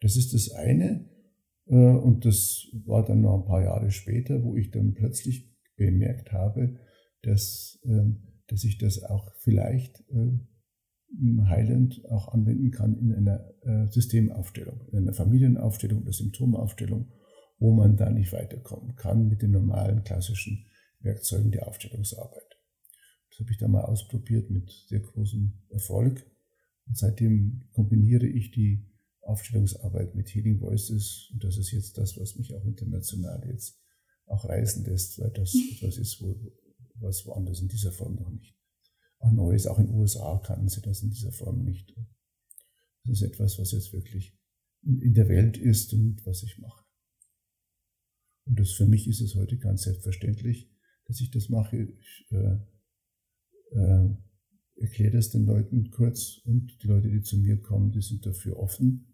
Das 0.00 0.16
ist 0.16 0.34
das 0.34 0.50
eine. 0.50 1.08
Äh, 1.66 1.74
und 1.74 2.24
das 2.24 2.66
war 2.86 3.04
dann 3.04 3.20
noch 3.20 3.40
ein 3.40 3.46
paar 3.46 3.62
Jahre 3.62 3.90
später, 3.90 4.42
wo 4.42 4.56
ich 4.56 4.70
dann 4.70 4.94
plötzlich 4.94 5.50
bemerkt 5.76 6.32
habe, 6.32 6.78
dass, 7.22 7.80
ähm, 7.84 8.22
dass 8.46 8.64
ich 8.64 8.78
das 8.78 9.02
auch 9.02 9.32
vielleicht 9.38 10.04
äh, 10.10 10.38
heilend 11.46 12.04
auch 12.10 12.28
anwenden 12.28 12.70
kann 12.70 12.96
in 12.98 13.12
einer 13.12 13.48
äh, 13.62 13.90
Systemaufstellung, 13.90 14.80
in 14.90 14.98
einer 14.98 15.14
Familienaufstellung 15.14 16.02
oder 16.02 16.12
Symptomaufstellung, 16.12 17.12
wo 17.58 17.72
man 17.72 17.96
da 17.96 18.10
nicht 18.10 18.32
weiterkommen 18.32 18.96
kann 18.96 19.28
mit 19.28 19.42
den 19.42 19.52
normalen 19.52 20.02
klassischen 20.02 20.66
Werkzeugen 21.00 21.50
der 21.50 21.68
Aufstellungsarbeit. 21.68 22.42
Das 23.30 23.40
habe 23.40 23.50
ich 23.52 23.58
da 23.58 23.68
mal 23.68 23.84
ausprobiert 23.84 24.50
mit 24.50 24.70
sehr 24.88 25.00
großem 25.00 25.52
Erfolg. 25.70 26.24
Und 26.86 26.96
seitdem 26.96 27.68
kombiniere 27.72 28.26
ich 28.26 28.50
die 28.50 28.86
Aufstellungsarbeit 29.24 30.14
mit 30.14 30.28
Healing 30.34 30.60
Voices. 30.60 31.30
Und 31.32 31.44
das 31.44 31.56
ist 31.56 31.72
jetzt 31.72 31.98
das, 31.98 32.16
was 32.16 32.36
mich 32.36 32.54
auch 32.54 32.64
international 32.64 33.46
jetzt 33.48 33.80
auch 34.26 34.44
reisen 34.44 34.84
lässt, 34.84 35.18
weil 35.18 35.30
das 35.30 35.54
etwas 35.54 35.98
ist, 35.98 36.20
wo, 36.22 36.34
was 36.96 37.26
woanders 37.26 37.60
in 37.60 37.68
dieser 37.68 37.92
Form 37.92 38.14
noch 38.16 38.30
nicht. 38.30 38.56
Auch 39.18 39.32
Neues, 39.32 39.66
auch 39.66 39.78
in 39.78 39.86
den 39.86 39.94
USA 39.94 40.38
kannten 40.38 40.68
sie 40.68 40.82
das 40.82 41.02
in 41.02 41.10
dieser 41.10 41.32
Form 41.32 41.62
nicht. 41.62 41.94
Das 43.04 43.20
ist 43.20 43.22
etwas, 43.22 43.58
was 43.58 43.72
jetzt 43.72 43.92
wirklich 43.92 44.36
in 44.82 45.14
der 45.14 45.28
Welt 45.28 45.56
ist 45.56 45.92
und 45.94 46.24
was 46.26 46.42
ich 46.42 46.58
mache. 46.58 46.84
Und 48.46 48.58
das 48.58 48.72
für 48.72 48.86
mich 48.86 49.08
ist 49.08 49.20
es 49.20 49.34
heute 49.34 49.56
ganz 49.58 49.82
selbstverständlich, 49.82 50.70
dass 51.06 51.20
ich 51.20 51.30
das 51.30 51.48
mache. 51.48 51.76
Ich 51.76 52.26
äh, 52.30 52.58
äh, 53.72 54.16
erkläre 54.76 55.12
das 55.12 55.30
den 55.30 55.46
Leuten 55.46 55.90
kurz 55.90 56.40
und 56.44 56.82
die 56.82 56.86
Leute, 56.86 57.10
die 57.10 57.22
zu 57.22 57.38
mir 57.38 57.60
kommen, 57.60 57.92
die 57.92 58.02
sind 58.02 58.26
dafür 58.26 58.58
offen. 58.58 59.13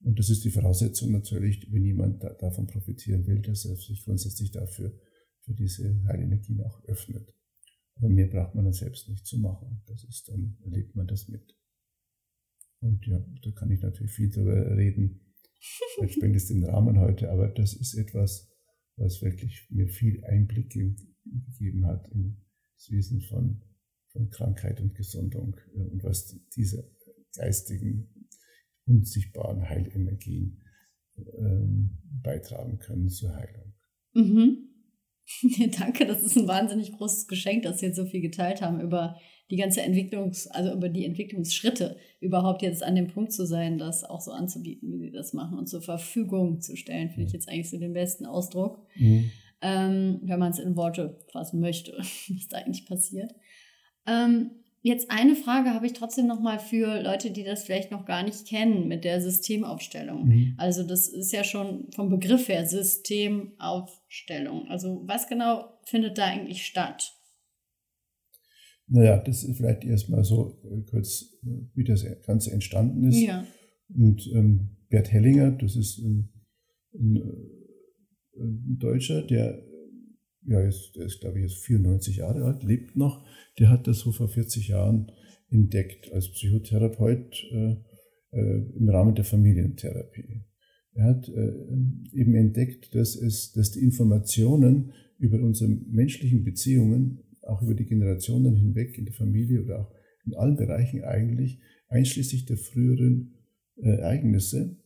Und 0.00 0.18
das 0.18 0.30
ist 0.30 0.44
die 0.44 0.50
Voraussetzung 0.50 1.10
natürlich, 1.12 1.72
wenn 1.72 1.84
jemand 1.84 2.22
da, 2.22 2.32
davon 2.34 2.66
profitieren 2.66 3.26
will, 3.26 3.40
dass 3.40 3.64
er 3.64 3.76
sich 3.76 4.04
grundsätzlich 4.04 4.50
dafür, 4.50 4.92
für 5.42 5.54
diese 5.54 6.04
Heilenergien 6.04 6.62
auch 6.62 6.84
öffnet. 6.84 7.34
Aber 7.96 8.08
mehr 8.08 8.28
braucht 8.28 8.54
man 8.54 8.64
dann 8.64 8.74
selbst 8.74 9.08
nicht 9.08 9.26
zu 9.26 9.38
machen. 9.38 9.82
Das 9.86 10.04
ist 10.04 10.28
dann, 10.28 10.56
erlebt 10.62 10.94
man 10.94 11.06
das 11.06 11.28
mit. 11.28 11.56
Und 12.80 13.04
ja, 13.06 13.18
da 13.42 13.50
kann 13.52 13.70
ich 13.70 13.80
natürlich 13.80 14.12
viel 14.12 14.30
drüber 14.30 14.76
reden. 14.76 15.20
Vielleicht 15.94 16.14
sprengt 16.14 16.36
es 16.36 16.46
den 16.46 16.64
Rahmen 16.64 17.00
heute, 17.00 17.30
aber 17.30 17.48
das 17.48 17.74
ist 17.74 17.94
etwas, 17.94 18.48
was 18.96 19.22
wirklich 19.22 19.66
mir 19.70 19.88
viel 19.88 20.24
Einblick 20.24 20.70
gegeben 20.70 21.86
hat 21.86 22.08
in 22.12 22.36
das 22.76 22.90
Wesen 22.90 23.20
von, 23.22 23.62
von 24.12 24.30
Krankheit 24.30 24.80
und 24.80 24.94
Gesundung 24.94 25.56
äh, 25.74 25.80
und 25.80 26.04
was 26.04 26.38
diese 26.54 26.88
geistigen 27.34 28.08
unsichtbaren 28.88 29.68
Heilenergien 29.68 30.60
ähm, 31.16 31.98
beitragen 32.22 32.78
können 32.78 33.08
zur 33.08 33.34
Heilung. 33.34 33.74
Mhm. 34.14 34.68
Danke, 35.78 36.06
das 36.06 36.22
ist 36.22 36.36
ein 36.36 36.48
wahnsinnig 36.48 36.92
großes 36.92 37.28
Geschenk, 37.28 37.62
dass 37.62 37.80
Sie 37.80 37.86
jetzt 37.86 37.96
so 37.96 38.06
viel 38.06 38.22
geteilt 38.22 38.62
haben 38.62 38.80
über 38.80 39.16
die 39.50 39.56
ganze 39.56 39.80
Entwicklungs-, 39.82 40.48
also 40.48 40.72
über 40.72 40.88
die 40.88 41.04
Entwicklungsschritte, 41.04 41.96
überhaupt 42.20 42.62
jetzt 42.62 42.82
an 42.82 42.94
dem 42.94 43.08
Punkt 43.08 43.32
zu 43.32 43.46
sein, 43.46 43.78
das 43.78 44.04
auch 44.04 44.20
so 44.20 44.30
anzubieten, 44.32 44.90
wie 44.90 44.98
Sie 44.98 45.10
das 45.10 45.32
machen 45.32 45.58
und 45.58 45.68
zur 45.68 45.82
Verfügung 45.82 46.60
zu 46.60 46.76
stellen, 46.76 47.10
finde 47.10 47.26
ich 47.26 47.32
jetzt 47.32 47.48
eigentlich 47.48 47.70
so 47.70 47.78
den 47.78 47.92
besten 47.92 48.26
Ausdruck, 48.26 48.86
mhm. 48.96 49.30
ähm, 49.62 50.20
wenn 50.22 50.38
man 50.38 50.52
es 50.52 50.58
in 50.58 50.76
Worte 50.76 51.18
fassen 51.30 51.60
möchte, 51.60 51.92
was 51.98 52.48
da 52.48 52.58
eigentlich 52.58 52.86
passiert. 52.86 53.32
Ähm, 54.06 54.50
Jetzt 54.80 55.10
eine 55.10 55.34
Frage 55.34 55.70
habe 55.70 55.86
ich 55.86 55.92
trotzdem 55.92 56.28
noch 56.28 56.38
mal 56.40 56.60
für 56.60 57.02
Leute, 57.02 57.32
die 57.32 57.42
das 57.42 57.64
vielleicht 57.64 57.90
noch 57.90 58.06
gar 58.06 58.22
nicht 58.22 58.46
kennen 58.46 58.86
mit 58.86 59.02
der 59.04 59.20
Systemaufstellung. 59.20 60.28
Mhm. 60.28 60.54
Also 60.56 60.84
das 60.84 61.08
ist 61.08 61.32
ja 61.32 61.42
schon 61.42 61.90
vom 61.92 62.08
Begriff 62.08 62.46
her 62.48 62.64
Systemaufstellung. 62.64 64.68
Also 64.68 65.02
was 65.06 65.26
genau 65.26 65.64
findet 65.84 66.16
da 66.16 66.26
eigentlich 66.26 66.64
statt? 66.64 67.12
Naja, 68.86 69.18
das 69.18 69.42
ist 69.44 69.56
vielleicht 69.56 69.82
erstmal 69.84 70.22
so 70.24 70.62
äh, 70.64 70.82
kurz, 70.88 71.36
äh, 71.42 71.48
wie 71.74 71.82
das 71.84 72.06
Ganze 72.24 72.52
entstanden 72.52 73.08
ist. 73.08 73.20
Ja. 73.20 73.44
Und 73.94 74.26
ähm, 74.34 74.76
Bert 74.88 75.12
Hellinger, 75.12 75.50
das 75.52 75.76
ist 75.76 75.98
ein, 75.98 76.32
ein, 76.94 77.16
äh, 77.16 78.40
ein 78.40 78.78
Deutscher, 78.78 79.20
der 79.22 79.62
ja, 80.48 80.60
der 80.60 81.04
ist, 81.06 81.20
glaube 81.20 81.38
ich, 81.38 81.50
jetzt 81.50 81.64
94 81.64 82.16
Jahre 82.16 82.44
alt, 82.44 82.62
lebt 82.62 82.96
noch, 82.96 83.24
der 83.58 83.70
hat 83.70 83.86
das 83.86 84.00
so 84.00 84.12
vor 84.12 84.28
40 84.28 84.68
Jahren 84.68 85.12
entdeckt 85.50 86.12
als 86.12 86.30
Psychotherapeut 86.30 87.44
äh, 87.52 87.76
äh, 88.32 88.62
im 88.76 88.88
Rahmen 88.88 89.14
der 89.14 89.24
Familientherapie. 89.24 90.44
Er 90.94 91.04
hat 91.04 91.28
äh, 91.28 91.52
eben 92.12 92.34
entdeckt, 92.34 92.94
dass, 92.94 93.14
es, 93.14 93.52
dass 93.52 93.72
die 93.72 93.80
Informationen 93.80 94.92
über 95.18 95.40
unsere 95.40 95.70
menschlichen 95.70 96.44
Beziehungen, 96.44 97.20
auch 97.42 97.62
über 97.62 97.74
die 97.74 97.86
Generationen 97.86 98.56
hinweg 98.56 98.98
in 98.98 99.04
der 99.04 99.14
Familie 99.14 99.62
oder 99.62 99.80
auch 99.80 99.92
in 100.26 100.34
allen 100.34 100.56
Bereichen 100.56 101.04
eigentlich, 101.04 101.60
einschließlich 101.88 102.46
der 102.46 102.56
früheren 102.56 103.34
äh, 103.76 103.88
Ereignisse, 103.88 104.76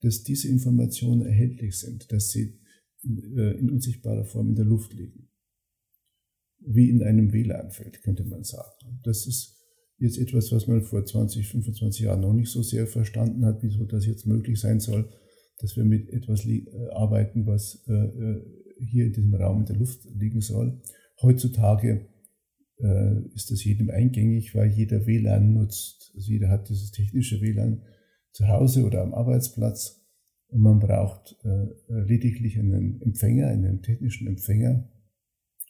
dass 0.00 0.22
diese 0.22 0.48
Informationen 0.48 1.22
erhältlich 1.22 1.78
sind, 1.78 2.10
dass 2.12 2.30
sie 2.30 2.57
in, 3.02 3.36
äh, 3.36 3.52
in 3.52 3.70
unsichtbarer 3.70 4.24
Form 4.24 4.50
in 4.50 4.54
der 4.54 4.64
Luft 4.64 4.92
liegen. 4.92 5.28
Wie 6.60 6.90
in 6.90 7.02
einem 7.02 7.32
WLAN-Feld, 7.32 8.02
könnte 8.02 8.24
man 8.24 8.44
sagen. 8.44 9.00
Das 9.04 9.26
ist 9.26 9.56
jetzt 9.98 10.18
etwas, 10.18 10.52
was 10.52 10.66
man 10.66 10.82
vor 10.82 11.04
20, 11.04 11.48
25 11.48 12.00
Jahren 12.00 12.20
noch 12.20 12.32
nicht 12.32 12.50
so 12.50 12.62
sehr 12.62 12.86
verstanden 12.86 13.44
hat, 13.44 13.62
wieso 13.62 13.84
das 13.84 14.06
jetzt 14.06 14.26
möglich 14.26 14.60
sein 14.60 14.80
soll, 14.80 15.08
dass 15.58 15.76
wir 15.76 15.84
mit 15.84 16.08
etwas 16.10 16.44
äh, 16.46 16.64
arbeiten, 16.90 17.46
was 17.46 17.84
äh, 17.86 18.40
hier 18.80 19.06
in 19.06 19.12
diesem 19.12 19.34
Raum 19.34 19.60
in 19.60 19.66
der 19.66 19.76
Luft 19.76 20.04
liegen 20.14 20.40
soll. 20.40 20.80
Heutzutage 21.20 22.06
ist 23.34 23.50
das 23.50 23.64
jedem 23.64 23.90
eingängig, 23.90 24.54
weil 24.54 24.70
jeder 24.70 25.04
WLAN 25.04 25.52
nutzt. 25.52 26.12
Also 26.14 26.30
jeder 26.30 26.48
hat 26.48 26.68
dieses 26.68 26.92
technische 26.92 27.40
WLAN 27.40 27.82
zu 28.30 28.46
Hause 28.46 28.84
oder 28.84 29.02
am 29.02 29.14
Arbeitsplatz. 29.14 29.97
Und 30.48 30.60
man 30.60 30.78
braucht 30.78 31.36
äh, 31.44 31.66
lediglich 31.88 32.58
einen 32.58 33.00
Empfänger, 33.02 33.48
einen 33.48 33.82
technischen 33.82 34.26
Empfänger, 34.26 34.88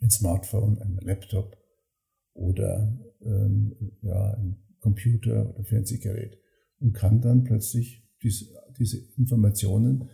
ein 0.00 0.10
Smartphone, 0.10 0.78
ein 0.78 0.98
Laptop 1.02 1.56
oder 2.34 2.96
ähm, 3.22 3.74
ja, 4.02 4.34
ein 4.34 4.56
Computer 4.80 5.50
oder 5.50 5.64
Fernsehgerät 5.64 6.38
und 6.78 6.92
kann 6.92 7.20
dann 7.20 7.44
plötzlich 7.44 8.08
diese, 8.22 8.46
diese 8.78 8.98
Informationen 9.16 10.08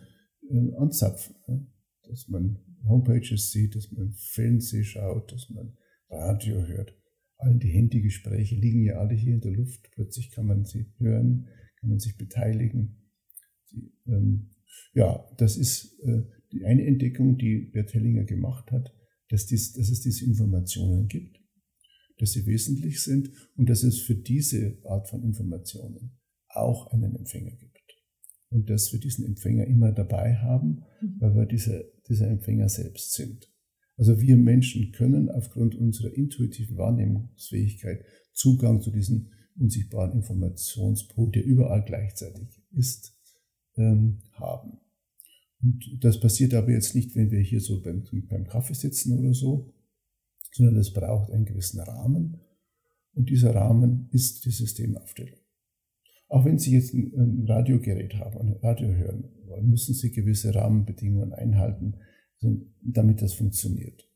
äh, 0.49 0.75
anzapfen. 0.77 1.35
Ne? 1.47 1.67
Dass 2.07 2.27
man 2.27 2.59
Homepages 2.87 3.51
sieht, 3.51 3.75
dass 3.75 3.91
man 3.91 4.13
Fernseh 4.13 4.83
schaut, 4.83 5.31
dass 5.31 5.49
man 5.49 5.77
Radio 6.09 6.65
hört. 6.65 6.95
All 7.37 7.57
die 7.57 7.71
Handygespräche 7.71 8.55
liegen 8.55 8.83
ja 8.83 8.97
alle 8.97 9.13
hier 9.13 9.33
in 9.33 9.41
der 9.41 9.51
Luft. 9.51 9.91
Plötzlich 9.91 10.31
kann 10.31 10.45
man 10.45 10.65
sie 10.65 10.85
hören, 10.97 11.47
kann 11.79 11.89
man 11.89 11.99
sich 11.99 12.17
beteiligen. 12.17 12.97
Die, 13.71 13.91
ähm, 14.07 14.51
ja, 14.93 15.25
das 15.37 15.57
ist 15.57 15.99
äh, 16.03 16.23
die 16.51 16.65
eine 16.65 16.85
Entdeckung, 16.85 17.37
die 17.37 17.69
Bert 17.73 17.93
Hellinger 17.93 18.23
gemacht 18.23 18.71
hat, 18.71 18.93
dass, 19.29 19.45
dies, 19.45 19.73
dass 19.73 19.89
es 19.89 20.01
diese 20.01 20.25
Informationen 20.25 21.07
gibt, 21.07 21.39
dass 22.17 22.31
sie 22.31 22.45
wesentlich 22.45 23.01
sind 23.01 23.29
und 23.55 23.69
dass 23.69 23.83
es 23.83 23.99
für 23.99 24.15
diese 24.15 24.77
Art 24.85 25.09
von 25.09 25.23
Informationen 25.23 26.17
auch 26.47 26.91
einen 26.91 27.15
Empfänger 27.15 27.51
gibt. 27.51 27.75
Und 28.49 28.69
dass 28.69 28.93
wir 28.93 28.99
diesen 28.99 29.25
Empfänger 29.25 29.65
immer 29.65 29.91
dabei 29.91 30.35
haben, 30.35 30.83
mhm. 31.01 31.15
weil 31.19 31.35
wir 31.35 31.45
dieser, 31.45 31.83
dieser 32.07 32.29
Empfänger 32.29 32.69
selbst 32.69 33.13
sind. 33.13 33.51
Also 33.97 34.21
wir 34.21 34.37
Menschen 34.37 34.91
können 34.91 35.29
aufgrund 35.29 35.75
unserer 35.75 36.13
intuitiven 36.13 36.77
Wahrnehmungsfähigkeit 36.77 38.05
Zugang 38.33 38.81
zu 38.81 38.91
diesem 38.91 39.31
unsichtbaren 39.57 40.13
Informationspool, 40.13 41.31
der 41.31 41.45
überall 41.45 41.83
gleichzeitig 41.85 42.61
ist, 42.71 43.14
ähm, 43.77 44.19
haben. 44.33 44.79
Und 45.61 45.97
das 46.01 46.19
passiert 46.19 46.53
aber 46.53 46.71
jetzt 46.71 46.95
nicht, 46.95 47.15
wenn 47.15 47.31
wir 47.31 47.39
hier 47.39 47.61
so 47.61 47.81
beim, 47.81 48.03
beim 48.29 48.45
Kaffee 48.45 48.73
sitzen 48.73 49.17
oder 49.17 49.33
so, 49.33 49.73
sondern 50.51 50.77
es 50.77 50.93
braucht 50.93 51.31
einen 51.31 51.45
gewissen 51.45 51.79
Rahmen. 51.79 52.39
Und 53.13 53.29
dieser 53.29 53.55
Rahmen 53.55 54.09
ist 54.11 54.45
die 54.45 54.51
Systemaufstellung. 54.51 55.39
Auch 56.27 56.45
wenn 56.45 56.59
Sie 56.59 56.73
jetzt 56.73 56.93
ein, 56.93 57.45
Radiogerät 57.47 58.15
haben 58.15 58.37
und 58.37 58.63
Radio 58.63 58.89
hören 58.89 59.29
wollen, 59.45 59.69
müssen 59.69 59.93
Sie 59.93 60.11
gewisse 60.11 60.53
Rahmenbedingungen 60.53 61.33
einhalten, 61.33 61.95
damit 62.81 63.21
das 63.21 63.33
funktioniert. 63.33 64.09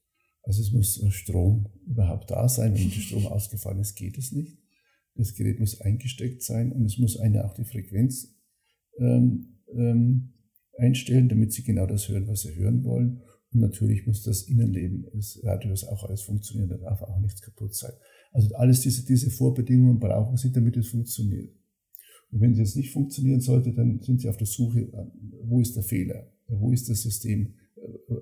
Also 0.43 0.61
es 0.61 0.71
muss 0.71 1.01
Strom 1.13 1.69
überhaupt 1.85 2.31
da 2.31 2.49
sein. 2.49 2.73
Wenn 2.75 2.89
der 2.89 2.99
Strom 2.99 3.25
ausgefallen 3.27 3.79
ist, 3.79 3.95
geht 3.95 4.17
es 4.17 4.31
nicht. 4.31 4.57
Das 5.15 5.33
Gerät 5.35 5.59
muss 5.59 5.81
eingesteckt 5.81 6.43
sein 6.43 6.71
und 6.71 6.85
es 6.85 6.97
muss 6.97 7.17
eine 7.19 7.45
auch 7.45 7.53
die 7.53 7.65
Frequenz 7.65 8.38
ähm, 8.99 9.57
ähm, 9.73 10.33
einstellen, 10.77 11.29
damit 11.29 11.53
sie 11.53 11.63
genau 11.63 11.85
das 11.85 12.07
hören, 12.09 12.27
was 12.27 12.41
sie 12.41 12.55
hören 12.55 12.83
wollen. 12.83 13.21
Und 13.51 13.61
natürlich 13.61 14.05
muss 14.05 14.23
das 14.23 14.43
Innenleben 14.43 15.07
des 15.13 15.41
Radios 15.43 15.83
auch 15.83 16.03
alles 16.03 16.21
funktionieren, 16.21 16.69
da 16.69 16.77
darf 16.77 17.01
auch 17.01 17.19
nichts 17.19 17.41
kaputt 17.41 17.73
sein. 17.73 17.93
Also 18.31 18.53
alles 18.55 18.81
diese, 18.81 19.05
diese 19.05 19.31
Vorbedingungen 19.31 19.99
brauchen 19.99 20.37
sie, 20.37 20.51
damit 20.51 20.77
es 20.77 20.89
funktioniert. 20.89 21.51
Und 22.31 22.41
wenn 22.41 22.55
das 22.55 22.75
nicht 22.75 22.91
funktionieren 22.91 23.41
sollte, 23.41 23.73
dann 23.73 24.01
sind 24.01 24.21
sie 24.21 24.29
auf 24.29 24.37
der 24.37 24.45
Suche, 24.45 24.87
wo 25.43 25.61
ist 25.61 25.75
der 25.75 25.83
Fehler, 25.83 26.31
wo 26.47 26.71
ist 26.71 26.87
das 26.89 27.01
System, 27.01 27.55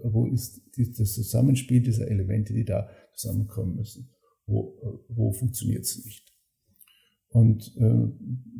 wo 0.03 0.27
ist 0.27 0.61
das 0.97 1.13
Zusammenspiel 1.13 1.81
dieser 1.81 2.07
Elemente, 2.09 2.53
die 2.53 2.63
da 2.63 2.89
zusammenkommen 3.13 3.75
müssen, 3.75 4.09
wo, 4.45 5.05
wo 5.09 5.33
funktioniert 5.33 5.83
es 5.83 6.05
nicht. 6.05 6.26
Und 7.29 7.75
äh, 7.77 8.07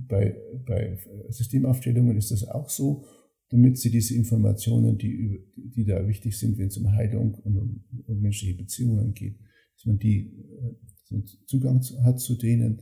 bei, 0.07 0.35
bei 0.65 0.97
Systemaufstellungen 1.29 2.17
ist 2.17 2.31
das 2.31 2.47
auch 2.47 2.69
so, 2.69 3.05
damit 3.49 3.77
sie 3.77 3.89
diese 3.89 4.15
Informationen, 4.15 4.97
die, 4.97 5.39
die 5.55 5.85
da 5.85 6.05
wichtig 6.07 6.37
sind, 6.37 6.57
wenn 6.57 6.67
es 6.67 6.77
um 6.77 6.91
Heilung 6.91 7.35
und 7.35 7.55
um, 7.55 7.83
um 8.05 8.19
menschliche 8.19 8.57
Beziehungen 8.57 9.13
geht, 9.13 9.39
dass 9.75 9.85
man 9.85 9.97
die 9.99 10.33
äh, 11.11 11.23
Zugang 11.45 11.81
hat 12.03 12.19
zu 12.19 12.35
denen, 12.35 12.81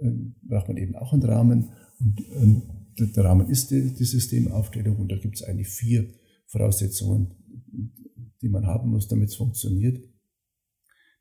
äh, 0.00 0.10
braucht 0.42 0.68
man 0.68 0.76
eben 0.76 0.94
auch 0.96 1.12
einen 1.12 1.22
Rahmen. 1.22 1.70
Und 1.98 2.20
äh, 2.20 3.06
der 3.12 3.24
Rahmen 3.24 3.48
ist 3.48 3.70
die, 3.70 3.94
die 3.94 4.04
Systemaufstellung 4.04 4.96
und 4.96 5.10
da 5.10 5.16
gibt 5.16 5.36
es 5.36 5.42
eigentlich 5.42 5.68
vier 5.68 6.06
Voraussetzungen, 6.46 7.34
die 8.42 8.48
man 8.48 8.66
haben 8.66 8.90
muss, 8.90 9.08
damit 9.08 9.30
es 9.30 9.36
funktioniert. 9.36 10.04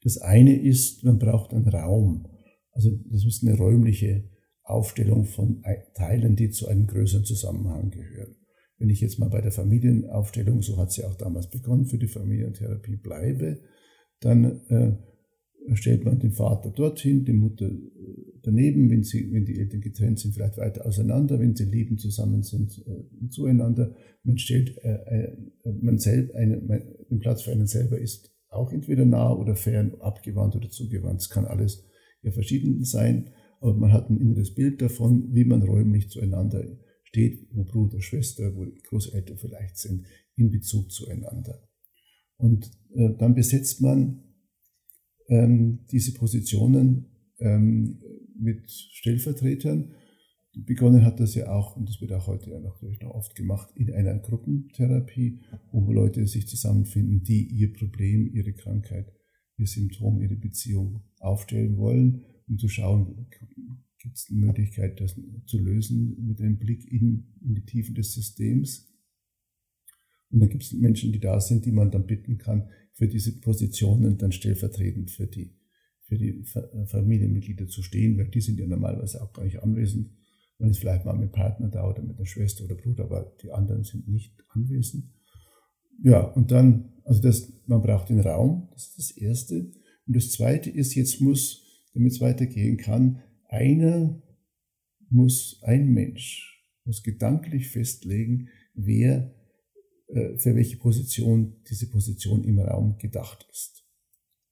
Das 0.03 0.17
eine 0.17 0.61
ist, 0.61 1.03
man 1.03 1.17
braucht 1.17 1.53
einen 1.53 1.67
Raum. 1.67 2.27
Also 2.73 2.91
das 3.09 3.25
ist 3.25 3.43
eine 3.43 3.57
räumliche 3.57 4.29
Aufstellung 4.63 5.25
von 5.25 5.63
Teilen, 5.93 6.35
die 6.35 6.49
zu 6.49 6.67
einem 6.67 6.87
größeren 6.87 7.25
Zusammenhang 7.25 7.91
gehören. 7.91 8.35
Wenn 8.77 8.89
ich 8.89 9.01
jetzt 9.01 9.19
mal 9.19 9.29
bei 9.29 9.41
der 9.41 9.51
Familienaufstellung, 9.51 10.61
so 10.61 10.77
hat 10.77 10.91
sie 10.91 11.03
auch 11.03 11.15
damals 11.15 11.49
begonnen, 11.49 11.85
für 11.85 11.97
die 11.97 12.07
Familientherapie 12.07 12.97
bleibe, 12.97 13.59
dann 14.19 14.61
äh, 14.69 14.97
stellt 15.75 16.03
man 16.03 16.19
den 16.19 16.31
Vater 16.31 16.69
dorthin, 16.71 17.23
die 17.23 17.33
Mutter 17.33 17.65
äh, 17.65 17.79
daneben, 18.41 18.89
wenn, 18.89 19.03
sie, 19.03 19.31
wenn 19.31 19.45
die 19.45 19.59
Eltern 19.59 19.81
getrennt 19.81 20.19
sind, 20.19 20.33
vielleicht 20.33 20.57
weiter 20.57 20.85
auseinander, 20.85 21.39
wenn 21.39 21.55
sie 21.55 21.65
lieben 21.65 21.97
zusammen 21.97 22.43
sind, 22.43 22.83
äh, 22.87 23.29
zueinander. 23.29 23.95
Man 24.23 24.37
stellt 24.37 24.77
äh, 24.83 24.93
äh 25.05 25.37
man 25.81 25.99
selber 25.99 26.35
einen, 26.35 26.67
den 27.09 27.19
Platz 27.19 27.43
für 27.43 27.51
einen 27.51 27.67
selber 27.67 27.99
ist 27.99 28.31
auch 28.49 28.71
entweder 28.71 29.05
nah 29.05 29.33
oder 29.33 29.55
fern, 29.55 29.95
abgewandt 29.99 30.55
oder 30.55 30.69
zugewandt. 30.69 31.21
Es 31.21 31.29
kann 31.29 31.45
alles 31.45 31.83
ja 32.23 32.31
verschieden 32.31 32.83
sein, 32.83 33.29
aber 33.59 33.75
man 33.75 33.93
hat 33.93 34.09
ein 34.09 34.19
inneres 34.19 34.53
Bild 34.53 34.81
davon, 34.81 35.33
wie 35.33 35.45
man 35.45 35.61
räumlich 35.61 36.09
zueinander 36.09 36.65
steht, 37.03 37.47
wo 37.51 37.63
Bruder, 37.63 38.01
Schwester, 38.01 38.55
wo 38.55 38.65
Großeltern 38.89 39.37
vielleicht 39.37 39.77
sind, 39.77 40.05
in 40.35 40.49
Bezug 40.49 40.91
zueinander. 40.91 41.61
Und 42.37 42.71
äh, 42.95 43.09
dann 43.17 43.35
besetzt 43.35 43.81
man 43.81 44.23
ähm, 45.29 45.85
diese 45.91 46.13
Positionen 46.13 47.05
ähm, 47.39 47.99
mit 48.37 48.69
Stellvertretern. 48.69 49.93
Begonnen 50.55 51.05
hat 51.05 51.19
das 51.19 51.35
ja 51.35 51.51
auch, 51.51 51.77
und 51.77 51.87
das 51.87 52.01
wird 52.01 52.11
auch 52.11 52.27
heute 52.27 52.51
ja 52.51 52.59
natürlich 52.59 52.99
noch 52.99 53.11
oft 53.11 53.35
gemacht, 53.35 53.69
in 53.75 53.91
einer 53.91 54.19
Gruppentherapie, 54.19 55.39
wo 55.71 55.91
Leute 55.91 56.27
sich 56.27 56.47
zusammenfinden, 56.47 57.23
die 57.23 57.45
ihr 57.45 57.73
Problem, 57.73 58.29
ihre 58.33 58.53
Krankheit, 58.53 59.11
ihr 59.57 59.67
Symptom, 59.67 60.21
ihre 60.21 60.35
Beziehung 60.35 61.01
aufstellen 61.19 61.77
wollen, 61.77 62.25
um 62.47 62.57
zu 62.57 62.67
schauen, 62.67 63.27
gibt 63.99 64.17
es 64.17 64.29
eine 64.29 64.39
Möglichkeit, 64.39 64.99
das 64.99 65.15
zu 65.45 65.59
lösen 65.59 66.27
mit 66.27 66.41
einem 66.41 66.57
Blick 66.57 66.91
in, 66.91 67.33
in 67.41 67.55
die 67.55 67.65
Tiefen 67.65 67.95
des 67.95 68.13
Systems. 68.13 68.89
Und 70.29 70.41
dann 70.41 70.49
gibt 70.49 70.63
es 70.63 70.73
Menschen, 70.73 71.13
die 71.13 71.19
da 71.19 71.39
sind, 71.39 71.65
die 71.65 71.71
man 71.71 71.91
dann 71.91 72.05
bitten 72.05 72.37
kann, 72.37 72.69
für 72.93 73.07
diese 73.07 73.39
Positionen 73.39 74.17
dann 74.17 74.31
stellvertretend 74.31 75.09
für 75.11 75.27
die, 75.27 75.55
für 76.01 76.17
die 76.17 76.43
Familienmitglieder 76.85 77.67
zu 77.67 77.81
stehen, 77.81 78.17
weil 78.17 78.27
die 78.27 78.41
sind 78.41 78.59
ja 78.59 78.67
normalerweise 78.67 79.21
auch 79.21 79.31
gar 79.31 79.45
nicht 79.45 79.63
anwesend. 79.63 80.11
Man 80.59 80.69
ist 80.69 80.79
vielleicht 80.79 81.05
mal 81.05 81.17
mit 81.17 81.31
Partner 81.31 81.69
da 81.69 81.89
oder 81.89 82.03
mit 82.03 82.19
der 82.19 82.25
Schwester 82.25 82.65
oder 82.65 82.75
Bruder, 82.75 83.05
aber 83.05 83.35
die 83.41 83.51
anderen 83.51 83.83
sind 83.83 84.07
nicht 84.07 84.43
anwesend. 84.49 85.05
Ja, 86.01 86.21
und 86.21 86.51
dann, 86.51 86.93
also 87.03 87.21
das, 87.21 87.51
man 87.67 87.81
braucht 87.81 88.09
den 88.09 88.19
Raum, 88.19 88.69
das 88.73 88.87
ist 88.87 88.97
das 88.97 89.11
Erste. 89.11 89.71
Und 90.07 90.15
das 90.15 90.31
Zweite 90.31 90.69
ist, 90.69 90.95
jetzt 90.95 91.21
muss, 91.21 91.89
damit 91.93 92.13
es 92.13 92.21
weitergehen 92.21 92.77
kann, 92.77 93.21
einer 93.47 94.21
muss, 95.09 95.59
ein 95.63 95.93
Mensch 95.93 96.53
muss 96.85 97.03
gedanklich 97.03 97.69
festlegen, 97.69 98.49
wer 98.73 99.33
äh, 100.07 100.37
für 100.37 100.55
welche 100.55 100.77
Position 100.77 101.55
diese 101.69 101.89
Position 101.89 102.43
im 102.43 102.59
Raum 102.59 102.97
gedacht 102.97 103.47
ist. 103.51 103.85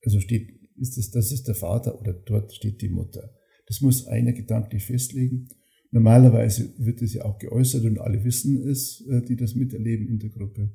Also 0.04 0.20
steht, 0.20 0.50
ist 0.78 0.98
es, 0.98 1.12
das 1.12 1.32
ist 1.32 1.48
der 1.48 1.56
Vater 1.56 2.00
oder 2.00 2.14
dort 2.14 2.54
steht 2.54 2.82
die 2.82 2.90
Mutter. 2.90 3.34
Das 3.68 3.82
muss 3.82 4.08
einer 4.08 4.34
gedanklich 4.34 4.86
festlegen. 4.86 5.50
Normalerweise 5.92 6.74
wird 6.78 7.02
es 7.02 7.14
ja 7.14 7.26
auch 7.26 7.38
geäußert 7.38 7.84
und 7.84 8.00
alle 8.00 8.24
wissen 8.24 8.68
es, 8.68 9.06
äh, 9.10 9.22
die 9.22 9.36
das 9.36 9.56
miterleben 9.56 10.08
in 10.08 10.20
der 10.20 10.30
Gruppe. 10.30 10.72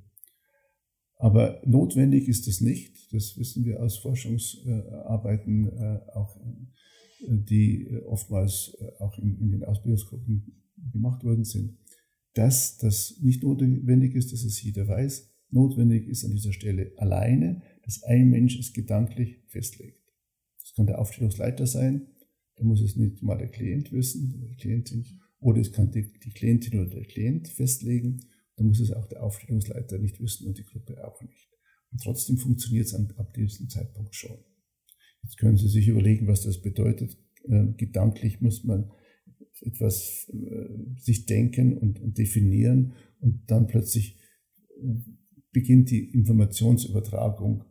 Aber 1.16 1.62
notwendig 1.64 2.28
ist 2.28 2.46
es 2.46 2.60
nicht. 2.60 3.12
Das 3.12 3.36
wissen 3.38 3.64
wir 3.64 3.82
aus 3.82 3.98
Forschungsarbeiten, 3.98 5.68
äh, 5.68 6.00
auch 6.14 6.38
die 7.28 7.88
oftmals 8.04 8.76
auch 8.98 9.18
in 9.18 9.50
den 9.50 9.64
Ausbildungsgruppen 9.64 10.62
gemacht 10.92 11.24
worden 11.24 11.44
sind 11.44 11.78
dass 12.36 12.76
das 12.76 13.18
nicht 13.22 13.42
notwendig 13.42 14.14
ist, 14.14 14.32
dass 14.32 14.44
es 14.44 14.62
jeder 14.62 14.86
weiß. 14.86 15.32
Notwendig 15.50 16.06
ist 16.06 16.24
an 16.24 16.32
dieser 16.32 16.52
Stelle 16.52 16.92
alleine, 16.98 17.62
dass 17.82 18.02
ein 18.02 18.28
Mensch 18.28 18.58
es 18.58 18.74
gedanklich 18.74 19.42
festlegt. 19.46 20.02
Das 20.60 20.74
kann 20.74 20.86
der 20.86 20.98
Aufstellungsleiter 20.98 21.66
sein, 21.66 22.08
da 22.56 22.64
muss 22.64 22.82
es 22.82 22.96
nicht 22.96 23.22
mal 23.22 23.38
der 23.38 23.48
Klient 23.48 23.90
wissen, 23.92 24.34
oder 24.34 24.48
die 24.48 24.56
Klientin, 24.56 25.06
oder 25.40 25.60
es 25.60 25.72
kann 25.72 25.90
die, 25.90 26.12
die 26.24 26.30
Klientin 26.30 26.80
oder 26.80 26.90
der 26.90 27.04
Klient 27.04 27.48
festlegen, 27.48 28.20
da 28.56 28.64
muss 28.64 28.80
es 28.80 28.92
auch 28.92 29.06
der 29.06 29.22
Aufstellungsleiter 29.22 29.98
nicht 29.98 30.20
wissen 30.20 30.46
und 30.46 30.58
die 30.58 30.64
Gruppe 30.64 31.06
auch 31.06 31.20
nicht. 31.22 31.50
Und 31.92 32.02
trotzdem 32.02 32.38
funktioniert 32.38 32.86
es 32.86 32.94
ab 32.94 33.34
diesem 33.34 33.68
Zeitpunkt 33.68 34.14
schon. 34.14 34.38
Jetzt 35.22 35.38
können 35.38 35.56
Sie 35.56 35.68
sich 35.68 35.88
überlegen, 35.88 36.26
was 36.26 36.42
das 36.42 36.60
bedeutet. 36.60 37.16
Äh, 37.44 37.72
gedanklich 37.76 38.40
muss 38.40 38.64
man 38.64 38.90
etwas 39.60 40.30
äh, 40.32 40.98
sich 40.98 41.26
denken 41.26 41.76
und, 41.76 42.00
und 42.00 42.18
definieren 42.18 42.94
und 43.20 43.50
dann 43.50 43.66
plötzlich 43.66 44.18
äh, 44.80 44.94
beginnt 45.52 45.90
die 45.90 46.10
Informationsübertragung 46.12 47.64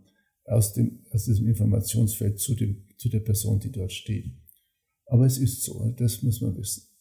aus, 0.45 0.73
dem, 0.73 1.05
aus 1.11 1.25
diesem 1.25 1.47
Informationsfeld 1.47 2.39
zu, 2.39 2.55
dem, 2.55 2.83
zu 2.97 3.09
der 3.09 3.19
Person, 3.19 3.59
die 3.59 3.71
dort 3.71 3.91
steht. 3.91 4.31
Aber 5.05 5.25
es 5.25 5.37
ist 5.37 5.63
so, 5.63 5.93
das 5.97 6.23
muss 6.23 6.41
man 6.41 6.57
wissen. 6.57 6.94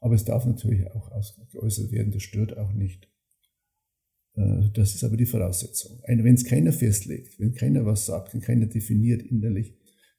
Aber 0.00 0.14
es 0.14 0.24
darf 0.24 0.46
natürlich 0.46 0.86
auch 0.92 1.10
geäußert 1.50 1.90
werden, 1.90 2.12
das 2.12 2.22
stört 2.22 2.56
auch 2.56 2.72
nicht. 2.72 3.08
Äh, 4.34 4.70
das 4.72 4.94
ist 4.94 5.04
aber 5.04 5.16
die 5.16 5.26
Voraussetzung. 5.26 6.00
Wenn 6.06 6.34
es 6.34 6.44
keiner 6.44 6.72
festlegt, 6.72 7.38
wenn 7.38 7.54
keiner 7.54 7.84
was 7.84 8.06
sagt, 8.06 8.34
wenn 8.34 8.40
keiner 8.40 8.66
definiert 8.66 9.22
innerlich, 9.22 9.74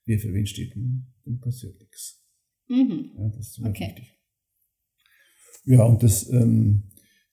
wer 0.05 0.19
für 0.19 0.33
wen 0.33 0.45
steht, 0.45 0.75
dann 0.75 1.39
passiert 1.39 1.79
nichts. 1.79 2.25
Mhm. 2.67 3.11
Ja, 3.17 3.29
das 3.29 3.49
ist 3.49 3.59
okay. 3.59 3.87
wichtig. 3.87 4.13
Ja, 5.65 5.83
und 5.83 6.03
das 6.03 6.29
ähm, 6.29 6.83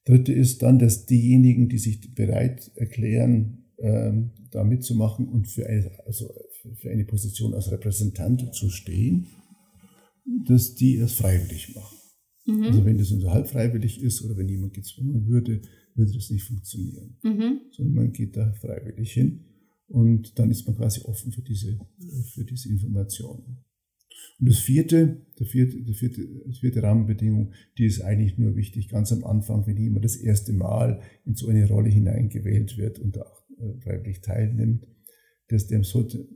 Dritte 0.05 0.33
ist 0.33 0.63
dann, 0.63 0.79
dass 0.79 1.07
diejenigen, 1.07 1.69
die 1.69 1.79
sich 1.79 2.15
bereit 2.15 2.71
erklären, 2.77 3.73
ähm, 3.79 4.33
da 4.51 4.65
mitzumachen 4.65 5.29
und 5.29 5.49
für 5.49 5.67
eine, 5.67 5.91
also 6.07 6.33
für 6.75 6.91
eine 6.91 7.05
Position 7.05 7.55
als 7.55 7.71
Repräsentant 7.71 8.55
zu 8.55 8.71
stehen, 8.71 9.27
dass 10.47 10.75
die 10.75 10.97
es 10.97 11.15
freiwillig 11.15 11.75
machen. 11.75 11.97
Mhm. 12.47 12.63
Also 12.63 12.85
wenn 12.85 12.99
das 12.99 13.11
nur 13.11 13.33
halb 13.33 13.49
freiwillig 13.49 14.03
ist 14.03 14.23
oder 14.23 14.37
wenn 14.37 14.49
jemand 14.49 14.75
gezwungen 14.75 15.27
würde, 15.27 15.63
würde 15.95 16.13
das 16.13 16.31
nicht 16.31 16.45
funktionieren. 16.45 17.17
Mhm. 17.23 17.61
Sondern 17.73 17.95
man 17.95 18.13
geht 18.13 18.37
da 18.37 18.53
freiwillig 18.53 19.13
hin 19.13 19.45
und 19.89 20.39
dann 20.39 20.51
ist 20.51 20.67
man 20.67 20.77
quasi 20.77 21.03
offen 21.03 21.33
für 21.33 21.43
diese, 21.43 21.79
für 22.35 22.45
diese 22.45 22.69
Informationen. 22.69 23.65
Und 24.39 24.49
das 24.49 24.59
vierte, 24.59 25.27
der 25.39 25.47
vierte, 25.47 25.83
der 25.83 25.95
vierte, 25.95 26.27
die 26.47 26.59
vierte 26.59 26.83
Rahmenbedingung, 26.83 27.53
die 27.79 27.87
ist 27.87 28.01
eigentlich 28.01 28.39
nur 28.39 28.57
wichtig, 28.57 28.89
ganz 28.89 29.13
am 29.13 29.25
Anfang, 29.25 29.67
wenn 29.67 29.77
jemand 29.77 30.05
das 30.05 30.17
erste 30.17 30.53
Mal 30.53 31.01
in 31.25 31.35
so 31.35 31.49
eine 31.49 31.67
Rolle 31.69 31.91
hineingewählt 31.91 32.77
wird 32.77 32.99
und 32.99 33.19
auch 33.19 33.43
äh, 33.59 33.81
freiwillig 33.81 34.21
teilnimmt, 34.21 34.87
dass 35.49 35.67
der 35.67 35.85
sollte 35.85 36.29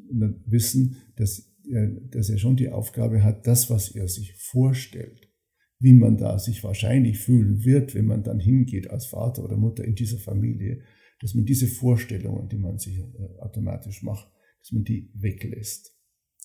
wissen, 0.46 0.96
dass 1.16 1.52
er, 1.68 1.88
dass 1.88 2.30
er 2.30 2.38
schon 2.38 2.56
die 2.56 2.70
Aufgabe 2.70 3.22
hat, 3.22 3.46
das, 3.46 3.70
was 3.70 3.94
er 3.94 4.08
sich 4.08 4.34
vorstellt, 4.34 5.29
wie 5.80 5.94
man 5.94 6.18
da 6.18 6.38
sich 6.38 6.62
wahrscheinlich 6.62 7.18
fühlen 7.18 7.64
wird, 7.64 7.94
wenn 7.94 8.04
man 8.06 8.22
dann 8.22 8.38
hingeht 8.38 8.90
als 8.90 9.06
Vater 9.06 9.42
oder 9.42 9.56
Mutter 9.56 9.84
in 9.84 9.94
dieser 9.94 10.18
Familie, 10.18 10.82
dass 11.20 11.34
man 11.34 11.46
diese 11.46 11.66
Vorstellungen, 11.66 12.48
die 12.48 12.58
man 12.58 12.78
sich 12.78 12.98
äh, 12.98 13.38
automatisch 13.38 14.02
macht, 14.02 14.30
dass 14.60 14.72
man 14.72 14.84
die 14.84 15.10
weglässt. 15.14 15.96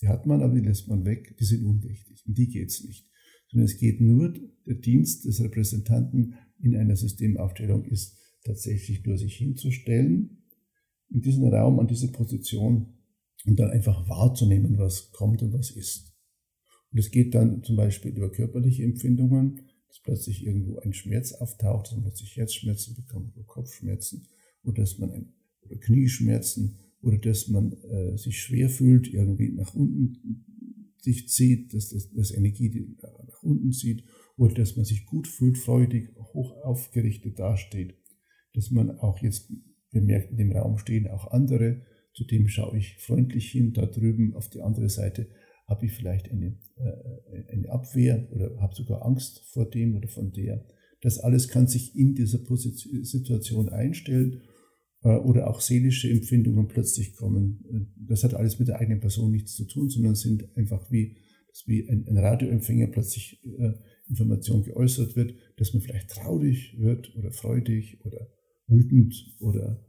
Die 0.01 0.07
hat 0.07 0.25
man, 0.25 0.41
aber 0.41 0.55
die 0.55 0.65
lässt 0.65 0.87
man 0.87 1.05
weg, 1.05 1.35
die 1.37 1.45
sind 1.45 1.65
unwichtig. 1.65 2.23
Um 2.25 2.33
die 2.33 2.47
geht 2.47 2.69
es 2.69 2.83
nicht. 2.83 3.09
Sondern 3.49 3.65
es 3.65 3.77
geht 3.77 4.01
nur, 4.01 4.33
der 4.65 4.75
Dienst 4.75 5.25
des 5.25 5.41
Repräsentanten 5.41 6.35
in 6.59 6.75
einer 6.75 6.95
Systemaufstellung 6.95 7.85
ist 7.85 8.17
tatsächlich 8.43 9.05
nur 9.05 9.17
sich 9.17 9.35
hinzustellen, 9.35 10.43
in 11.09 11.21
diesen 11.21 11.47
Raum, 11.47 11.79
an 11.79 11.87
diese 11.87 12.11
Position 12.11 12.93
und 13.45 13.59
dann 13.59 13.69
einfach 13.69 14.07
wahrzunehmen, 14.09 14.77
was 14.77 15.11
kommt 15.11 15.41
und 15.43 15.53
was 15.53 15.71
ist. 15.71 16.14
Und 16.95 16.99
es 16.99 17.11
geht 17.11 17.35
dann 17.35 17.61
zum 17.61 17.75
Beispiel 17.75 18.11
über 18.11 18.31
körperliche 18.31 18.83
Empfindungen, 18.83 19.63
dass 19.89 19.99
plötzlich 20.01 20.45
irgendwo 20.45 20.79
ein 20.79 20.93
Schmerz 20.93 21.33
auftaucht, 21.33 21.87
dass 21.87 21.95
man 21.95 22.03
plötzlich 22.03 22.37
Herzschmerzen 22.37 22.95
bekommt 22.95 23.35
oder 23.35 23.43
Kopfschmerzen 23.45 24.25
oder 24.63 24.81
dass 24.83 24.97
man 24.97 25.11
ein, 25.11 25.33
oder 25.63 25.75
Knieschmerzen 25.75 26.77
oder 27.01 27.17
dass 27.17 27.49
man 27.49 27.73
äh, 27.83 28.17
sich 28.17 28.41
schwer 28.41 28.69
fühlt, 28.69 29.13
irgendwie 29.13 29.49
nach 29.49 29.75
unten 29.75 30.45
sich 31.01 31.27
zieht, 31.27 31.73
dass 31.73 31.89
das, 31.89 32.13
das 32.13 32.31
Energie 32.31 32.95
nach 33.01 33.43
unten 33.43 33.73
zieht 33.73 34.05
oder 34.37 34.53
dass 34.53 34.77
man 34.77 34.85
sich 34.85 35.05
gut 35.05 35.27
fühlt, 35.27 35.57
freudig, 35.57 36.15
hoch 36.15 36.63
aufgerichtet 36.63 37.39
dasteht, 37.39 37.95
dass 38.53 38.71
man 38.71 38.99
auch 38.99 39.21
jetzt 39.21 39.51
bemerkt, 39.91 40.31
in 40.31 40.37
dem 40.37 40.53
Raum 40.53 40.77
stehen 40.77 41.09
auch 41.09 41.29
andere, 41.31 41.81
zu 42.13 42.23
dem 42.23 42.47
schaue 42.47 42.77
ich 42.77 42.95
freundlich 42.99 43.51
hin, 43.51 43.73
da 43.73 43.85
drüben 43.85 44.33
auf 44.33 44.49
die 44.49 44.61
andere 44.61 44.87
Seite 44.87 45.27
habe 45.67 45.85
ich 45.85 45.93
vielleicht 45.93 46.31
eine, 46.31 46.57
äh, 46.77 47.51
eine 47.51 47.69
Abwehr 47.69 48.27
oder 48.31 48.59
habe 48.59 48.75
sogar 48.75 49.05
Angst 49.05 49.41
vor 49.51 49.69
dem 49.69 49.95
oder 49.95 50.07
von 50.07 50.31
der. 50.31 50.65
Das 51.01 51.19
alles 51.19 51.47
kann 51.47 51.67
sich 51.67 51.95
in 51.95 52.15
dieser 52.15 52.39
Position, 52.39 53.03
Situation 53.03 53.69
einstellen 53.69 54.41
äh, 55.03 55.15
oder 55.15 55.47
auch 55.47 55.61
seelische 55.61 56.09
Empfindungen 56.09 56.67
plötzlich 56.67 57.15
kommen. 57.15 57.93
Das 57.95 58.23
hat 58.23 58.33
alles 58.33 58.59
mit 58.59 58.67
der 58.67 58.79
eigenen 58.79 58.99
Person 58.99 59.31
nichts 59.31 59.55
zu 59.55 59.65
tun, 59.65 59.89
sondern 59.89 60.15
sind 60.15 60.55
einfach 60.55 60.91
wie, 60.91 61.17
wie 61.65 61.87
ein, 61.89 62.07
ein 62.07 62.17
Radioempfänger 62.17 62.87
plötzlich 62.87 63.41
äh, 63.43 63.73
Information 64.07 64.63
geäußert 64.63 65.15
wird, 65.15 65.33
dass 65.57 65.73
man 65.73 65.81
vielleicht 65.81 66.09
traurig 66.09 66.75
wird 66.79 67.15
oder 67.15 67.31
freudig 67.31 67.99
oder 68.03 68.27
wütend 68.67 69.35
oder 69.39 69.83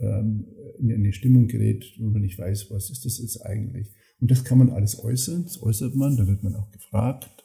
ähm, 0.00 0.46
in 0.78 0.92
eine 0.92 1.12
Stimmung 1.12 1.46
gerät, 1.46 1.84
wo 1.98 2.10
man 2.10 2.22
nicht 2.22 2.38
weiß, 2.38 2.70
was 2.70 2.90
ist 2.90 3.04
das 3.04 3.18
jetzt 3.18 3.44
eigentlich. 3.44 3.90
Und 4.20 4.30
das 4.30 4.44
kann 4.44 4.58
man 4.58 4.70
alles 4.70 4.98
äußern, 4.98 5.44
das 5.44 5.62
äußert 5.62 5.94
man, 5.94 6.16
da 6.16 6.26
wird 6.26 6.42
man 6.42 6.54
auch 6.54 6.70
gefragt. 6.70 7.44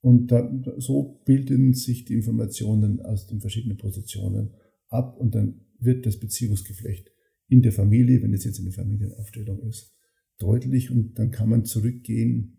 Und 0.00 0.28
da, 0.28 0.48
so 0.78 1.20
bilden 1.24 1.74
sich 1.74 2.04
die 2.04 2.14
Informationen 2.14 3.00
aus 3.00 3.26
den 3.26 3.40
verschiedenen 3.40 3.78
Positionen 3.78 4.54
ab 4.88 5.18
und 5.18 5.34
dann 5.34 5.60
wird 5.80 6.06
das 6.06 6.18
Beziehungsgeflecht 6.18 7.10
in 7.48 7.62
der 7.62 7.72
Familie, 7.72 8.22
wenn 8.22 8.32
es 8.32 8.44
jetzt 8.44 8.60
eine 8.60 8.70
Familienaufstellung 8.70 9.60
ist, 9.62 9.94
deutlich 10.38 10.90
und 10.90 11.18
dann 11.18 11.30
kann 11.30 11.48
man 11.48 11.64
zurückgehen 11.64 12.58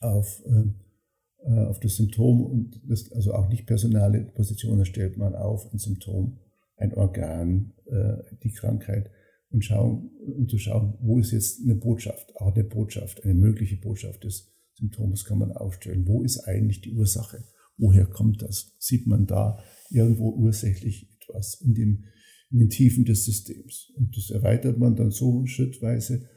auf, 0.00 0.42
äh, 0.46 1.48
äh, 1.48 1.66
auf 1.66 1.80
das 1.80 1.96
Symptom 1.96 2.42
und 2.42 2.80
das, 2.88 3.12
also 3.12 3.34
auch 3.34 3.48
nicht 3.48 3.66
personale 3.66 4.22
Positionen 4.34 4.84
stellt 4.84 5.18
man 5.18 5.34
auf, 5.34 5.72
ein 5.72 5.78
Symptom, 5.78 6.38
ein 6.76 6.94
Organ, 6.94 7.72
äh, 7.86 8.16
die 8.42 8.52
Krankheit 8.52 9.10
und 9.52 9.64
schauen, 9.64 10.10
um 10.26 10.48
zu 10.48 10.58
schauen, 10.58 10.94
wo 11.00 11.18
ist 11.18 11.32
jetzt 11.32 11.60
eine 11.62 11.74
Botschaft, 11.74 12.34
auch 12.36 12.54
eine 12.54 12.64
Botschaft, 12.64 13.22
eine 13.24 13.34
mögliche 13.34 13.76
Botschaft 13.76 14.24
des 14.24 14.52
Symptoms 14.74 15.24
kann 15.24 15.38
man 15.38 15.52
aufstellen. 15.52 16.06
Wo 16.06 16.22
ist 16.22 16.40
eigentlich 16.40 16.80
die 16.80 16.94
Ursache? 16.94 17.44
Woher 17.76 18.06
kommt 18.06 18.42
das? 18.42 18.74
Sieht 18.78 19.06
man 19.06 19.26
da 19.26 19.58
irgendwo 19.90 20.30
ursächlich 20.30 21.08
etwas 21.20 21.60
in, 21.60 21.74
dem, 21.74 22.04
in 22.50 22.58
den 22.58 22.70
Tiefen 22.70 23.04
des 23.04 23.24
Systems. 23.24 23.92
Und 23.96 24.16
das 24.16 24.30
erweitert 24.30 24.78
man 24.78 24.96
dann 24.96 25.10
so 25.10 25.44
schrittweise, 25.46 26.28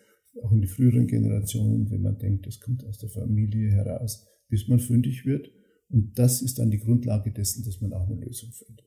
auch 0.44 0.52
in 0.52 0.62
die 0.62 0.68
früheren 0.68 1.08
Generationen, 1.08 1.90
wenn 1.90 2.02
man 2.02 2.18
denkt, 2.18 2.46
das 2.46 2.60
kommt 2.60 2.84
aus 2.86 2.98
der 2.98 3.10
Familie 3.10 3.72
heraus, 3.72 4.28
bis 4.50 4.68
man 4.68 4.80
fündig 4.80 5.26
wird. 5.26 5.50
Und 5.90 6.20
das 6.20 6.42
ist 6.42 6.60
dann 6.60 6.72
die 6.72 6.80
Grundlage 6.80 7.32
dessen, 7.32 7.64
dass 7.64 7.80
man 7.80 7.94
auch 7.94 8.10
eine 8.10 8.20
Lösung 8.20 8.52
findet. 8.52 8.86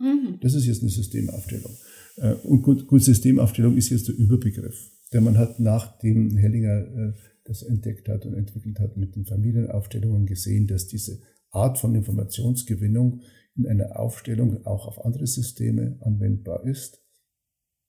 Mhm. 0.00 0.38
Das 0.40 0.54
ist 0.54 0.66
jetzt 0.66 0.80
eine 0.80 0.90
Systemaufstellung. 0.90 1.72
Äh, 2.16 2.34
und 2.34 2.62
gut, 2.62 2.86
gut, 2.86 3.02
Systemaufstellung 3.02 3.76
ist 3.76 3.90
jetzt 3.90 4.08
der 4.08 4.16
Überbegriff, 4.16 4.90
der 5.12 5.20
man 5.20 5.36
hat, 5.38 5.60
nachdem 5.60 6.36
Hellinger 6.36 6.86
äh, 6.86 7.12
das 7.44 7.62
entdeckt 7.62 8.08
hat 8.08 8.26
und 8.26 8.34
entwickelt 8.34 8.80
hat 8.80 8.96
mit 8.96 9.14
den 9.14 9.26
Familienaufstellungen 9.26 10.26
gesehen, 10.26 10.66
dass 10.66 10.86
diese 10.86 11.20
Art 11.50 11.78
von 11.78 11.94
Informationsgewinnung 11.94 13.22
in 13.56 13.66
einer 13.66 13.98
Aufstellung 13.98 14.64
auch 14.64 14.86
auf 14.86 15.04
andere 15.04 15.26
Systeme 15.26 15.98
anwendbar 16.00 16.64
ist. 16.64 17.02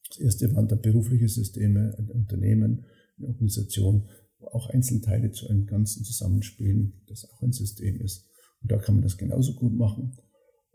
Das 0.09 0.19
erste 0.19 0.53
waren 0.55 0.67
dann 0.67 0.81
berufliche 0.81 1.29
Systeme, 1.29 1.95
ein 1.97 2.09
Unternehmen, 2.09 2.85
eine 3.17 3.27
Organisation, 3.27 4.09
wo 4.39 4.47
auch 4.47 4.69
Einzelteile 4.69 5.31
zu 5.31 5.47
einem 5.47 5.67
Ganzen 5.67 6.03
zusammenspielen, 6.03 7.03
das 7.07 7.29
auch 7.29 7.41
ein 7.41 7.53
System 7.53 8.01
ist. 8.01 8.27
Und 8.61 8.71
da 8.71 8.77
kann 8.77 8.95
man 8.95 9.03
das 9.03 9.17
genauso 9.17 9.53
gut 9.53 9.73
machen. 9.73 10.17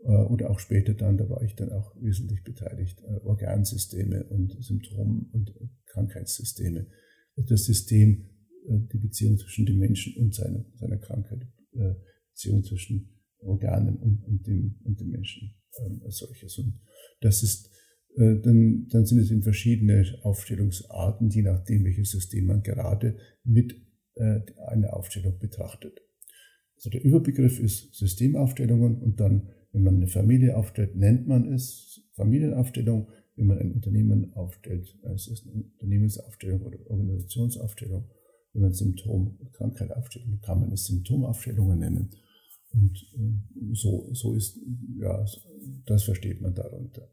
Äh, 0.03 0.09
oder 0.09 0.49
auch 0.49 0.59
später 0.59 0.93
dann, 0.93 1.17
da 1.17 1.29
war 1.29 1.41
ich 1.41 1.55
dann 1.55 1.71
auch 1.71 1.95
wesentlich 1.99 2.43
beteiligt, 2.43 3.01
äh, 3.01 3.19
Organsysteme 3.25 4.25
und 4.25 4.55
Symptom- 4.63 5.29
und 5.31 5.53
Krankheitssysteme. 5.87 6.87
Das 7.35 7.65
System, 7.65 8.29
äh, 8.67 8.79
die 8.93 8.99
Beziehung 8.99 9.37
zwischen 9.37 9.65
dem 9.65 9.79
Menschen 9.79 10.15
und 10.17 10.33
seiner, 10.33 10.65
seiner 10.75 10.97
Krankheit, 10.97 11.47
Beziehung 12.31 12.63
zwischen 12.63 13.09
Organen 13.39 13.97
und, 13.97 14.23
und, 14.23 14.47
dem, 14.47 14.79
und 14.83 14.99
dem 14.99 15.09
Menschen 15.09 15.53
ähm, 15.79 16.01
als 16.03 16.17
solches. 16.17 16.57
Und 16.57 16.79
das 17.21 17.43
ist, 17.43 17.69
dann, 18.15 18.87
dann 18.89 19.05
sind 19.05 19.19
es 19.19 19.29
eben 19.29 19.43
verschiedene 19.43 20.03
Aufstellungsarten, 20.23 21.29
je 21.29 21.43
nachdem, 21.43 21.85
welches 21.85 22.09
System 22.09 22.45
man 22.45 22.63
gerade 22.63 23.15
mit 23.43 23.75
einer 24.15 24.95
Aufstellung 24.95 25.37
betrachtet. 25.37 26.01
Also 26.77 26.89
der 26.89 27.03
Überbegriff 27.03 27.59
ist 27.59 27.93
Systemaufstellungen 27.93 29.03
und 29.03 29.19
dann, 29.19 29.49
wenn 29.77 29.83
man 29.83 29.97
eine 29.97 30.07
Familie 30.07 30.57
aufstellt, 30.57 30.95
nennt 30.95 31.27
man 31.27 31.53
es 31.53 32.01
Familienaufstellung. 32.13 33.09
Wenn 33.35 33.45
man 33.45 33.59
ein 33.59 33.71
Unternehmen 33.71 34.33
aufstellt, 34.33 34.97
es 35.13 35.27
ist 35.27 35.45
eine 35.47 35.63
Unternehmensaufstellung 35.63 36.63
oder 36.63 36.79
Organisationsaufstellung. 36.89 38.09
Wenn 38.53 38.63
man 38.63 38.73
Symptom, 38.73 39.37
Krankheit 39.53 39.91
aufstellt, 39.91 40.25
kann 40.41 40.61
man 40.61 40.71
es 40.71 40.85
Symptomaufstellungen 40.85 41.77
nennen. 41.77 42.09
Und 42.73 42.97
äh, 43.13 43.73
so, 43.75 44.09
so 44.13 44.33
ist, 44.33 44.59
ja, 44.99 45.23
das 45.85 46.03
versteht 46.03 46.41
man 46.41 46.55
darunter. 46.55 47.07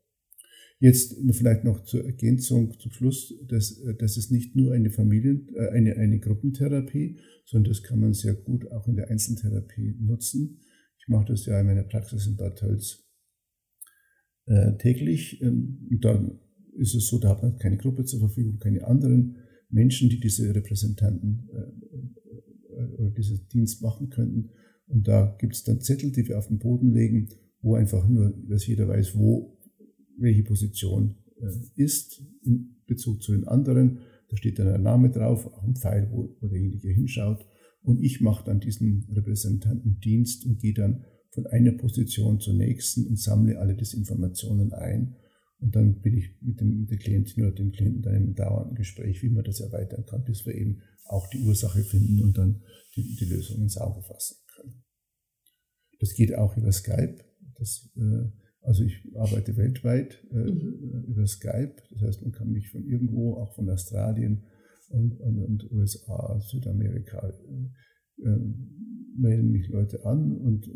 Jetzt 0.81 1.17
vielleicht 1.33 1.65
noch 1.65 1.85
zur 1.85 2.05
Ergänzung 2.07 2.79
zum 2.81 2.93
Schluss, 2.93 3.35
dass 3.47 3.79
das 3.99 4.17
ist 4.17 4.33
nicht 4.33 4.57
nur 4.57 4.73
eine 4.73 4.91
Familien, 4.91 5.51
äh, 5.55 5.69
eine, 5.69 5.97
eine 5.97 6.19
Gruppentherapie, 6.19 7.19
sondern 7.45 7.71
das 7.71 7.83
kann 7.83 8.01
man 8.01 8.15
sehr 8.15 8.35
gut 8.35 8.73
auch 8.73 8.89
in 8.89 8.97
der 8.97 9.11
Einzeltherapie 9.11 9.97
nutzen. 10.01 10.61
Ich 11.05 11.09
mache 11.09 11.27
das 11.27 11.45
ja 11.45 11.61
in 11.61 11.67
meiner 11.67 11.83
Praxis 11.83 12.27
in 12.27 12.37
Bad 12.37 12.57
Tölz 12.57 13.05
äh, 14.47 14.77
täglich. 14.79 15.41
Ähm, 15.43 15.87
und 15.91 16.03
da 16.03 16.15
ist 16.79 16.95
es 16.95 17.09
so, 17.09 17.19
da 17.19 17.29
hat 17.29 17.43
man 17.43 17.59
keine 17.59 17.77
Gruppe 17.77 18.05
zur 18.05 18.21
Verfügung, 18.21 18.59
keine 18.59 18.87
anderen 18.87 19.37
Menschen, 19.69 20.09
die 20.09 20.19
diese 20.19 20.55
Repräsentanten 20.55 21.49
äh, 21.53 21.59
äh 21.59 22.95
oder 22.97 23.11
diesen 23.11 23.47
Dienst 23.49 23.83
machen 23.83 24.09
könnten. 24.09 24.51
Und 24.87 25.07
da 25.07 25.37
gibt 25.39 25.55
es 25.55 25.63
dann 25.63 25.81
Zettel, 25.81 26.11
die 26.11 26.27
wir 26.27 26.39
auf 26.39 26.49
den 26.49 26.59
Boden 26.59 26.93
legen, 26.93 27.29
wo 27.61 27.75
einfach 27.75 28.09
nur, 28.09 28.35
dass 28.49 28.67
jeder 28.67 28.89
weiß, 28.89 29.17
wo 29.17 29.59
welche 30.19 30.43
Position 30.43 31.17
äh, 31.41 31.83
ist 31.83 32.23
in 32.43 32.77
Bezug 32.87 33.23
zu 33.23 33.33
den 33.33 33.47
anderen. 33.47 33.99
Da 34.31 34.37
steht 34.37 34.59
dann 34.59 34.69
ein 34.69 34.83
Name 34.83 35.11
drauf, 35.11 35.47
auch 35.47 35.65
ein 35.65 35.77
Pfeil, 35.77 36.09
wo, 36.11 36.35
wo 36.41 36.49
derjenige 36.49 36.89
hinschaut. 36.89 37.45
Und 37.85 38.03
ich 38.03 38.23
mache 38.23 38.45
dann 38.45 38.61
diesen 38.61 39.07
Repräsentanten 39.13 40.01
Dienst 40.01 40.47
und 40.47 40.59
gehe 40.59 40.73
dann 40.73 41.05
von 41.31 41.47
einer 41.47 41.73
Position 41.73 42.41
zur 42.41 42.55
nächsten 42.55 43.07
und 43.07 43.19
sammle 43.19 43.59
alle 43.59 43.77
diese 43.77 43.97
Informationen 43.97 44.73
ein. 44.73 45.17
Und 45.61 45.77
dann 45.77 46.01
bin 46.01 46.17
ich 46.17 46.31
mit, 46.41 46.61
dem, 46.61 46.81
mit 46.81 46.91
der 46.91 46.99
Klientin 46.99 47.45
oder 47.45 47.55
dem 47.55 47.73
Klienten 47.73 48.03
dann 48.03 48.15
im 48.15 48.35
dauernden 48.35 48.75
Gespräch, 48.75 49.23
wie 49.23 49.29
man 49.29 49.45
das 49.45 49.61
erweitern 49.61 50.07
kann, 50.07 50.25
bis 50.25 50.47
wir 50.47 50.55
eben 50.55 50.81
auch 51.05 51.29
die 51.29 51.41
Ursache 51.41 51.83
finden 51.85 52.23
und 52.23 52.39
dann 52.39 52.63
die, 52.97 53.17
die 53.17 53.27
Lösung 53.27 53.61
ins 53.61 53.77
Auge 53.77 54.03
fassen. 54.03 54.37
Das 56.01 56.15
geht 56.15 56.35
auch 56.35 56.57
über 56.57 56.73
Skype. 56.73 57.19
Das, 57.59 57.91
äh, 57.97 58.31
also 58.63 58.83
ich 58.83 59.03
arbeite 59.15 59.57
weltweit 59.57 60.25
äh, 60.31 60.37
mhm. 60.37 61.05
über 61.09 61.27
Skype. 61.27 61.77
Das 61.91 62.03
heißt, 62.03 62.23
man 62.23 62.33
kann 62.33 62.51
mich 62.51 62.71
von 62.71 62.85
irgendwo, 62.85 63.35
auch 63.35 63.55
von 63.55 63.69
Australien 63.69 64.45
und, 64.89 65.19
und, 65.21 65.39
und 65.39 65.73
USA, 65.73 66.41
Südamerika, 66.41 67.29
äh, 67.29 68.23
äh, 68.23 68.39
melden 69.17 69.51
mich 69.51 69.69
Leute 69.69 70.05
an 70.05 70.37
und 70.37 70.71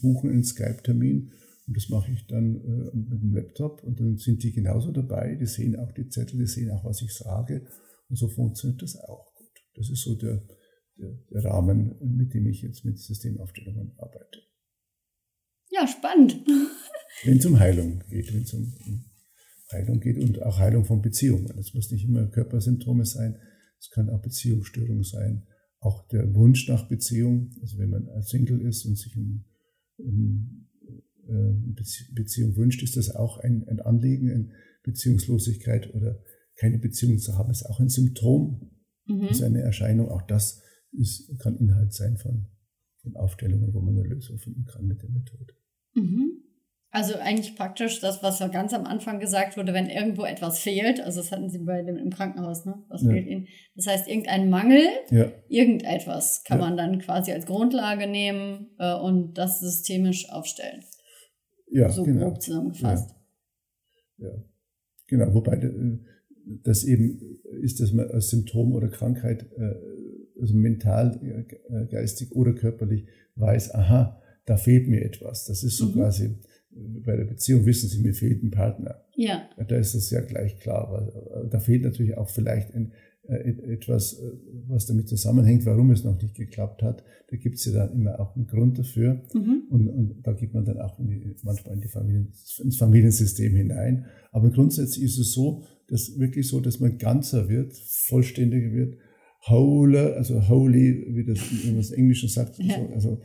buchen 0.00 0.30
einen 0.30 0.44
Skype-Termin. 0.44 1.32
Und 1.66 1.76
das 1.76 1.88
mache 1.88 2.12
ich 2.12 2.26
dann 2.26 2.56
äh, 2.56 2.96
mit 2.96 3.22
dem 3.22 3.34
Laptop. 3.34 3.82
Und 3.84 4.00
dann 4.00 4.16
sind 4.16 4.42
die 4.42 4.52
genauso 4.52 4.92
dabei. 4.92 5.36
Die 5.36 5.46
sehen 5.46 5.76
auch 5.76 5.92
die 5.92 6.08
Zettel, 6.08 6.38
die 6.38 6.46
sehen 6.46 6.70
auch, 6.70 6.84
was 6.84 7.02
ich 7.02 7.12
sage. 7.14 7.66
Und 8.08 8.16
so 8.16 8.28
funktioniert 8.28 8.82
das 8.82 8.96
auch 8.96 9.32
gut. 9.34 9.46
Das 9.74 9.90
ist 9.90 10.02
so 10.02 10.16
der, 10.16 10.42
der, 10.98 11.18
der 11.30 11.44
Rahmen, 11.44 11.94
mit 12.00 12.34
dem 12.34 12.46
ich 12.46 12.62
jetzt 12.62 12.84
mit 12.84 12.98
Systemaufstellungen 12.98 13.92
arbeite. 13.98 14.40
Ja, 15.70 15.86
spannend. 15.86 16.40
Wenn 17.24 17.38
es 17.38 17.46
um 17.46 17.58
Heilung 17.58 18.02
geht, 18.08 18.32
wenn 18.32 18.42
es 18.42 18.54
um 18.54 18.72
Heilung 19.70 20.00
geht 20.00 20.18
und 20.18 20.42
auch 20.42 20.58
Heilung 20.58 20.84
von 20.84 21.02
Beziehungen. 21.02 21.58
Es 21.58 21.74
muss 21.74 21.90
nicht 21.90 22.04
immer 22.04 22.26
Körpersymptome 22.26 23.04
sein, 23.04 23.36
es 23.80 23.90
kann 23.90 24.10
auch 24.10 24.20
Beziehungsstörung 24.20 25.02
sein. 25.02 25.46
Auch 25.80 26.06
der 26.08 26.34
Wunsch 26.34 26.68
nach 26.68 26.88
Beziehung, 26.88 27.50
also 27.62 27.78
wenn 27.78 27.90
man 27.90 28.08
als 28.10 28.28
Single 28.28 28.60
ist 28.60 28.84
und 28.84 28.98
sich 28.98 29.16
eine 29.16 29.40
äh, 31.26 32.12
Beziehung 32.12 32.56
wünscht, 32.56 32.82
ist 32.82 32.96
das 32.96 33.10
auch 33.14 33.38
ein, 33.38 33.66
ein 33.66 33.80
Anliegen, 33.80 34.30
eine 34.30 34.48
Beziehungslosigkeit 34.82 35.94
oder 35.94 36.22
keine 36.56 36.78
Beziehung 36.78 37.18
zu 37.18 37.38
haben, 37.38 37.50
ist 37.50 37.64
auch 37.64 37.80
ein 37.80 37.88
Symptom, 37.88 38.70
mhm. 39.06 39.28
ist 39.28 39.42
eine 39.42 39.62
Erscheinung. 39.62 40.10
Auch 40.10 40.22
das 40.22 40.60
ist, 40.92 41.38
kann 41.38 41.56
Inhalt 41.56 41.94
sein 41.94 42.18
von, 42.18 42.46
von 42.98 43.16
Aufstellungen, 43.16 43.72
wo 43.72 43.80
man 43.80 43.98
eine 43.98 44.06
Lösung 44.06 44.38
finden 44.38 44.66
kann 44.66 44.86
mit 44.86 45.02
der 45.02 45.08
Methode. 45.08 45.54
Mhm. 45.94 46.29
Also 46.92 47.14
eigentlich 47.14 47.54
praktisch 47.54 48.00
das, 48.00 48.20
was 48.20 48.40
ja 48.40 48.48
ganz 48.48 48.74
am 48.74 48.84
Anfang 48.84 49.20
gesagt 49.20 49.56
wurde, 49.56 49.72
wenn 49.72 49.88
irgendwo 49.88 50.24
etwas 50.24 50.58
fehlt, 50.58 51.00
also 51.00 51.20
das 51.20 51.30
hatten 51.30 51.48
Sie 51.48 51.60
bei 51.60 51.82
dem 51.82 51.96
im 51.96 52.10
Krankenhaus, 52.10 52.64
ne? 52.64 52.82
Was 52.88 53.02
ja. 53.02 53.10
fehlt 53.10 53.28
Ihnen? 53.28 53.46
Das 53.76 53.86
heißt, 53.86 54.08
irgendein 54.08 54.50
Mangel, 54.50 54.82
ja. 55.10 55.30
irgendetwas 55.48 56.42
kann 56.42 56.58
ja. 56.58 56.66
man 56.66 56.76
dann 56.76 56.98
quasi 56.98 57.30
als 57.30 57.46
Grundlage 57.46 58.08
nehmen 58.08 58.70
äh, 58.78 58.92
und 58.94 59.34
das 59.34 59.60
systemisch 59.60 60.28
aufstellen. 60.30 60.82
Ja, 61.70 61.90
so 61.90 62.02
genau. 62.02 62.24
grob 62.26 62.42
zusammengefasst. 62.42 63.14
Ja. 64.18 64.30
genau, 65.06 65.32
wobei 65.32 65.54
äh, 65.54 65.98
das 66.64 66.82
eben 66.82 67.38
ist, 67.62 67.80
dass 67.80 67.92
man 67.92 68.10
als 68.10 68.30
Symptom 68.30 68.74
oder 68.74 68.88
Krankheit, 68.88 69.48
äh, 69.56 70.40
also 70.40 70.54
mental, 70.54 71.20
äh, 71.22 71.86
geistig 71.86 72.32
oder 72.32 72.52
körperlich 72.52 73.06
weiß, 73.36 73.76
aha, 73.76 74.20
da 74.46 74.56
fehlt 74.56 74.88
mir 74.88 75.04
etwas. 75.04 75.44
Das 75.44 75.62
ist 75.62 75.76
so 75.76 75.86
mhm. 75.86 75.92
quasi 75.92 76.40
bei 76.70 77.16
der 77.16 77.24
Beziehung 77.24 77.66
wissen 77.66 77.88
Sie, 77.88 78.00
mir 78.00 78.14
fehlt 78.14 78.42
ein 78.42 78.50
Partner. 78.50 79.04
Ja. 79.16 79.48
Da 79.68 79.76
ist 79.76 79.94
das 79.94 80.10
ja 80.10 80.20
gleich 80.20 80.58
klar. 80.58 81.48
Da 81.50 81.58
fehlt 81.58 81.82
natürlich 81.82 82.16
auch 82.16 82.28
vielleicht 82.28 82.74
ein, 82.74 82.92
äh, 83.30 83.72
etwas, 83.74 84.14
äh, 84.14 84.32
was 84.66 84.86
damit 84.86 85.08
zusammenhängt, 85.08 85.66
warum 85.66 85.90
es 85.90 86.04
noch 86.04 86.20
nicht 86.20 86.34
geklappt 86.34 86.82
hat. 86.82 87.04
Da 87.28 87.36
gibt 87.36 87.56
es 87.56 87.64
ja 87.64 87.72
dann 87.72 87.92
immer 87.92 88.18
auch 88.18 88.34
einen 88.34 88.46
Grund 88.46 88.78
dafür. 88.78 89.22
Mhm. 89.34 89.62
Und, 89.70 89.88
und, 89.88 90.26
da 90.26 90.32
geht 90.32 90.54
man 90.54 90.64
dann 90.64 90.80
auch 90.80 90.98
in 90.98 91.08
die, 91.08 91.36
manchmal 91.42 91.74
in 91.74 91.80
die 91.80 91.88
Familien, 91.88 92.32
ins 92.58 92.76
Familiensystem 92.76 93.54
hinein. 93.54 94.06
Aber 94.32 94.50
grundsätzlich 94.50 95.04
ist 95.04 95.18
es 95.18 95.32
so, 95.32 95.62
dass 95.88 96.18
wirklich 96.18 96.48
so, 96.48 96.60
dass 96.60 96.80
man 96.80 96.98
ganzer 96.98 97.48
wird, 97.48 97.76
vollständiger 97.76 98.72
wird, 98.72 98.96
whole, 99.48 100.14
also 100.16 100.48
holy, 100.48 101.06
wie 101.10 101.24
das 101.24 101.38
in 101.64 101.76
das 101.76 101.90
Englischen 101.90 102.28
sagt, 102.28 102.58
ja. 102.58 102.76
so, 102.76 102.94
also 102.94 103.22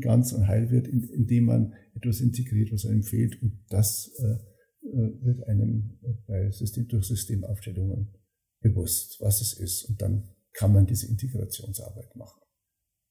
ganz 0.00 0.32
und 0.32 0.46
heil 0.46 0.70
wird, 0.70 0.88
indem 0.88 1.44
man 1.44 1.74
etwas 1.94 2.20
integriert, 2.20 2.72
was 2.72 2.86
einem 2.86 3.02
fehlt. 3.02 3.42
Und 3.42 3.64
das 3.68 4.12
äh, 4.18 4.38
äh, 4.86 5.24
wird 5.24 5.46
einem 5.48 5.98
bei 6.26 6.50
System, 6.50 6.88
durch 6.88 7.06
Systemaufstellungen 7.06 8.14
bewusst, 8.60 9.20
was 9.20 9.40
es 9.40 9.52
ist. 9.54 9.84
Und 9.84 10.00
dann 10.00 10.28
kann 10.52 10.72
man 10.72 10.86
diese 10.86 11.08
Integrationsarbeit 11.08 12.14
machen. 12.16 12.40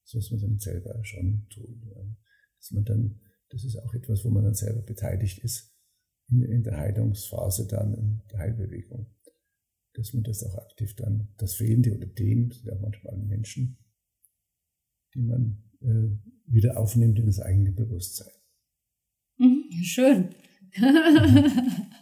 Das 0.04 0.14
muss 0.14 0.30
man 0.30 0.40
dann 0.40 0.58
selber 0.58 1.04
schon 1.04 1.46
tun. 1.50 2.16
Dass 2.58 2.70
man 2.72 2.84
dann, 2.84 3.20
das 3.50 3.64
ist 3.64 3.76
auch 3.76 3.94
etwas, 3.94 4.24
wo 4.24 4.30
man 4.30 4.44
dann 4.44 4.54
selber 4.54 4.82
beteiligt 4.82 5.38
ist 5.40 5.74
in, 6.28 6.42
in 6.42 6.62
der 6.62 6.78
Heilungsphase 6.78 7.66
dann, 7.66 7.94
in 7.94 8.22
der 8.30 8.38
Heilbewegung. 8.38 9.14
Dass 9.94 10.14
man 10.14 10.22
das 10.22 10.42
auch 10.42 10.56
aktiv 10.56 10.94
dann, 10.96 11.34
das 11.36 11.54
Fehlende 11.54 11.94
oder 11.94 12.06
den, 12.06 12.50
sind 12.50 12.66
ja 12.66 12.78
manchmal 12.80 13.16
Menschen, 13.18 13.78
die 15.14 15.22
man 15.22 15.62
äh, 15.64 15.71
wieder 16.46 16.78
aufnimmt 16.78 17.18
in 17.18 17.26
das 17.26 17.40
eigene 17.40 17.72
Bewusstsein. 17.72 18.32
Mhm, 19.38 19.64
schön. 19.82 20.28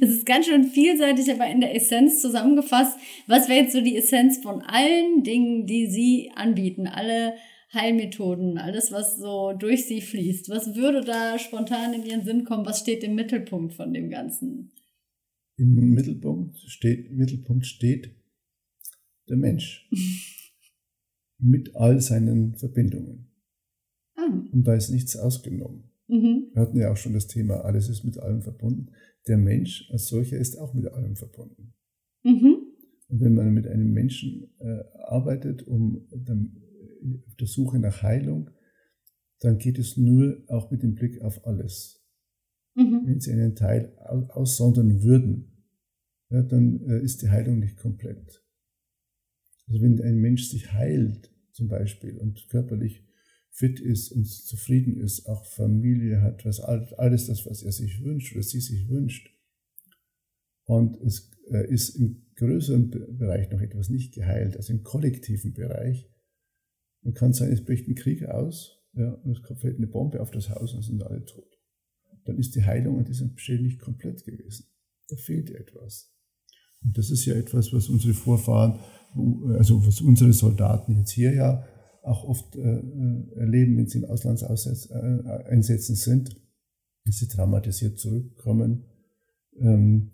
Das 0.00 0.10
ist 0.10 0.24
ganz 0.24 0.46
schön 0.46 0.64
vielseitig, 0.64 1.30
aber 1.30 1.50
in 1.50 1.60
der 1.60 1.74
Essenz 1.74 2.22
zusammengefasst. 2.22 2.96
Was 3.26 3.48
wäre 3.48 3.60
jetzt 3.60 3.72
so 3.72 3.80
die 3.80 3.96
Essenz 3.96 4.38
von 4.38 4.62
allen 4.62 5.24
Dingen, 5.24 5.66
die 5.66 5.88
Sie 5.88 6.30
anbieten? 6.34 6.86
Alle 6.86 7.34
Heilmethoden, 7.72 8.56
alles, 8.56 8.92
was 8.92 9.18
so 9.18 9.52
durch 9.52 9.86
Sie 9.86 10.00
fließt. 10.00 10.48
Was 10.48 10.76
würde 10.76 11.02
da 11.02 11.38
spontan 11.38 11.92
in 11.92 12.06
Ihren 12.06 12.24
Sinn 12.24 12.44
kommen? 12.44 12.64
Was 12.64 12.80
steht 12.80 13.02
im 13.02 13.14
Mittelpunkt 13.14 13.74
von 13.74 13.92
dem 13.92 14.10
Ganzen? 14.10 14.72
Im 15.56 15.74
Mittelpunkt 15.74 16.58
steht, 16.66 17.12
Mittelpunkt 17.12 17.66
steht 17.66 18.10
der 19.28 19.36
Mensch. 19.36 19.88
mit 21.44 21.76
all 21.76 22.00
seinen 22.00 22.54
Verbindungen. 22.54 23.28
Ah. 24.16 24.44
Und 24.52 24.66
da 24.66 24.74
ist 24.74 24.90
nichts 24.90 25.16
ausgenommen. 25.16 25.90
Mhm. 26.08 26.48
Wir 26.52 26.62
hatten 26.62 26.78
ja 26.78 26.90
auch 26.90 26.96
schon 26.96 27.12
das 27.12 27.26
Thema, 27.26 27.64
alles 27.64 27.88
ist 27.88 28.04
mit 28.04 28.18
allem 28.18 28.42
verbunden. 28.42 28.92
Der 29.26 29.38
Mensch 29.38 29.88
als 29.90 30.06
solcher 30.06 30.38
ist 30.38 30.58
auch 30.58 30.74
mit 30.74 30.86
allem 30.86 31.16
verbunden. 31.16 31.74
Mhm. 32.22 32.56
Und 33.08 33.20
wenn 33.20 33.34
man 33.34 33.52
mit 33.52 33.66
einem 33.66 33.92
Menschen 33.92 34.54
äh, 34.58 34.84
arbeitet, 35.04 35.66
um 35.66 36.06
dann 36.10 36.62
auf 37.26 37.34
der 37.36 37.46
Suche 37.46 37.78
nach 37.78 38.02
Heilung, 38.02 38.50
dann 39.40 39.58
geht 39.58 39.78
es 39.78 39.98
nur 39.98 40.42
auch 40.48 40.70
mit 40.70 40.82
dem 40.82 40.94
Blick 40.94 41.20
auf 41.20 41.46
alles. 41.46 42.02
Mhm. 42.74 43.02
Wenn 43.04 43.20
Sie 43.20 43.32
einen 43.32 43.54
Teil 43.54 43.94
aussondern 43.98 45.02
würden, 45.02 45.52
ja, 46.30 46.42
dann 46.42 46.80
äh, 46.88 47.02
ist 47.02 47.20
die 47.22 47.28
Heilung 47.28 47.58
nicht 47.58 47.76
komplett. 47.76 48.42
Also 49.66 49.82
wenn 49.82 50.00
ein 50.00 50.16
Mensch 50.16 50.48
sich 50.48 50.72
heilt, 50.72 51.33
zum 51.54 51.68
Beispiel, 51.68 52.18
und 52.18 52.48
körperlich 52.48 53.04
fit 53.50 53.78
ist 53.80 54.10
und 54.10 54.26
zufrieden 54.26 54.96
ist, 54.96 55.26
auch 55.28 55.46
Familie 55.46 56.20
hat, 56.20 56.44
was 56.44 56.60
alles 56.60 57.26
das, 57.26 57.46
was 57.46 57.62
er 57.62 57.72
sich 57.72 58.02
wünscht 58.02 58.34
oder 58.34 58.42
sie 58.42 58.60
sich 58.60 58.88
wünscht. 58.88 59.30
Und 60.64 61.00
es 61.02 61.30
äh, 61.50 61.66
ist 61.72 61.90
im 61.90 62.26
größeren 62.36 62.90
Bereich 62.90 63.50
noch 63.50 63.60
etwas 63.60 63.90
nicht 63.90 64.14
geheilt, 64.14 64.56
also 64.56 64.72
im 64.72 64.82
kollektiven 64.82 65.52
Bereich. 65.52 66.10
Man 67.02 67.14
kann 67.14 67.32
sagen, 67.32 67.52
es 67.52 67.64
bricht 67.64 67.86
ein 67.86 67.94
Krieg 67.94 68.24
aus, 68.26 68.82
ja, 68.94 69.12
und 69.12 69.38
es 69.38 69.58
fällt 69.60 69.76
eine 69.76 69.86
Bombe 69.86 70.20
auf 70.20 70.30
das 70.30 70.50
Haus 70.50 70.74
und 70.74 70.82
sind 70.82 71.02
alle 71.02 71.24
tot. 71.24 71.60
Dann 72.24 72.38
ist 72.38 72.56
die 72.56 72.64
Heilung 72.64 72.98
an 72.98 73.04
diesem 73.04 73.36
Stelle 73.36 73.62
nicht 73.62 73.78
komplett 73.78 74.24
gewesen. 74.24 74.66
Da 75.08 75.16
fehlt 75.16 75.50
etwas. 75.50 76.13
Und 76.84 76.96
das 76.98 77.10
ist 77.10 77.24
ja 77.24 77.34
etwas, 77.34 77.72
was 77.72 77.88
unsere 77.88 78.14
Vorfahren 78.14 78.78
also 79.58 79.86
was 79.86 80.00
unsere 80.00 80.32
Soldaten 80.32 80.96
jetzt 80.96 81.12
hier 81.12 81.34
ja 81.34 81.66
auch 82.02 82.24
oft 82.24 82.56
äh, 82.56 82.60
äh 82.60 83.36
erleben, 83.36 83.76
wenn 83.78 83.86
sie 83.86 83.98
im 83.98 84.04
Auslandseinsätzen 84.04 85.94
äh, 85.94 85.98
sind, 85.98 86.36
dass 87.04 87.18
sie 87.18 87.28
traumatisiert 87.28 87.98
zurückkommen. 87.98 88.84
Ähm, 89.58 90.10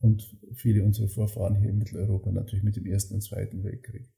und 0.00 0.34
viele 0.54 0.82
unserer 0.84 1.08
Vorfahren 1.08 1.56
hier 1.56 1.68
in 1.68 1.78
Mitteleuropa 1.78 2.32
natürlich 2.32 2.64
mit 2.64 2.76
dem 2.76 2.86
Ersten 2.86 3.14
und 3.14 3.20
Zweiten 3.20 3.62
Weltkrieg 3.62 4.10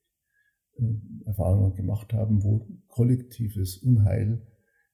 äh, 0.78 1.26
Erfahrungen 1.26 1.74
gemacht 1.74 2.12
haben, 2.12 2.42
wo 2.44 2.68
kollektives 2.86 3.78
Unheil 3.78 4.46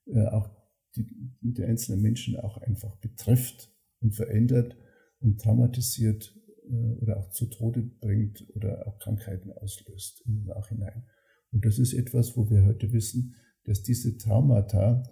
äh, 0.07 0.27
auch 0.27 0.51
die, 0.97 1.07
die 1.43 1.63
einzelnen 1.63 2.01
Menschen 2.01 2.37
auch 2.37 2.57
einfach 2.57 2.97
betrifft 2.97 3.71
und 4.01 4.15
verändert 4.15 4.77
und 5.21 5.41
traumatisiert 5.41 6.35
oder 7.01 7.19
auch 7.19 7.31
zu 7.31 7.47
Tode 7.47 7.83
bringt 8.01 8.47
oder 8.55 8.87
auch 8.87 8.99
Krankheiten 8.99 9.53
auslöst 9.53 10.23
im 10.27 10.45
Nachhinein. 10.45 11.05
Und 11.53 11.65
das 11.65 11.79
ist 11.79 11.95
etwas, 11.95 12.37
wo 12.37 12.51
wir 12.51 12.65
heute 12.65 12.93
wissen, 12.93 13.35
dass 13.65 13.83
diese 13.83 14.17
Traumata, 14.17 15.03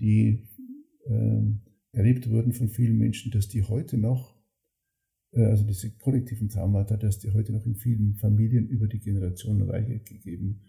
die 0.00 0.48
äh, 1.06 1.42
erlebt 1.92 2.30
wurden 2.30 2.52
von 2.52 2.68
vielen 2.68 2.96
Menschen, 2.96 3.30
dass 3.30 3.48
die 3.48 3.62
heute 3.62 3.98
noch, 3.98 4.38
äh, 5.32 5.44
also 5.44 5.66
diese 5.66 5.94
kollektiven 5.96 6.48
Traumata, 6.48 6.96
dass 6.96 7.18
die 7.18 7.32
heute 7.32 7.52
noch 7.52 7.66
in 7.66 7.76
vielen 7.76 8.14
Familien 8.16 8.68
über 8.68 8.86
die 8.86 9.00
Generationen 9.00 9.68
weitergegeben 9.68 10.62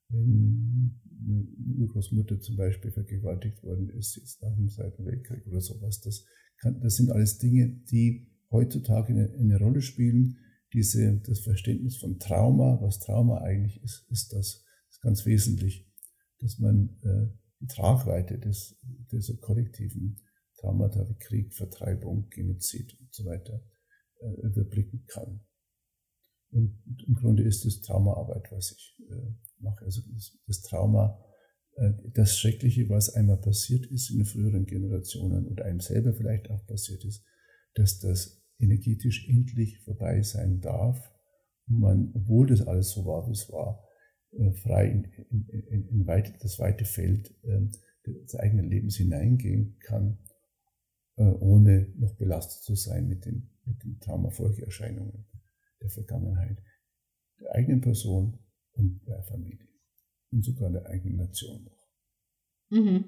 Wenn 0.10 1.00
eine 1.26 1.48
Urgroßmutter 1.80 2.42
zum 2.42 2.58
Beispiel 2.58 2.92
vergewaltigt 2.92 3.64
worden 3.64 3.90
ist, 3.90 4.18
jetzt 4.18 4.44
nach 4.44 4.56
dem 4.56 4.70
Zweiten 4.70 5.04
Weltkrieg 5.06 5.48
oder 5.48 5.62
sowas, 5.62 6.02
das, 6.02 6.26
kann, 6.58 6.80
das 6.82 6.98
sind 6.98 7.10
alles 7.10 7.40
Dinge, 7.40 7.70
die 7.90 8.28
heutzutage 8.52 9.14
eine, 9.14 9.34
eine 9.34 9.58
Rolle 9.58 9.82
spielen. 9.82 10.38
Diese, 10.74 11.20
das 11.26 11.40
Verständnis 11.40 11.98
von 11.98 12.20
Trauma, 12.20 12.78
was 12.82 13.00
Trauma 13.00 13.40
eigentlich 13.40 13.82
ist, 13.82 14.06
ist 14.12 14.34
das 14.34 14.64
ist 14.92 15.02
ganz 15.02 15.26
wesentlich, 15.26 15.88
dass 16.40 16.60
man 16.60 16.90
äh, 17.02 17.30
Tragweite 17.68 18.38
des, 18.38 18.78
dieser 19.11 19.36
kollektiven 19.38 20.20
Traumata 20.59 21.07
wie 21.09 21.16
Krieg, 21.16 21.53
Vertreibung, 21.53 22.30
Genozid 22.30 22.97
und 22.99 23.14
so 23.14 23.26
weiter 23.26 23.64
äh, 24.22 24.47
überblicken 24.47 25.05
kann. 25.07 25.41
Und 26.51 27.03
im 27.07 27.16
Grunde 27.16 27.43
ist 27.43 27.66
es 27.66 27.82
Traumaarbeit, 27.82 28.51
was 28.51 28.72
ich 28.72 28.95
äh, 29.09 29.34
mache. 29.59 29.86
Also 29.86 30.01
das, 30.14 30.38
das 30.45 30.61
Trauma, 30.61 31.20
äh, 31.76 31.91
das 32.14 32.38
Schreckliche, 32.38 32.89
was 32.89 33.09
einmal 33.09 33.38
passiert 33.38 33.86
ist 33.88 34.11
in 34.11 34.24
früheren 34.26 34.66
Generationen 34.66 35.47
und 35.47 35.61
einem 35.61 35.80
selber 35.80 36.14
vielleicht 36.14 36.49
auch 36.51 36.66
passiert 36.66 37.03
ist, 37.05 37.26
dass 37.74 37.99
das 37.99 38.41
energetisch 38.59 39.28
endlich 39.28 39.80
vorbei 39.80 40.22
sein 40.22 40.61
darf 40.61 41.11
und 41.68 41.80
man, 41.80 42.11
obwohl 42.14 42.47
das 42.47 42.61
alles 42.61 42.91
so 42.91 43.05
war, 43.05 43.28
wie 43.28 43.32
es 43.32 43.49
war, 43.51 43.84
frei 44.54 44.88
in, 44.90 45.04
in, 45.30 45.64
in, 45.68 45.88
in 45.88 46.08
weite, 46.08 46.34
das 46.42 46.60
weite 46.60 46.86
Feld 46.86 47.34
äh, 47.44 47.68
des 48.06 48.36
eigenen 48.36 48.70
Lebens 48.70 48.98
hineingehen 48.98 49.78
kann 49.80 50.18
äh, 51.16 51.24
ohne 51.24 51.94
noch 51.98 52.16
belastet 52.16 52.64
zu 52.64 52.76
sein 52.76 53.08
mit 53.08 53.26
den, 53.26 53.50
mit 53.66 53.84
den 53.84 54.00
Traumafolgeerscheinungen 54.00 55.26
der 55.82 55.90
Vergangenheit, 55.90 56.58
der 57.40 57.54
eigenen 57.54 57.82
Person 57.82 58.40
und 58.74 59.02
der 59.08 59.22
Familie 59.24 59.68
und 60.32 60.44
sogar 60.44 60.72
der 60.72 60.88
eigenen 60.88 61.18
Nation 61.18 61.64
noch. 61.64 61.78
Mhm. 62.70 63.06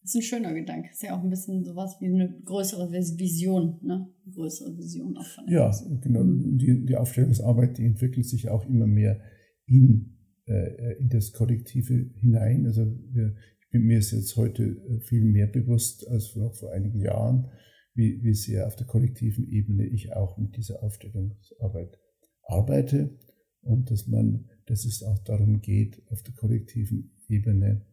Das 0.00 0.14
ist 0.14 0.16
ein 0.16 0.22
schöner 0.22 0.54
Gedanke. 0.54 0.90
Ist 0.90 1.02
ja 1.02 1.16
auch 1.16 1.22
ein 1.22 1.30
bisschen 1.30 1.64
sowas 1.64 1.96
wie 2.00 2.06
eine 2.06 2.40
größere 2.44 2.92
Vision, 2.92 3.78
ne? 3.82 4.08
Eine 4.24 4.34
größere 4.34 4.76
Vision 4.76 5.16
auch 5.16 5.26
von 5.26 5.48
Ja, 5.48 5.70
genau. 6.00 6.22
Mhm. 6.22 6.58
Die, 6.58 6.86
die 6.86 6.96
Aufstellungsarbeit, 6.96 7.78
die 7.78 7.86
entwickelt 7.86 8.26
sich 8.26 8.48
auch 8.48 8.64
immer 8.66 8.86
mehr 8.86 9.20
in, 9.66 10.16
äh, 10.46 10.98
in 10.98 11.08
das 11.08 11.32
Kollektive 11.32 12.10
hinein. 12.14 12.66
Also 12.66 12.86
wir, 13.12 13.34
ich 13.60 13.70
bin 13.70 13.84
mir 13.84 13.98
jetzt 13.98 14.36
heute 14.36 14.64
äh, 14.64 15.00
viel 15.00 15.24
mehr 15.24 15.46
bewusst 15.46 16.06
als 16.08 16.34
noch 16.36 16.54
vor 16.54 16.72
einigen 16.72 17.00
Jahren, 17.00 17.50
wie, 17.94 18.22
wie 18.22 18.34
sehr 18.34 18.66
auf 18.66 18.76
der 18.76 18.86
kollektiven 18.86 19.48
Ebene 19.48 19.86
ich 19.86 20.12
auch 20.14 20.38
mit 20.38 20.56
dieser 20.56 20.82
Aufstellungsarbeit 20.82 21.98
arbeite 22.42 23.18
und 23.62 23.90
dass 23.90 24.06
man, 24.06 24.48
dass 24.66 24.84
es 24.84 25.02
auch 25.02 25.18
darum 25.20 25.60
geht, 25.60 26.02
auf 26.10 26.22
der 26.22 26.34
kollektiven 26.34 27.12
Ebene, 27.28 27.84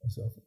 also 0.00 0.22
auf, 0.22 0.38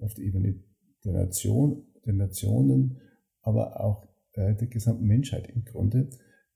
auf 0.00 0.14
der 0.14 0.24
Ebene 0.24 0.62
der 1.04 1.12
Nation, 1.12 1.84
der 2.04 2.14
Nationen, 2.14 2.98
aber 3.42 3.80
auch 3.80 4.08
äh, 4.32 4.54
der 4.54 4.68
gesamten 4.68 5.06
Menschheit 5.06 5.48
im 5.48 5.64
Grunde, 5.64 6.08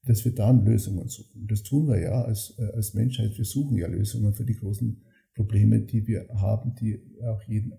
dass 0.06 0.24
wir 0.24 0.32
da 0.32 0.50
Lösungen 0.50 1.08
suchen. 1.08 1.46
Das 1.46 1.62
tun 1.62 1.88
wir 1.88 2.00
ja 2.00 2.22
als, 2.22 2.54
äh, 2.58 2.64
als 2.74 2.94
Menschheit. 2.94 3.36
Wir 3.36 3.44
suchen 3.44 3.76
ja 3.76 3.88
Lösungen 3.88 4.32
für 4.34 4.44
die 4.44 4.54
großen 4.54 5.02
Probleme, 5.34 5.80
die 5.80 6.06
wir 6.06 6.28
haben, 6.28 6.74
die 6.76 7.00
auch 7.24 7.42
jeden 7.42 7.72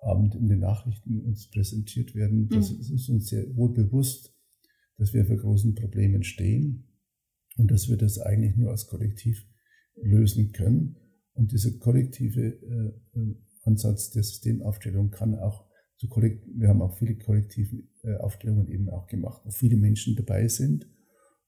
Abend 0.00 0.34
in 0.34 0.48
den 0.48 0.60
Nachrichten 0.60 1.20
uns 1.20 1.48
präsentiert 1.48 2.14
werden. 2.14 2.48
Das 2.48 2.70
mhm. 2.70 2.94
ist 2.94 3.08
uns 3.08 3.28
sehr 3.28 3.56
wohl 3.56 3.72
bewusst, 3.72 4.34
dass 4.98 5.14
wir 5.14 5.24
vor 5.24 5.36
großen 5.36 5.74
Problemen 5.74 6.22
stehen 6.22 6.84
und 7.56 7.70
dass 7.70 7.88
wir 7.88 7.96
das 7.96 8.18
eigentlich 8.18 8.56
nur 8.56 8.70
als 8.70 8.86
Kollektiv 8.86 9.44
lösen 9.96 10.52
können. 10.52 10.96
Und 11.34 11.52
dieser 11.52 11.72
kollektive 11.78 12.40
äh, 12.40 13.18
äh 13.18 13.34
Ansatz 13.64 14.10
der 14.10 14.24
Systemaufstellung 14.24 15.10
kann 15.10 15.36
auch 15.36 15.66
zu 15.96 16.08
Kollekt 16.08 16.44
wir 16.52 16.68
haben 16.68 16.82
auch 16.82 16.98
viele 16.98 17.16
kollektive 17.16 17.84
äh, 18.02 18.16
Aufstellungen 18.16 18.66
eben 18.68 18.90
auch 18.90 19.06
gemacht, 19.06 19.40
wo 19.44 19.50
viele 19.50 19.76
Menschen 19.76 20.16
dabei 20.16 20.48
sind, 20.48 20.88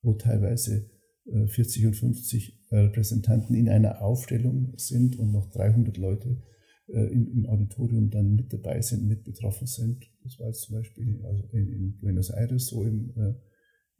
wo 0.04 0.14
teilweise 0.14 0.90
äh, 1.26 1.46
40 1.46 1.86
und 1.86 1.94
50 1.94 2.66
äh, 2.70 2.76
Repräsentanten 2.76 3.54
in 3.56 3.68
einer 3.68 4.02
Aufstellung 4.02 4.74
sind 4.76 5.18
und 5.18 5.32
noch 5.32 5.50
300 5.50 5.96
Leute 5.96 6.42
äh, 6.88 7.06
im, 7.12 7.46
Auditorium 7.46 8.10
dann 8.10 8.34
mit 8.34 8.52
dabei 8.52 8.80
sind, 8.80 9.06
mit 9.06 9.24
betroffen 9.24 9.66
sind. 9.66 10.04
Das 10.22 10.38
war 10.38 10.48
jetzt 10.48 10.62
zum 10.62 10.76
Beispiel 10.76 11.20
also 11.24 11.44
in, 11.52 11.68
in 11.68 11.98
Buenos 11.98 12.30
Aires 12.30 12.66
so 12.66 12.84
im, 12.84 13.10
äh, 13.16 13.34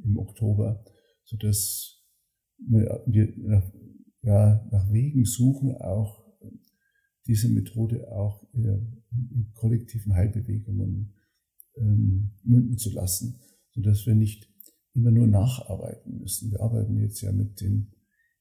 im 0.05 0.19
Oktober, 0.19 0.85
sodass 1.25 2.03
wir 2.59 3.03
nach, 3.37 3.73
ja, 4.23 4.69
nach 4.71 4.93
Wegen 4.93 5.25
suchen, 5.25 5.75
auch 5.77 6.25
diese 7.27 7.49
Methode 7.49 8.11
auch 8.13 8.47
in, 8.53 9.03
in 9.11 9.51
kollektiven 9.55 10.15
Heilbewegungen 10.15 11.15
ähm, 11.77 12.33
münden 12.43 12.79
zu 12.79 12.91
lassen, 12.91 13.41
sodass 13.71 14.07
wir 14.07 14.15
nicht 14.15 14.54
immer 14.95 15.11
nur 15.11 15.27
nacharbeiten 15.27 16.19
müssen. 16.19 16.51
Wir 16.51 16.61
arbeiten 16.61 16.97
jetzt 16.99 17.21
ja 17.21 17.33
mit 17.33 17.61
den 17.61 17.93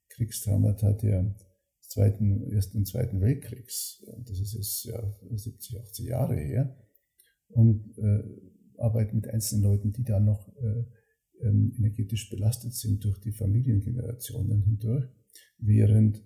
Kriegstraumata 0.09 0.93
der 0.93 1.35
zweiten, 1.81 2.51
ersten 2.51 2.79
und 2.79 2.87
zweiten 2.87 3.21
Weltkriegs. 3.21 4.03
Das 4.25 4.39
ist 4.39 4.53
jetzt 4.53 4.85
ja 4.85 5.01
70, 5.31 5.79
80 5.79 6.07
Jahre 6.07 6.35
her. 6.35 6.77
Und 7.49 7.97
äh, 7.97 8.23
arbeiten 8.77 9.17
mit 9.17 9.27
einzelnen 9.29 9.63
Leuten, 9.63 9.91
die 9.93 10.03
da 10.03 10.19
noch 10.19 10.47
äh, 10.57 10.83
ähm, 11.41 11.73
energetisch 11.77 12.29
belastet 12.29 12.73
sind 12.73 13.03
durch 13.03 13.19
die 13.19 13.31
Familiengenerationen 13.31 14.63
hindurch, 14.63 15.05
während 15.57 16.23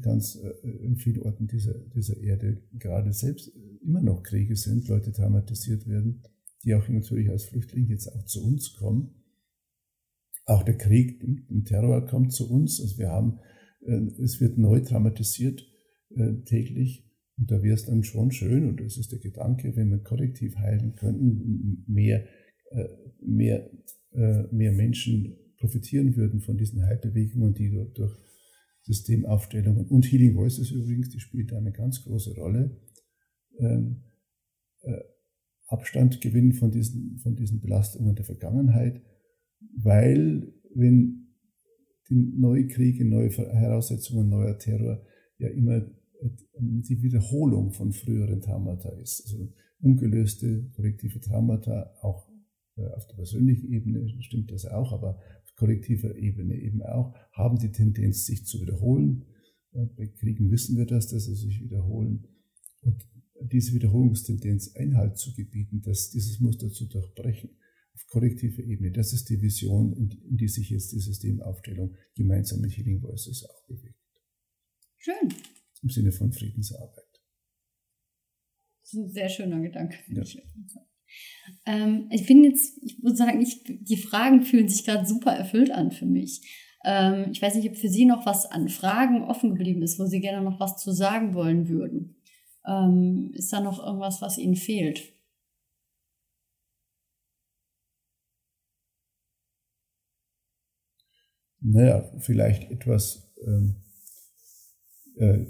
ganz 0.00 0.36
äh, 0.36 0.68
in 0.84 0.96
vielen 0.96 1.22
Orten 1.22 1.46
dieser, 1.46 1.74
dieser 1.94 2.16
Erde 2.16 2.62
gerade 2.72 3.12
selbst 3.12 3.52
immer 3.82 4.00
noch 4.00 4.22
Kriege 4.22 4.56
sind, 4.56 4.88
Leute 4.88 5.12
traumatisiert 5.12 5.86
werden, 5.86 6.22
die 6.64 6.74
auch 6.74 6.88
natürlich 6.88 7.28
als 7.30 7.44
Flüchtlinge 7.44 7.88
jetzt 7.88 8.08
auch 8.08 8.24
zu 8.24 8.44
uns 8.44 8.72
kommen. 8.74 9.21
Auch 10.44 10.62
der 10.62 10.76
Krieg, 10.76 11.20
der 11.20 11.64
Terror 11.64 12.06
kommt 12.06 12.32
zu 12.32 12.50
uns. 12.50 12.80
Also 12.80 12.98
wir 12.98 13.08
haben, 13.08 13.38
äh, 13.86 14.22
es 14.22 14.40
wird 14.40 14.58
neu 14.58 14.80
traumatisiert 14.80 15.64
äh, 16.10 16.42
täglich. 16.44 17.08
Und 17.38 17.50
da 17.50 17.62
wäre 17.62 17.74
es 17.74 17.86
dann 17.86 18.04
schon 18.04 18.30
schön, 18.30 18.68
und 18.68 18.80
das 18.80 18.98
ist 18.98 19.10
der 19.10 19.18
Gedanke, 19.18 19.74
wenn 19.74 19.90
wir 19.90 19.98
kollektiv 19.98 20.56
heilen 20.56 20.94
könnten, 20.94 21.84
mehr, 21.88 22.26
mehr 23.24 23.70
äh, 24.14 24.42
mehr 24.52 24.72
Menschen 24.72 25.38
profitieren 25.56 26.16
würden 26.16 26.40
von 26.40 26.58
diesen 26.58 26.84
Heilbewegungen, 26.84 27.54
die 27.54 27.70
durch 27.94 28.14
Systemaufstellungen 28.82 29.86
und 29.86 30.04
Healing 30.04 30.34
Voices 30.34 30.70
übrigens, 30.70 31.08
die 31.08 31.20
spielt 31.20 31.50
da 31.50 31.56
eine 31.56 31.72
ganz 31.72 32.02
große 32.04 32.34
Rolle, 32.34 32.78
ähm, 33.58 34.02
äh, 34.82 35.00
Abstand 35.66 36.20
gewinnen 36.20 36.52
von 36.52 36.70
diesen, 36.70 37.20
von 37.22 37.36
diesen 37.36 37.60
Belastungen 37.60 38.14
der 38.14 38.26
Vergangenheit, 38.26 39.00
weil 39.76 40.52
wenn 40.74 41.28
die 42.08 42.16
neue 42.16 42.66
Kriege, 42.66 43.04
neue 43.04 43.30
Heraussetzungen, 43.30 44.28
neuer 44.28 44.58
Terror 44.58 45.02
ja 45.38 45.48
immer 45.48 45.82
die 46.54 47.02
Wiederholung 47.02 47.72
von 47.72 47.92
früheren 47.92 48.40
Traumata 48.40 48.90
ist. 49.00 49.22
Also 49.24 49.52
ungelöste 49.80 50.70
kollektive 50.74 51.20
Traumata, 51.20 51.94
auch 52.00 52.28
äh, 52.76 52.86
auf 52.94 53.06
der 53.06 53.16
persönlichen 53.16 53.72
Ebene 53.72 54.08
stimmt 54.20 54.50
das 54.52 54.66
auch, 54.66 54.92
aber 54.92 55.16
auf 55.16 55.54
kollektiver 55.56 56.14
Ebene 56.16 56.54
eben 56.56 56.82
auch, 56.82 57.14
haben 57.32 57.58
die 57.58 57.72
Tendenz, 57.72 58.26
sich 58.26 58.44
zu 58.44 58.60
wiederholen. 58.60 59.24
Bei 59.72 60.06
Kriegen 60.06 60.50
wissen 60.50 60.76
wir 60.76 60.86
das, 60.86 61.08
dass 61.08 61.24
sie 61.24 61.34
sich 61.34 61.62
wiederholen. 61.62 62.28
Und 62.82 63.06
diese 63.40 63.74
Wiederholungstendenz 63.74 64.76
Einhalt 64.76 65.16
zu 65.16 65.34
gebieten, 65.34 65.80
dass 65.80 66.10
dieses 66.10 66.40
Muster 66.40 66.68
zu 66.70 66.86
durchbrechen, 66.86 67.50
auf 67.94 68.06
kollektiver 68.06 68.62
Ebene, 68.62 68.90
das 68.90 69.12
ist 69.12 69.28
die 69.28 69.40
Vision, 69.40 69.92
in 69.92 70.36
die 70.36 70.48
sich 70.48 70.70
jetzt 70.70 70.92
die 70.92 71.00
Systemaufstellung 71.00 71.94
gemeinsam 72.14 72.60
mit 72.60 72.76
Healing 72.76 73.02
Voices 73.02 73.44
auch 73.44 73.66
bewegt. 73.66 73.96
Schön. 74.98 75.34
Im 75.82 75.90
Sinne 75.90 76.12
von 76.12 76.32
Friedensarbeit. 76.32 77.20
Das 78.82 78.92
ist 78.92 78.98
ein 78.98 79.10
sehr 79.10 79.28
schöner 79.28 79.60
Gedanke. 79.60 79.96
Ja. 80.08 80.22
Ähm, 81.66 82.08
ich 82.10 82.26
bin 82.26 82.44
jetzt, 82.44 82.78
ich 82.82 83.02
muss 83.02 83.18
sagen, 83.18 83.40
ich, 83.40 83.62
die 83.64 83.96
Fragen 83.96 84.42
fühlen 84.42 84.68
sich 84.68 84.84
gerade 84.84 85.06
super 85.06 85.32
erfüllt 85.32 85.70
an 85.70 85.90
für 85.90 86.06
mich. 86.06 86.40
Ähm, 86.84 87.26
ich 87.32 87.40
weiß 87.40 87.54
nicht, 87.54 87.68
ob 87.68 87.76
für 87.76 87.88
Sie 87.88 88.04
noch 88.04 88.26
was 88.26 88.46
an 88.46 88.68
Fragen 88.68 89.22
offen 89.22 89.50
geblieben 89.50 89.82
ist, 89.82 89.98
wo 89.98 90.06
Sie 90.06 90.20
gerne 90.20 90.42
noch 90.42 90.60
was 90.60 90.78
zu 90.78 90.92
sagen 90.92 91.34
wollen 91.34 91.68
würden. 91.68 92.16
Ähm, 92.66 93.32
ist 93.34 93.52
da 93.52 93.60
noch 93.60 93.84
irgendwas, 93.84 94.22
was 94.22 94.38
Ihnen 94.38 94.56
fehlt? 94.56 95.11
Naja, 101.62 102.10
vielleicht 102.18 102.70
etwas 102.70 103.32
ähm, 103.46 103.76
äh, 105.16 105.46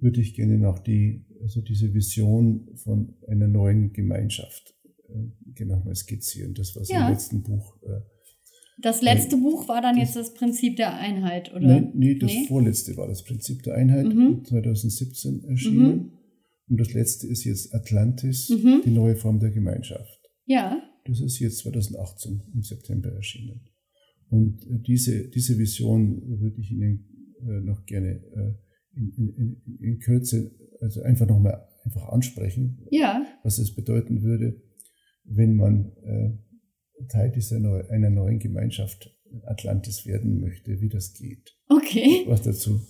würde 0.00 0.20
ich 0.20 0.34
gerne 0.34 0.58
noch 0.58 0.78
die 0.78 1.26
also 1.42 1.60
diese 1.60 1.92
Vision 1.94 2.68
von 2.76 3.14
einer 3.26 3.48
neuen 3.48 3.92
Gemeinschaft 3.92 4.74
äh, 5.08 5.52
genau 5.54 5.82
mal 5.84 5.94
skizzieren. 5.94 6.54
Das 6.54 6.74
war 6.76 6.82
ja. 6.84 7.06
im 7.06 7.12
letzten 7.12 7.42
Buch. 7.42 7.76
Äh, 7.82 8.00
das 8.78 9.02
letzte 9.02 9.36
äh, 9.36 9.40
Buch 9.40 9.68
war 9.68 9.82
dann 9.82 9.96
das, 9.96 10.14
jetzt 10.14 10.16
das 10.16 10.34
Prinzip 10.34 10.76
der 10.76 10.94
Einheit, 10.94 11.52
oder? 11.52 11.66
Nein, 11.66 11.92
nee, 11.94 12.14
das 12.14 12.32
nee? 12.32 12.46
vorletzte 12.46 12.96
war 12.96 13.08
das 13.08 13.24
Prinzip 13.24 13.62
der 13.62 13.74
Einheit, 13.74 14.06
mhm. 14.06 14.44
2017 14.44 15.44
erschienen. 15.44 15.96
Mhm. 15.96 16.12
Und 16.68 16.80
das 16.80 16.92
letzte 16.92 17.26
ist 17.26 17.44
jetzt 17.44 17.74
Atlantis, 17.74 18.48
mhm. 18.48 18.82
die 18.84 18.90
neue 18.90 19.16
Form 19.16 19.40
der 19.40 19.50
Gemeinschaft. 19.50 20.20
Ja. 20.46 20.80
Das 21.04 21.20
ist 21.20 21.38
jetzt 21.40 21.58
2018 21.58 22.42
im 22.54 22.62
September 22.62 23.10
erschienen. 23.10 23.69
Und 24.30 24.66
äh, 24.66 24.78
diese, 24.80 25.28
diese 25.28 25.58
Vision 25.58 26.40
würde 26.40 26.60
ich 26.60 26.70
Ihnen 26.70 27.04
äh, 27.46 27.60
noch 27.60 27.84
gerne 27.84 28.22
in, 28.94 29.12
in, 29.36 29.78
in 29.78 29.98
Kürze 29.98 30.50
also 30.80 31.02
einfach 31.02 31.26
nochmal 31.26 31.66
einfach 31.84 32.08
ansprechen, 32.08 32.86
ja. 32.90 33.24
was 33.42 33.58
es 33.58 33.74
bedeuten 33.74 34.22
würde, 34.22 34.60
wenn 35.24 35.56
man 35.56 35.92
äh, 36.04 37.06
Teil 37.08 37.30
dieser 37.30 37.58
neu, 37.60 37.82
einer 37.88 38.10
neuen 38.10 38.38
Gemeinschaft 38.38 39.16
Atlantis 39.44 40.06
werden 40.06 40.40
möchte, 40.40 40.80
wie 40.80 40.88
das 40.88 41.14
geht. 41.14 41.56
Okay. 41.68 42.24
Was 42.26 42.42
dazu, 42.42 42.80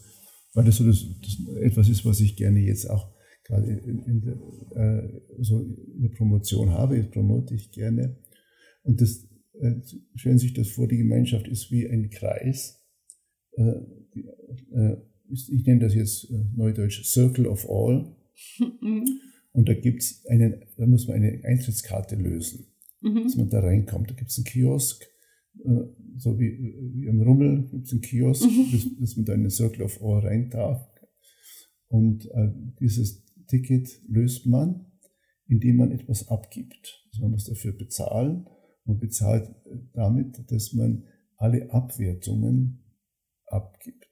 weil 0.55 0.65
das 0.65 0.77
so 0.77 0.87
das, 0.87 1.05
das 1.21 1.57
etwas 1.61 1.89
ist, 1.89 2.05
was 2.05 2.21
ich 2.21 2.37
gerne 2.37 2.61
jetzt 2.61 2.89
auch 2.89 3.13
gerade 3.45 3.67
in, 3.67 3.99
in, 4.05 4.21
der, 4.21 4.35
äh, 4.77 5.21
so 5.41 5.61
in 5.61 6.03
der 6.03 6.17
Promotion 6.17 6.71
habe, 6.71 7.03
promote 7.05 7.55
ich 7.55 7.71
gerne. 7.73 8.17
Und 8.83 9.01
das, 9.01 9.25
äh, 9.25 9.30
stellen 10.15 10.39
Sie 10.39 10.47
sich 10.47 10.55
das 10.55 10.69
vor, 10.69 10.89
die 10.89 10.99
Gemeinschaft 10.99 11.49
ist 11.49 11.71
wie 11.71 11.89
ein 11.89 12.11
Kreis. 12.11 12.83
Äh, 13.57 13.81
äh 14.73 14.97
ich 15.33 15.65
nenne 15.65 15.81
das 15.81 15.95
jetzt 15.95 16.31
äh, 16.31 16.45
neudeutsch 16.57 17.05
Circle 17.05 17.47
of 17.47 17.69
All. 17.71 18.17
Mhm. 18.59 19.21
Und 19.53 19.69
da 19.69 19.75
gibt's 19.75 20.25
einen, 20.27 20.65
da 20.77 20.87
muss 20.87 21.07
man 21.07 21.17
eine 21.17 21.45
Eintrittskarte 21.45 22.17
lösen, 22.17 22.67
Mhm. 23.01 23.25
dass 23.25 23.37
man 23.37 23.49
da 23.49 23.61
reinkommt. 23.61 24.11
Da 24.11 24.15
gibt's 24.15 24.39
einen 24.39 24.45
Kiosk, 24.45 25.07
äh, 25.65 25.85
so 26.17 26.39
wie, 26.39 26.75
wie 26.95 27.09
am 27.09 27.21
Rummel 27.21 27.69
gibt's 27.71 27.93
einen 27.93 28.01
Kiosk, 28.01 28.45
Mhm. 28.45 28.73
dass, 28.73 28.99
dass 28.99 29.17
man 29.17 29.25
da 29.25 29.35
in 29.35 29.43
den 29.43 29.51
Circle 29.51 29.85
of 29.85 30.03
All 30.03 30.21
rein 30.21 30.51
darf. 30.51 30.87
Und 31.89 32.27
äh, 32.27 32.51
dieses 32.81 33.25
Ticket 33.47 34.01
löst 34.09 34.47
man, 34.47 34.87
indem 35.47 35.77
man 35.77 35.93
etwas 35.93 36.29
abgibt. 36.29 37.05
Also 37.11 37.23
man 37.23 37.33
muss 37.33 37.45
dafür 37.45 37.73
bezahlen 37.73 38.47
und 38.91 39.01
bezahlt 39.01 39.51
damit, 39.93 40.51
dass 40.51 40.73
man 40.73 41.05
alle 41.37 41.71
Abwertungen 41.71 42.81
abgibt. 43.47 44.07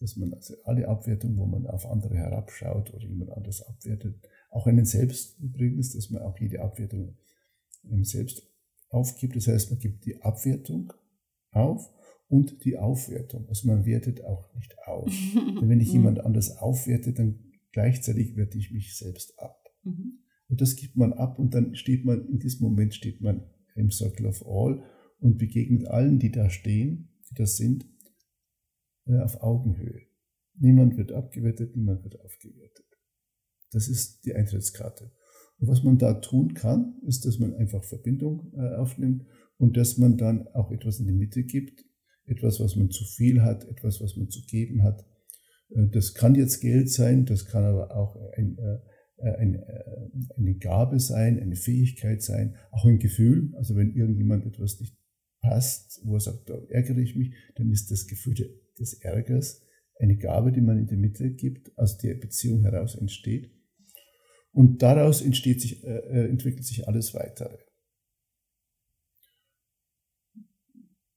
Dass 0.00 0.16
man 0.16 0.32
also 0.34 0.54
alle 0.64 0.88
Abwertungen, 0.88 1.36
wo 1.38 1.46
man 1.46 1.66
auf 1.66 1.86
andere 1.86 2.16
herabschaut 2.16 2.92
oder 2.92 3.04
jemand 3.06 3.30
anders 3.32 3.62
abwertet, 3.62 4.16
auch 4.50 4.66
einen 4.66 4.84
selbst 4.84 5.38
übrigens, 5.40 5.92
dass 5.92 6.10
man 6.10 6.22
auch 6.22 6.38
jede 6.38 6.60
Abwertung 6.60 7.16
einem 7.90 8.04
selbst 8.04 8.42
aufgibt. 8.88 9.36
Das 9.36 9.46
heißt, 9.48 9.70
man 9.70 9.78
gibt 9.80 10.04
die 10.04 10.22
Abwertung 10.22 10.92
auf 11.52 11.90
und 12.28 12.64
die 12.64 12.76
Aufwertung. 12.78 13.48
Also 13.48 13.66
man 13.68 13.84
wertet 13.86 14.24
auch 14.24 14.52
nicht 14.54 14.76
auf. 14.86 15.08
Denn 15.34 15.68
wenn 15.68 15.80
ich 15.80 15.88
Mhm. 15.88 15.94
jemand 15.94 16.20
anders 16.20 16.56
aufwerte, 16.58 17.12
dann 17.12 17.38
gleichzeitig 17.72 18.36
werte 18.36 18.58
ich 18.58 18.70
mich 18.72 18.96
selbst 18.96 19.38
ab. 19.38 19.68
Mhm. 19.82 20.18
Und 20.48 20.60
das 20.60 20.76
gibt 20.76 20.96
man 20.96 21.12
ab 21.12 21.38
und 21.38 21.54
dann 21.54 21.74
steht 21.74 22.04
man, 22.04 22.28
in 22.28 22.38
diesem 22.38 22.62
Moment 22.68 22.94
steht 22.94 23.20
man 23.20 23.42
im 23.74 23.90
Circle 23.90 24.26
of 24.26 24.44
All 24.46 24.82
und 25.18 25.38
begegnet 25.38 25.86
allen, 25.88 26.18
die 26.18 26.30
da 26.30 26.50
stehen, 26.50 27.08
die 27.30 27.34
das 27.34 27.56
sind, 27.56 27.86
äh, 29.06 29.18
auf 29.18 29.42
Augenhöhe. 29.42 30.02
Niemand 30.56 30.96
wird 30.96 31.12
abgewertet, 31.12 31.76
niemand 31.76 32.04
wird 32.04 32.20
aufgewertet. 32.20 32.86
Das 33.72 33.88
ist 33.88 34.24
die 34.24 34.34
Eintrittskarte. 34.34 35.10
Und 35.58 35.68
was 35.68 35.82
man 35.82 35.98
da 35.98 36.14
tun 36.14 36.54
kann, 36.54 37.00
ist, 37.06 37.26
dass 37.26 37.38
man 37.38 37.54
einfach 37.54 37.84
Verbindung 37.84 38.52
äh, 38.56 38.76
aufnimmt 38.76 39.26
und 39.56 39.76
dass 39.76 39.98
man 39.98 40.16
dann 40.16 40.46
auch 40.48 40.70
etwas 40.70 41.00
in 41.00 41.06
die 41.06 41.12
Mitte 41.12 41.44
gibt, 41.44 41.84
etwas, 42.26 42.60
was 42.60 42.76
man 42.76 42.90
zu 42.90 43.04
viel 43.04 43.42
hat, 43.42 43.64
etwas, 43.64 44.00
was 44.00 44.16
man 44.16 44.30
zu 44.30 44.42
geben 44.46 44.82
hat. 44.82 45.04
Äh, 45.70 45.88
Das 45.88 46.14
kann 46.14 46.34
jetzt 46.34 46.60
Geld 46.60 46.90
sein, 46.90 47.24
das 47.24 47.46
kann 47.46 47.64
aber 47.64 47.96
auch 47.96 48.16
ein, 48.36 48.58
ein, 49.32 49.54
äh, 49.54 49.84
eine 50.36 50.54
Gabe 50.56 50.98
sein, 51.00 51.40
eine 51.40 51.56
Fähigkeit 51.56 52.22
sein, 52.22 52.56
auch 52.70 52.84
ein 52.84 52.98
Gefühl. 52.98 53.52
Also 53.56 53.76
wenn 53.76 53.94
irgendjemand 53.94 54.46
etwas 54.46 54.80
nicht 54.80 54.96
passt, 55.40 56.00
wo 56.04 56.14
er 56.14 56.20
sagt, 56.20 56.48
da 56.48 56.54
ärgere 56.68 56.98
ich 56.98 57.16
mich, 57.16 57.34
dann 57.56 57.70
ist 57.70 57.90
das 57.90 58.06
Gefühl 58.06 58.34
de- 58.34 58.50
des 58.78 58.94
Ärgers 58.94 59.62
eine 59.98 60.16
Gabe, 60.16 60.52
die 60.52 60.60
man 60.60 60.78
in 60.78 60.86
die 60.86 60.96
Mitte 60.96 61.30
gibt, 61.30 61.76
aus 61.78 61.98
der 61.98 62.14
Beziehung 62.14 62.62
heraus 62.62 62.94
entsteht. 62.94 63.50
Und 64.52 64.82
daraus 64.82 65.20
entsteht 65.20 65.60
sich, 65.60 65.84
äh, 65.84 65.98
äh, 65.98 66.28
entwickelt 66.28 66.64
sich 66.64 66.86
alles 66.88 67.14
weitere. 67.14 67.58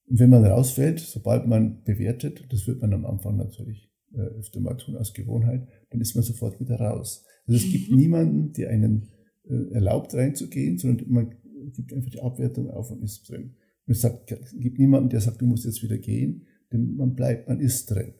Und 0.05 0.19
wenn 0.19 0.29
man 0.29 0.45
rausfällt, 0.45 0.99
sobald 0.99 1.47
man 1.47 1.83
bewertet, 1.83 2.45
das 2.51 2.65
wird 2.65 2.81
man 2.81 2.93
am 2.93 3.05
Anfang 3.05 3.37
natürlich 3.37 3.91
äh, 4.13 4.21
öfter 4.21 4.59
mal 4.61 4.77
tun 4.77 4.95
aus 4.95 5.13
Gewohnheit, 5.13 5.67
dann 5.89 6.01
ist 6.01 6.15
man 6.15 6.23
sofort 6.23 6.59
wieder 6.59 6.79
raus. 6.79 7.25
Also 7.47 7.65
es 7.65 7.71
gibt 7.71 7.91
niemanden, 7.91 8.53
der 8.53 8.69
einen 8.69 9.07
äh, 9.49 9.73
erlaubt 9.73 10.13
reinzugehen, 10.13 10.77
sondern 10.77 11.09
man 11.09 11.35
gibt 11.73 11.93
einfach 11.93 12.11
die 12.11 12.21
Abwertung 12.21 12.69
auf 12.69 12.91
und 12.91 13.03
ist 13.03 13.29
drin. 13.29 13.55
Und 13.85 13.93
es 13.93 14.01
sagt, 14.01 14.31
es 14.31 14.55
gibt 14.59 14.79
niemanden, 14.79 15.09
der 15.09 15.21
sagt, 15.21 15.41
du 15.41 15.45
musst 15.45 15.65
jetzt 15.65 15.81
wieder 15.81 15.97
gehen, 15.97 16.45
denn 16.71 16.95
man 16.95 17.15
bleibt, 17.15 17.47
man 17.47 17.59
ist 17.59 17.85
drin. 17.87 18.13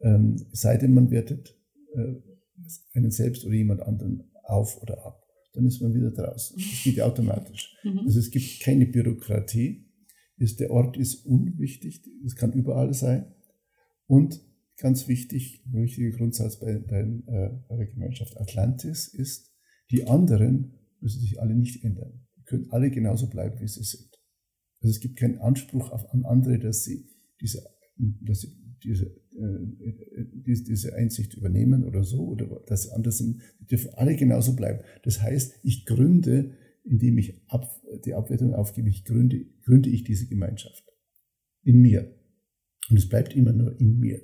Ähm, 0.00 0.36
es 0.52 0.60
sei 0.60 0.76
denn, 0.78 0.94
man 0.94 1.10
wertet 1.10 1.56
äh, 1.94 2.14
einen 2.94 3.10
selbst 3.10 3.44
oder 3.44 3.54
jemand 3.54 3.82
anderen 3.82 4.24
auf 4.44 4.80
oder 4.82 5.04
ab. 5.04 5.22
Dann 5.52 5.66
ist 5.66 5.82
man 5.82 5.94
wieder 5.94 6.10
draußen. 6.10 6.56
Das 6.56 6.82
geht 6.82 7.00
automatisch. 7.00 7.76
Mhm. 7.84 8.00
Also 8.06 8.18
es 8.18 8.30
gibt 8.30 8.60
keine 8.60 8.86
Bürokratie. 8.86 9.86
Ist, 10.38 10.60
der 10.60 10.70
Ort 10.70 10.96
ist 10.96 11.26
unwichtig. 11.26 12.02
Es 12.24 12.34
kann 12.34 12.52
überall 12.52 12.94
sein. 12.94 13.26
Und 14.06 14.40
ganz 14.76 15.08
wichtig, 15.08 15.62
ein 15.66 15.82
wichtiger 15.82 16.16
Grundsatz 16.16 16.58
bei, 16.58 16.78
bei, 16.78 17.00
äh, 17.00 17.50
bei 17.68 17.76
der 17.76 17.86
Gemeinschaft 17.86 18.36
Atlantis 18.38 19.08
ist, 19.08 19.52
die 19.90 20.06
anderen 20.06 20.74
müssen 21.00 21.20
sich 21.20 21.40
alle 21.40 21.54
nicht 21.54 21.84
ändern. 21.84 22.26
Die 22.36 22.44
können 22.44 22.70
alle 22.70 22.90
genauso 22.90 23.28
bleiben, 23.28 23.60
wie 23.60 23.68
sie 23.68 23.82
sind. 23.82 24.10
Also 24.80 24.90
es 24.90 25.00
gibt 25.00 25.16
keinen 25.16 25.38
Anspruch 25.38 25.90
auf, 25.90 26.12
an 26.12 26.24
andere, 26.24 26.58
dass 26.58 26.84
sie 26.84 27.08
diese, 27.40 27.62
dass 27.96 28.40
sie 28.40 28.62
diese, 28.82 29.06
äh, 29.06 30.24
diese, 30.46 30.64
diese 30.64 30.94
Einsicht 30.94 31.34
übernehmen 31.34 31.84
oder 31.84 32.02
so, 32.02 32.26
oder 32.26 32.62
dass 32.66 32.84
sie 32.84 32.92
anders 32.92 33.18
sind. 33.18 33.40
Die 33.60 33.66
dürfen 33.66 33.90
alle 33.94 34.16
genauso 34.16 34.56
bleiben. 34.56 34.80
Das 35.04 35.22
heißt, 35.22 35.60
ich 35.62 35.86
gründe, 35.86 36.56
indem 36.84 37.18
ich 37.18 37.40
ab, 37.48 37.68
die 38.04 38.14
Abwertung 38.14 38.54
aufgebe, 38.54 38.88
ich 38.88 39.04
gründe, 39.04 39.46
gründe 39.64 39.90
ich 39.90 40.04
diese 40.04 40.26
Gemeinschaft. 40.26 40.84
In 41.62 41.80
mir. 41.80 42.12
Und 42.90 42.96
es 42.96 43.08
bleibt 43.08 43.36
immer 43.36 43.52
nur 43.52 43.78
in 43.80 43.98
mir. 43.98 44.20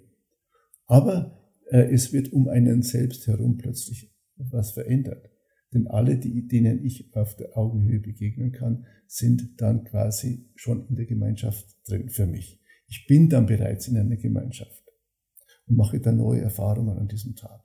Aber 0.89 1.39
äh, 1.70 1.93
es 1.93 2.12
wird 2.12 2.32
um 2.32 2.49
einen 2.49 2.82
selbst 2.82 3.26
herum 3.28 3.57
plötzlich 3.59 4.11
was 4.36 4.72
verändert. 4.72 5.30
Denn 5.72 5.86
alle, 5.86 6.16
die, 6.16 6.49
denen 6.49 6.84
ich 6.84 7.14
auf 7.14 7.36
der 7.36 7.57
Augenhöhe 7.57 8.01
begegnen 8.01 8.53
kann, 8.53 8.86
sind 9.07 9.61
dann 9.61 9.84
quasi 9.84 10.51
schon 10.55 10.89
in 10.89 10.97
der 10.97 11.07
Gemeinschaft 11.07 11.76
drin 11.86 12.09
für 12.09 12.26
mich. 12.26 12.61
Ich 12.89 13.07
bin 13.07 13.28
dann 13.28 13.47
bereits 13.47 13.86
in 13.86 13.99
einer 13.99 14.16
Gemeinschaft 14.16 14.82
und 15.66 15.76
mache 15.76 16.01
dann 16.01 16.16
neue 16.16 16.41
Erfahrungen 16.41 16.99
an 16.99 17.09
diesem 17.09 17.36
Tag. 17.36 17.62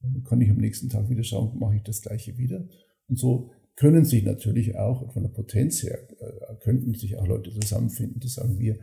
Und 0.00 0.14
dann 0.14 0.24
kann 0.24 0.40
ich 0.40 0.50
am 0.50 0.58
nächsten 0.58 0.88
Tag 0.88 1.08
wieder 1.10 1.24
schauen, 1.24 1.58
mache 1.58 1.76
ich 1.76 1.82
das 1.82 2.02
gleiche 2.02 2.38
wieder. 2.38 2.68
Und 3.08 3.18
so 3.18 3.50
können 3.74 4.04
sich 4.04 4.24
natürlich 4.24 4.76
auch 4.76 5.12
von 5.12 5.24
der 5.24 5.30
Potenz 5.30 5.82
her, 5.82 5.98
äh, 6.20 6.54
könnten 6.60 6.94
sich 6.94 7.18
auch 7.18 7.26
Leute 7.26 7.50
zusammenfinden, 7.50 8.20
die 8.20 8.28
sagen, 8.28 8.58
wir, 8.60 8.78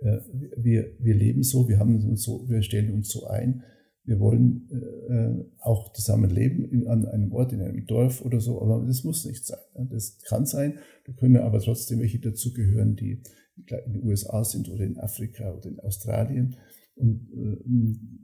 wir, 0.00 0.92
wir 0.98 1.14
leben 1.14 1.42
so, 1.42 1.68
wir 1.68 1.78
haben 1.78 2.08
uns 2.08 2.22
so, 2.22 2.48
wir 2.48 2.62
stellen 2.62 2.92
uns 2.92 3.10
so 3.10 3.26
ein, 3.26 3.62
wir 4.04 4.18
wollen 4.18 4.68
äh, 4.70 5.44
auch 5.60 5.92
zusammen 5.92 6.30
leben 6.30 6.64
in, 6.64 6.88
an 6.88 7.06
einem 7.06 7.32
Ort, 7.32 7.52
in 7.52 7.60
einem 7.60 7.86
Dorf 7.86 8.24
oder 8.24 8.40
so, 8.40 8.60
aber 8.60 8.84
das 8.86 9.04
muss 9.04 9.24
nicht 9.26 9.44
sein. 9.44 9.58
Das 9.90 10.18
kann 10.22 10.46
sein, 10.46 10.78
da 11.04 11.12
können 11.12 11.36
aber 11.36 11.60
trotzdem 11.60 12.00
welche 12.00 12.18
dazugehören, 12.18 12.96
die 12.96 13.22
in 13.56 13.92
den 13.92 14.04
USA 14.04 14.42
sind 14.42 14.70
oder 14.70 14.84
in 14.84 14.98
Afrika 14.98 15.52
oder 15.52 15.68
in 15.68 15.80
Australien 15.80 16.56
und 16.94 17.30
äh, 17.32 17.56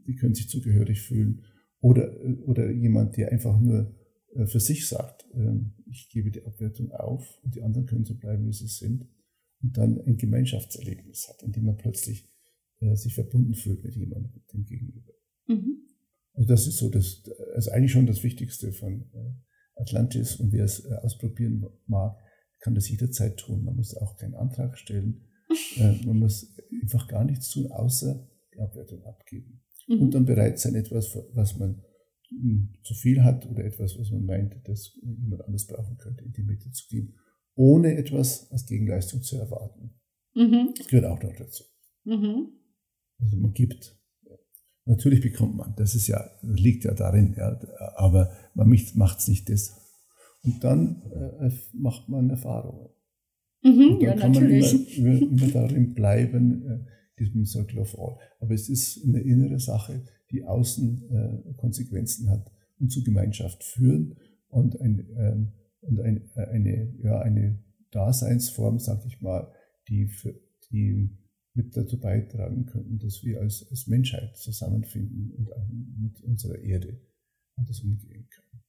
die 0.06 0.16
können 0.16 0.34
sich 0.34 0.48
zugehörig 0.48 1.02
fühlen. 1.02 1.42
Oder, 1.80 2.16
oder 2.46 2.70
jemand, 2.70 3.16
der 3.16 3.30
einfach 3.30 3.60
nur 3.60 3.94
äh, 4.34 4.46
für 4.46 4.60
sich 4.60 4.88
sagt, 4.88 5.26
äh, 5.34 5.60
ich 5.90 6.08
gebe 6.10 6.30
die 6.30 6.44
Abwertung 6.44 6.90
auf 6.92 7.38
und 7.44 7.54
die 7.54 7.62
anderen 7.62 7.86
können 7.86 8.06
so 8.06 8.14
bleiben, 8.14 8.46
wie 8.46 8.52
sie 8.52 8.66
sind 8.66 9.06
und 9.66 9.76
dann 9.76 10.00
ein 10.00 10.16
Gemeinschaftserlebnis 10.16 11.28
hat, 11.28 11.42
in 11.42 11.52
dem 11.52 11.64
man 11.64 11.76
plötzlich 11.76 12.28
äh, 12.80 12.94
sich 12.94 13.14
verbunden 13.14 13.54
fühlt 13.54 13.82
mit 13.82 13.96
jemandem, 13.96 14.32
dem 14.52 14.64
Gegenüber. 14.64 15.12
Mhm. 15.48 15.82
Also 16.34 16.48
das 16.48 16.66
ist 16.66 16.76
so 16.76 16.88
das, 16.88 17.22
also 17.54 17.70
eigentlich 17.70 17.92
schon 17.92 18.06
das 18.06 18.22
Wichtigste 18.22 18.72
von 18.72 19.10
Atlantis 19.74 20.36
und 20.36 20.52
wer 20.52 20.64
es 20.64 20.86
ausprobieren 20.86 21.66
mag, 21.86 22.16
kann 22.60 22.74
das 22.74 22.88
jederzeit 22.88 23.38
tun. 23.38 23.64
Man 23.64 23.76
muss 23.76 23.96
auch 23.96 24.16
keinen 24.16 24.34
Antrag 24.34 24.78
stellen. 24.78 25.24
man 26.04 26.18
muss 26.18 26.54
einfach 26.82 27.08
gar 27.08 27.24
nichts 27.24 27.50
tun, 27.50 27.70
außer 27.72 28.28
die 28.54 28.60
Abwertung 28.60 29.04
abgeben. 29.04 29.62
Mhm. 29.88 30.00
Und 30.00 30.14
dann 30.14 30.26
bereit 30.26 30.58
sein, 30.58 30.74
etwas, 30.74 31.16
was 31.32 31.58
man 31.58 31.82
hm, 32.28 32.74
zu 32.82 32.94
viel 32.94 33.22
hat 33.22 33.46
oder 33.46 33.64
etwas, 33.64 33.98
was 33.98 34.10
man 34.10 34.24
meint, 34.24 34.54
das 34.64 34.94
jemand 35.02 35.42
anders 35.42 35.66
brauchen 35.66 35.96
könnte, 35.96 36.24
in 36.24 36.32
die 36.32 36.42
Mitte 36.42 36.70
zu 36.70 36.86
geben, 36.88 37.14
ohne 37.56 37.96
etwas 37.96 38.50
als 38.52 38.66
Gegenleistung 38.66 39.22
zu 39.22 39.36
erwarten. 39.38 39.94
Mhm. 40.34 40.74
Das 40.76 40.86
gehört 40.86 41.06
auch 41.06 41.22
noch 41.22 41.34
dazu. 41.34 41.64
Mhm. 42.04 42.52
Also 43.18 43.36
man 43.36 43.52
gibt. 43.52 43.98
Natürlich 44.84 45.20
bekommt 45.20 45.56
man, 45.56 45.74
das 45.76 45.96
ist 45.96 46.06
ja, 46.06 46.30
das 46.42 46.60
liegt 46.60 46.84
ja 46.84 46.94
darin, 46.94 47.34
ja, 47.36 47.58
aber 47.96 48.30
man 48.54 48.68
macht 48.94 49.18
es 49.18 49.26
nicht 49.26 49.48
deshalb. 49.48 49.82
Und 50.44 50.62
dann 50.62 51.02
äh, 51.40 51.50
macht 51.72 52.08
man 52.08 52.30
Erfahrungen. 52.30 52.90
Mhm, 53.64 53.70
Und 53.70 53.90
dann 53.94 54.00
ja, 54.00 54.14
kann 54.14 54.30
natürlich. 54.30 54.72
man 54.72 54.86
immer, 54.86 55.22
immer, 55.22 55.42
immer 55.42 55.52
darin 55.52 55.94
bleiben, 55.94 56.66
äh, 56.70 56.78
diesem 57.18 57.44
Circle 57.46 57.80
of 57.80 57.98
All. 57.98 58.16
Aber 58.38 58.54
es 58.54 58.68
ist 58.68 59.04
eine 59.04 59.20
innere 59.20 59.58
Sache, 59.58 60.04
die 60.30 60.44
außen 60.44 61.10
äh, 61.10 61.54
Konsequenzen 61.54 62.30
hat 62.30 62.48
und 62.78 62.90
zu 62.92 63.02
Gemeinschaft 63.02 63.64
führen 63.64 64.16
und, 64.48 64.80
ein, 64.80 65.08
ähm, 65.18 65.52
und 65.80 66.00
ein, 66.00 66.30
äh, 66.34 66.46
eine, 66.46 66.94
ja, 67.02 67.20
eine 67.20 67.62
Daseinsform, 67.90 68.78
sag 68.78 69.04
ich 69.06 69.20
mal, 69.20 69.52
die, 69.88 70.08
für, 70.08 70.34
die 70.70 71.10
mit 71.54 71.76
dazu 71.76 71.98
beitragen 71.98 72.66
könnten, 72.66 72.98
dass 72.98 73.22
wir 73.22 73.40
als, 73.40 73.66
als 73.70 73.86
Menschheit 73.86 74.36
zusammenfinden 74.36 75.32
und 75.32 75.52
auch 75.52 75.68
mit 75.68 76.20
unserer 76.22 76.58
Erde 76.58 77.00
anders 77.56 77.80
umgehen 77.80 78.28
können. 78.28 78.62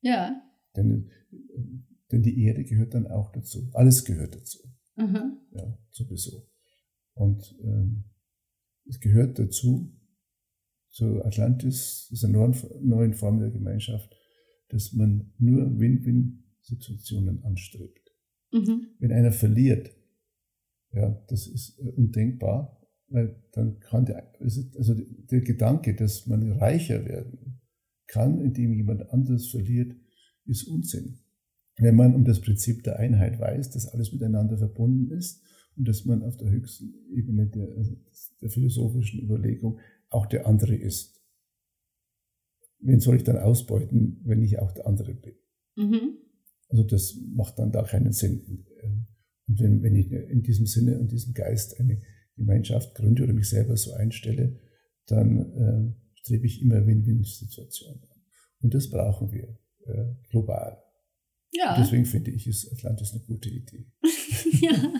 Ja. 0.00 0.42
Denn, 0.76 1.10
denn 2.10 2.22
die 2.22 2.42
Erde 2.42 2.64
gehört 2.64 2.94
dann 2.94 3.06
auch 3.06 3.30
dazu. 3.32 3.70
Alles 3.74 4.04
gehört 4.04 4.34
dazu. 4.34 4.58
Mhm. 4.96 5.38
Ja, 5.52 5.78
sowieso. 5.90 6.48
Und 7.14 7.56
ähm, 7.62 8.04
es 8.88 9.00
gehört 9.00 9.38
dazu, 9.38 9.94
zu 10.90 11.24
Atlantis, 11.24 12.08
dieser 12.10 12.28
neuen, 12.28 12.56
neuen 12.80 13.14
Form 13.14 13.38
der 13.38 13.50
Gemeinschaft, 13.50 14.16
dass 14.68 14.92
man 14.92 15.32
nur 15.38 15.78
Win-Win-Situationen 15.78 17.42
anstrebt. 17.44 18.12
Mhm. 18.52 18.88
Wenn 18.98 19.12
einer 19.12 19.32
verliert, 19.32 19.90
ja, 20.92 21.22
das 21.28 21.46
ist 21.46 21.78
äh, 21.78 21.88
undenkbar, 21.90 22.78
weil 23.08 23.42
dann 23.52 23.80
kann 23.80 24.04
der, 24.04 24.32
also 24.40 24.94
der 25.30 25.40
Gedanke, 25.40 25.94
dass 25.94 26.26
man 26.26 26.52
reicher 26.52 27.04
werden 27.06 27.60
kann, 28.06 28.40
indem 28.40 28.74
jemand 28.74 29.10
anderes 29.10 29.48
verliert, 29.48 29.94
ist 30.44 30.64
Unsinn. 30.64 31.18
Wenn 31.76 31.94
man 31.94 32.14
um 32.14 32.24
das 32.24 32.40
Prinzip 32.40 32.82
der 32.82 32.98
Einheit 32.98 33.38
weiß, 33.38 33.70
dass 33.70 33.86
alles 33.88 34.12
miteinander 34.12 34.58
verbunden 34.58 35.10
ist 35.12 35.42
und 35.76 35.86
dass 35.86 36.04
man 36.04 36.22
auf 36.22 36.36
der 36.36 36.50
höchsten 36.50 36.94
Ebene 37.12 37.46
der, 37.46 37.68
also 37.76 37.96
der 38.40 38.50
philosophischen 38.50 39.22
Überlegung 39.22 39.78
auch 40.10 40.26
der 40.26 40.46
andere 40.46 40.74
ist. 40.74 41.17
Wen 42.80 43.00
soll 43.00 43.16
ich 43.16 43.24
dann 43.24 43.38
ausbeuten, 43.38 44.20
wenn 44.24 44.42
ich 44.42 44.58
auch 44.58 44.72
der 44.72 44.86
andere 44.86 45.14
bin? 45.14 45.34
Mhm. 45.76 46.18
Also 46.68 46.84
das 46.84 47.16
macht 47.34 47.58
dann 47.58 47.72
da 47.72 47.82
keinen 47.82 48.12
Sinn. 48.12 48.66
Und 49.48 49.60
wenn, 49.60 49.82
wenn 49.82 49.96
ich 49.96 50.12
in 50.12 50.42
diesem 50.42 50.66
Sinne 50.66 50.98
und 50.98 51.10
diesem 51.10 51.32
Geist 51.32 51.80
eine 51.80 52.00
Gemeinschaft 52.36 52.94
gründe 52.94 53.24
oder 53.24 53.32
mich 53.32 53.48
selber 53.48 53.76
so 53.76 53.92
einstelle, 53.92 54.58
dann 55.06 55.38
äh, 55.38 56.18
strebe 56.18 56.46
ich 56.46 56.62
immer 56.62 56.86
Win-Win-Situationen 56.86 58.02
an. 58.02 58.22
Und 58.60 58.74
das 58.74 58.90
brauchen 58.90 59.32
wir 59.32 59.58
äh, 59.86 60.14
global. 60.30 60.82
Ja. 61.52 61.74
Und 61.74 61.84
deswegen 61.84 62.04
finde 62.04 62.30
ich, 62.30 62.46
ist 62.46 62.70
Atlantis 62.72 63.12
eine 63.12 63.24
gute 63.24 63.48
Idee. 63.48 63.86
ja. 64.60 64.92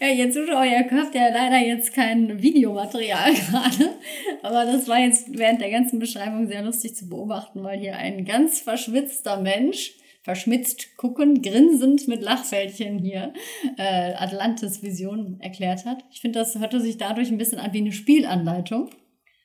Ja, 0.00 0.08
ihr 0.08 0.30
Zuschauer, 0.30 0.64
ihr 0.64 0.78
habt 0.78 1.14
ja 1.14 1.28
leider 1.28 1.58
jetzt 1.58 1.92
kein 1.92 2.42
Videomaterial 2.42 3.32
gerade, 3.50 3.96
aber 4.42 4.64
das 4.64 4.88
war 4.88 4.98
jetzt 4.98 5.36
während 5.36 5.60
der 5.60 5.70
ganzen 5.70 5.98
Beschreibung 5.98 6.46
sehr 6.46 6.62
lustig 6.62 6.96
zu 6.96 7.08
beobachten, 7.08 7.62
weil 7.62 7.78
hier 7.78 7.96
ein 7.96 8.24
ganz 8.24 8.60
verschwitzter 8.60 9.40
Mensch, 9.40 9.94
verschmitzt 10.22 10.96
gucken, 10.96 11.40
grinsend 11.42 12.06
mit 12.06 12.22
Lachfältchen 12.22 12.98
hier 12.98 13.32
äh, 13.78 14.12
Atlantis 14.14 14.82
Vision 14.82 15.40
erklärt 15.40 15.86
hat. 15.86 16.04
Ich 16.10 16.20
finde, 16.20 16.38
das 16.38 16.58
hörte 16.58 16.80
sich 16.80 16.98
dadurch 16.98 17.30
ein 17.30 17.38
bisschen 17.38 17.58
an 17.58 17.72
wie 17.72 17.78
eine 17.78 17.92
Spielanleitung. 17.92 18.90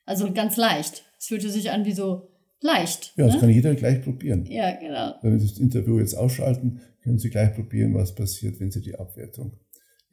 Also 0.05 0.31
ganz 0.33 0.57
leicht. 0.57 1.03
Es 1.17 1.27
fühlte 1.27 1.49
sich 1.49 1.71
an 1.71 1.85
wie 1.85 1.93
so 1.93 2.29
leicht. 2.61 3.13
Ja, 3.15 3.25
das 3.25 3.35
ne? 3.35 3.41
kann 3.41 3.49
jeder 3.49 3.73
gleich 3.73 4.01
probieren. 4.03 4.45
Ja, 4.47 4.71
genau. 4.75 5.15
Wenn 5.21 5.39
Sie 5.39 5.47
das 5.47 5.59
Interview 5.59 5.99
jetzt 5.99 6.13
ausschalten, 6.13 6.81
können 7.03 7.19
Sie 7.19 7.29
gleich 7.29 7.53
probieren, 7.55 7.93
was 7.93 8.13
passiert, 8.13 8.59
wenn 8.59 8.71
Sie 8.71 8.81
die 8.81 8.95
Abwertung 8.95 9.53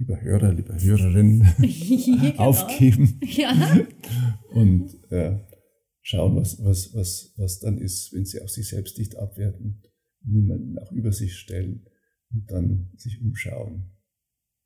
lieber 0.02 0.20
Hörer, 0.20 0.52
lieber 0.52 0.80
Hörerin, 0.80 1.46
genau. 1.58 2.36
aufgeben. 2.36 3.20
Ja. 3.22 3.86
Und 4.50 4.98
äh, 5.12 5.38
schauen, 6.00 6.36
was, 6.36 6.62
was, 6.62 6.92
was, 6.94 7.32
was 7.36 7.60
dann 7.60 7.78
ist, 7.78 8.12
wenn 8.12 8.24
sie 8.24 8.42
auch 8.42 8.48
sich 8.48 8.68
selbst 8.68 8.98
nicht 8.98 9.16
abwerten, 9.16 9.80
niemanden 10.24 10.78
auch 10.78 10.90
über 10.90 11.12
sich 11.12 11.36
stellen 11.36 11.86
und 12.32 12.50
dann 12.50 12.90
sich 12.96 13.20
umschauen, 13.20 13.92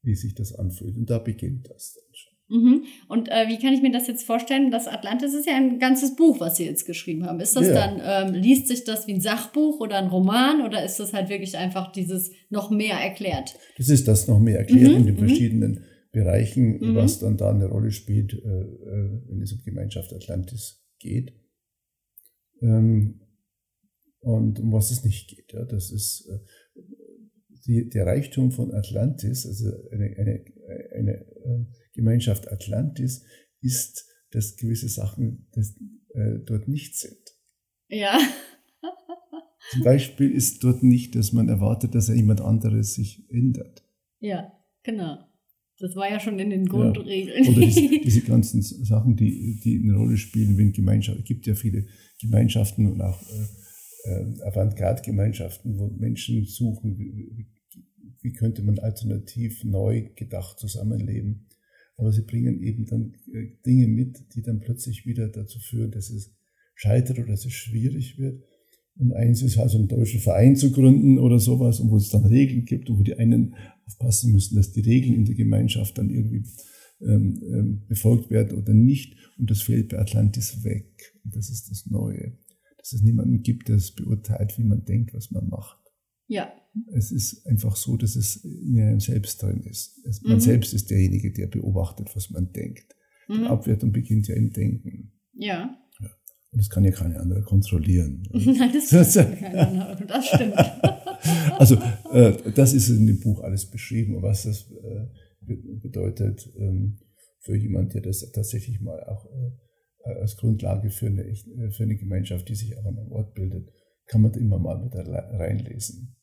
wie 0.02 0.14
sich 0.14 0.34
das 0.34 0.54
anfühlt. 0.54 0.96
Und 0.96 1.10
da 1.10 1.18
beginnt 1.18 1.68
das 1.68 1.94
dann 1.94 2.14
schon. 2.14 2.35
Mhm. 2.48 2.84
Und 3.08 3.28
äh, 3.28 3.48
wie 3.48 3.58
kann 3.58 3.74
ich 3.74 3.82
mir 3.82 3.90
das 3.90 4.06
jetzt 4.06 4.24
vorstellen? 4.24 4.70
Das 4.70 4.86
Atlantis 4.86 5.34
ist 5.34 5.46
ja 5.46 5.56
ein 5.56 5.78
ganzes 5.78 6.14
Buch, 6.14 6.38
was 6.38 6.56
Sie 6.56 6.64
jetzt 6.64 6.86
geschrieben 6.86 7.26
haben. 7.26 7.40
Ist 7.40 7.56
das 7.56 7.66
ja. 7.66 7.74
dann, 7.74 8.00
ähm, 8.04 8.34
liest 8.34 8.68
sich 8.68 8.84
das 8.84 9.06
wie 9.08 9.14
ein 9.14 9.20
Sachbuch 9.20 9.80
oder 9.80 9.98
ein 9.98 10.08
Roman 10.08 10.64
oder 10.64 10.84
ist 10.84 11.00
das 11.00 11.12
halt 11.12 11.28
wirklich 11.28 11.56
einfach 11.56 11.90
dieses 11.90 12.30
noch 12.48 12.70
mehr 12.70 12.96
erklärt? 12.96 13.56
Das 13.76 13.88
ist 13.88 14.06
das 14.06 14.28
noch 14.28 14.38
mehr 14.38 14.58
erklärt 14.58 14.92
mhm. 14.92 14.98
in 14.98 15.06
den 15.06 15.14
mhm. 15.16 15.18
verschiedenen 15.18 15.84
Bereichen, 16.12 16.78
mhm. 16.78 16.94
was 16.94 17.18
dann 17.18 17.36
da 17.36 17.50
eine 17.50 17.66
Rolle 17.66 17.90
spielt, 17.90 18.32
äh, 18.32 18.36
äh, 18.36 19.22
wenn 19.28 19.42
es 19.42 19.52
um 19.52 19.62
Gemeinschaft 19.64 20.12
Atlantis 20.12 20.86
geht. 21.00 21.32
Ähm, 22.62 23.22
und 24.20 24.58
um 24.60 24.72
was 24.72 24.90
es 24.90 25.04
nicht 25.04 25.28
geht. 25.28 25.52
Ja, 25.52 25.64
das 25.64 25.90
ist 25.90 26.28
äh, 26.28 26.38
die, 27.66 27.88
der 27.88 28.06
Reichtum 28.06 28.52
von 28.52 28.72
Atlantis, 28.72 29.46
also 29.46 29.66
eine, 29.90 30.16
eine, 30.16 30.44
eine 30.94 31.12
äh, 31.12 31.66
Gemeinschaft 31.96 32.50
Atlantis 32.52 33.24
ist, 33.60 34.06
dass 34.30 34.56
gewisse 34.56 34.88
Sachen 34.88 35.48
das, 35.52 35.74
äh, 36.14 36.38
dort 36.44 36.68
nicht 36.68 36.96
sind. 36.96 37.18
Ja. 37.88 38.18
Zum 39.70 39.82
Beispiel 39.82 40.30
ist 40.30 40.62
dort 40.62 40.82
nicht, 40.82 41.16
dass 41.16 41.32
man 41.32 41.48
erwartet, 41.48 41.94
dass 41.94 42.08
jemand 42.08 42.40
anderes 42.40 42.94
sich 42.94 43.28
ändert. 43.30 43.84
Ja, 44.20 44.52
genau. 44.82 45.18
Das 45.78 45.94
war 45.94 46.10
ja 46.10 46.20
schon 46.20 46.38
in 46.38 46.50
den 46.50 46.66
Grundregeln. 46.66 47.44
Ja. 47.44 47.50
Oder 47.50 47.60
diese, 47.60 47.88
diese, 48.04 48.20
ganzen 48.22 48.62
Sachen, 48.62 49.16
die, 49.16 49.60
die 49.62 49.80
eine 49.82 49.96
Rolle 49.96 50.16
spielen, 50.16 50.56
wenn 50.56 50.72
Gemeinschaft, 50.72 51.18
es 51.18 51.24
gibt 51.24 51.46
ja 51.46 51.54
viele 51.54 51.86
Gemeinschaften 52.20 52.86
und 52.86 53.00
auch 53.02 53.20
äh, 53.22 54.10
äh 54.10 54.42
Avantgarde-Gemeinschaften, 54.42 55.78
wo 55.78 55.88
Menschen 55.88 56.46
suchen, 56.46 56.98
wie, 56.98 57.46
wie, 58.20 58.32
könnte 58.32 58.62
man 58.62 58.78
alternativ 58.80 59.62
neu 59.62 60.10
gedacht 60.16 60.58
zusammenleben 60.58 61.45
aber 61.96 62.12
sie 62.12 62.22
bringen 62.22 62.62
eben 62.62 62.86
dann 62.86 63.14
äh, 63.32 63.48
Dinge 63.64 63.86
mit, 63.88 64.34
die 64.34 64.42
dann 64.42 64.60
plötzlich 64.60 65.06
wieder 65.06 65.28
dazu 65.28 65.58
führen, 65.58 65.90
dass 65.90 66.10
es 66.10 66.34
scheitert 66.74 67.18
oder 67.18 67.28
dass 67.28 67.46
es 67.46 67.52
schwierig 67.52 68.18
wird. 68.18 68.42
Und 68.98 69.12
eins 69.12 69.42
ist 69.42 69.58
also 69.58 69.78
einen 69.78 69.88
deutschen 69.88 70.20
Verein 70.20 70.56
zu 70.56 70.72
gründen 70.72 71.18
oder 71.18 71.38
sowas, 71.38 71.82
wo 71.84 71.96
es 71.96 72.08
dann 72.10 72.24
Regeln 72.24 72.64
gibt 72.64 72.88
und 72.88 72.98
wo 72.98 73.02
die 73.02 73.14
einen 73.14 73.54
aufpassen 73.86 74.32
müssen, 74.32 74.56
dass 74.56 74.72
die 74.72 74.80
Regeln 74.80 75.14
in 75.14 75.24
der 75.24 75.34
Gemeinschaft 75.34 75.98
dann 75.98 76.10
irgendwie 76.10 76.44
ähm, 77.00 77.38
ähm, 77.42 77.82
befolgt 77.88 78.30
werden 78.30 78.58
oder 78.58 78.72
nicht. 78.72 79.16
Und 79.38 79.50
das 79.50 79.62
fällt 79.62 79.90
bei 79.90 79.98
Atlantis 79.98 80.64
weg. 80.64 81.14
Und 81.24 81.36
das 81.36 81.50
ist 81.50 81.70
das 81.70 81.86
Neue. 81.86 82.38
Dass 82.78 82.92
es 82.94 83.02
niemanden 83.02 83.42
gibt, 83.42 83.68
der 83.68 83.76
es 83.76 83.94
beurteilt, 83.94 84.56
wie 84.58 84.64
man 84.64 84.84
denkt, 84.84 85.12
was 85.12 85.30
man 85.30 85.48
macht. 85.48 85.78
Ja, 86.28 86.52
es 86.92 87.12
ist 87.12 87.46
einfach 87.46 87.76
so, 87.76 87.96
dass 87.96 88.16
es 88.16 88.36
in 88.44 88.78
einem 88.80 89.00
selbst 89.00 89.42
drin 89.42 89.62
ist. 89.62 89.98
Es, 90.04 90.22
man 90.22 90.34
mhm. 90.34 90.40
selbst 90.40 90.74
ist 90.74 90.90
derjenige, 90.90 91.32
der 91.32 91.46
beobachtet, 91.46 92.14
was 92.14 92.30
man 92.30 92.52
denkt. 92.52 92.94
Mhm. 93.28 93.34
Die 93.34 93.46
Abwertung 93.46 93.92
beginnt 93.92 94.28
ja 94.28 94.34
im 94.34 94.52
Denken. 94.52 95.12
Ja. 95.32 95.76
ja. 96.00 96.10
Und 96.52 96.58
das 96.58 96.70
kann 96.70 96.84
ja 96.84 96.90
keine 96.90 97.18
andere 97.20 97.42
kontrollieren. 97.42 98.28
Nein, 98.32 98.72
das, 98.72 98.88
das, 98.90 99.14
das 99.14 100.26
stimmt. 100.26 100.54
also, 101.58 101.76
äh, 102.12 102.52
das 102.52 102.72
ist 102.72 102.88
in 102.88 103.06
dem 103.06 103.20
Buch 103.20 103.40
alles 103.40 103.70
beschrieben, 103.70 104.22
was 104.22 104.44
das 104.44 104.70
äh, 104.70 105.06
bedeutet 105.80 106.52
ähm, 106.58 106.98
für 107.40 107.56
jemand, 107.56 107.94
der 107.94 108.02
das 108.02 108.30
tatsächlich 108.32 108.80
mal 108.80 109.02
auch 109.04 109.26
äh, 109.26 110.20
als 110.20 110.36
Grundlage 110.36 110.90
für 110.90 111.06
eine, 111.06 111.34
für 111.70 111.82
eine 111.82 111.96
Gemeinschaft, 111.96 112.48
die 112.48 112.54
sich 112.54 112.76
auch 112.76 112.84
an 112.84 112.98
einem 112.98 113.12
Ort 113.12 113.34
bildet, 113.34 113.70
kann 114.06 114.22
man 114.22 114.32
immer 114.34 114.58
mal 114.58 114.84
wieder 114.84 115.04
reinlesen. 115.04 116.15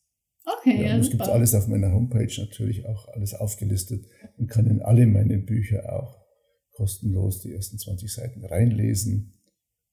Okay, 0.44 0.76
ja, 0.76 0.88
ja 0.88 0.98
das 0.98 1.10
gibt 1.10 1.22
alles 1.22 1.54
auf 1.54 1.68
meiner 1.68 1.92
Homepage 1.92 2.32
natürlich 2.38 2.86
auch 2.86 3.08
alles 3.08 3.34
aufgelistet 3.34 4.06
und 4.36 4.48
kann 4.48 4.66
in 4.66 4.82
alle 4.82 5.06
meine 5.06 5.38
Bücher 5.38 5.92
auch 5.92 6.24
kostenlos 6.72 7.40
die 7.40 7.52
ersten 7.52 7.78
20 7.78 8.12
Seiten 8.12 8.44
reinlesen. 8.44 9.32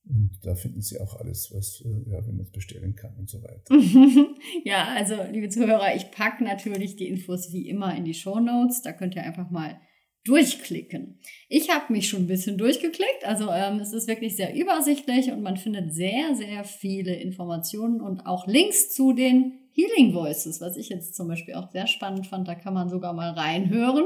Und 0.03 0.31
da 0.41 0.55
finden 0.55 0.81
Sie 0.81 0.99
auch 0.99 1.15
alles, 1.19 1.51
was, 1.53 1.83
äh, 1.85 2.09
ja, 2.09 2.25
wenn 2.25 2.35
man 2.35 2.45
es 2.45 2.51
bestellen 2.51 2.95
kann 2.95 3.15
und 3.17 3.29
so 3.29 3.41
weiter. 3.43 3.75
ja, 4.65 4.87
also 4.95 5.15
liebe 5.31 5.49
Zuhörer, 5.49 5.95
ich 5.95 6.09
packe 6.09 6.43
natürlich 6.43 6.95
die 6.95 7.07
Infos 7.07 7.53
wie 7.53 7.69
immer 7.69 7.95
in 7.95 8.03
die 8.03 8.15
Show 8.15 8.39
Notes. 8.39 8.81
Da 8.81 8.93
könnt 8.93 9.15
ihr 9.15 9.23
einfach 9.23 9.51
mal 9.51 9.79
durchklicken. 10.23 11.19
Ich 11.49 11.69
habe 11.69 11.93
mich 11.93 12.09
schon 12.09 12.23
ein 12.23 12.27
bisschen 12.27 12.57
durchgeklickt. 12.57 13.25
Also 13.25 13.49
ähm, 13.51 13.79
es 13.79 13.93
ist 13.93 14.07
wirklich 14.07 14.35
sehr 14.35 14.55
übersichtlich 14.55 15.31
und 15.31 15.41
man 15.41 15.57
findet 15.57 15.93
sehr, 15.93 16.35
sehr 16.35 16.63
viele 16.63 17.15
Informationen 17.15 18.01
und 18.01 18.25
auch 18.25 18.47
Links 18.47 18.93
zu 18.93 19.13
den 19.13 19.60
Healing 19.73 20.13
Voices, 20.13 20.61
was 20.61 20.77
ich 20.77 20.89
jetzt 20.89 21.15
zum 21.15 21.27
Beispiel 21.27 21.55
auch 21.55 21.71
sehr 21.71 21.87
spannend 21.87 22.27
fand. 22.27 22.47
Da 22.47 22.55
kann 22.55 22.73
man 22.73 22.89
sogar 22.89 23.13
mal 23.13 23.31
reinhören. 23.31 24.05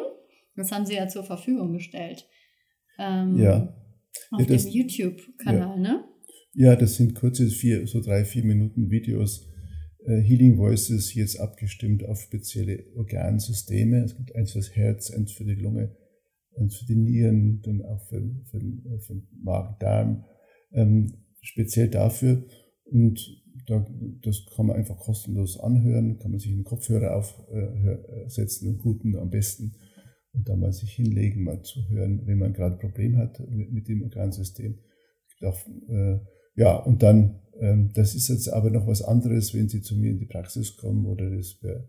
Das 0.56 0.72
haben 0.72 0.86
sie 0.86 0.96
ja 0.96 1.08
zur 1.08 1.24
Verfügung 1.24 1.74
gestellt. 1.74 2.28
Ähm, 2.98 3.38
ja. 3.38 3.76
Auf 4.32 4.40
ja, 4.42 4.46
das, 4.46 4.64
dem 4.64 4.74
YouTube-Kanal, 4.74 5.78
ja. 5.78 5.82
ne? 5.82 6.04
Ja, 6.54 6.76
das 6.76 6.96
sind 6.96 7.16
kurze, 7.16 7.48
vier, 7.48 7.86
so 7.86 8.02
drei, 8.02 8.24
vier 8.24 8.46
Minuten 8.46 8.90
Videos. 8.90 9.46
Äh, 10.06 10.22
Healing 10.22 10.58
Voices 10.58 11.14
jetzt 11.14 11.38
abgestimmt 11.38 12.06
auf 12.06 12.22
spezielle 12.22 12.86
Organsysteme. 12.96 14.04
Es 14.04 14.16
gibt 14.16 14.36
eins 14.36 14.54
fürs 14.54 14.76
Herz, 14.76 15.12
eins 15.12 15.34
für 15.34 15.44
die 15.44 15.56
Lunge, 15.56 15.96
eins 16.58 16.78
für 16.78 16.86
die 16.86 16.96
Nieren, 16.96 17.62
dann 17.64 17.82
auch 17.82 18.08
für, 18.08 18.22
für, 18.46 18.60
für 19.00 19.14
den 19.16 19.28
Magen-Darm. 19.42 20.24
Ähm, 20.72 21.26
speziell 21.42 21.90
dafür. 21.90 22.46
Und 22.86 23.20
da, 23.68 23.86
das 24.22 24.46
kann 24.56 24.68
man 24.68 24.76
einfach 24.76 24.98
kostenlos 24.98 25.60
anhören, 25.60 26.20
kann 26.20 26.32
man 26.32 26.40
sich 26.40 26.52
einen 26.52 26.64
Kopfhörer 26.64 27.16
aufsetzen, 27.16 28.68
äh, 28.68 28.72
einen 28.72 28.80
guten 28.80 29.16
am 29.16 29.30
besten, 29.30 29.76
und 30.36 30.50
da 30.50 30.56
mal 30.56 30.74
sich 30.74 30.92
hinlegen, 30.92 31.44
mal 31.44 31.62
zu 31.62 31.88
hören, 31.90 32.22
wenn 32.26 32.38
man 32.38 32.54
gerade 32.54 32.76
ein 32.76 32.80
Problem 32.80 33.18
hat 33.18 33.40
mit, 33.50 33.72
mit 33.72 33.88
dem 33.88 34.04
Organsystem. 34.04 34.80
Auch, 35.42 35.66
äh, 35.88 36.20
ja, 36.56 36.76
und 36.76 37.04
dann, 37.04 37.42
ähm, 37.60 37.92
das 37.94 38.16
ist 38.16 38.30
jetzt 38.30 38.50
aber 38.50 38.70
noch 38.70 38.88
was 38.88 39.02
anderes, 39.02 39.54
wenn 39.54 39.70
Sie 39.70 39.82
zu 39.82 39.96
mir 39.96 40.12
in 40.12 40.20
die 40.20 40.26
Praxis 40.26 40.76
kommen 40.76 41.06
oder 41.06 41.30
das 41.30 41.58
per, 41.60 41.88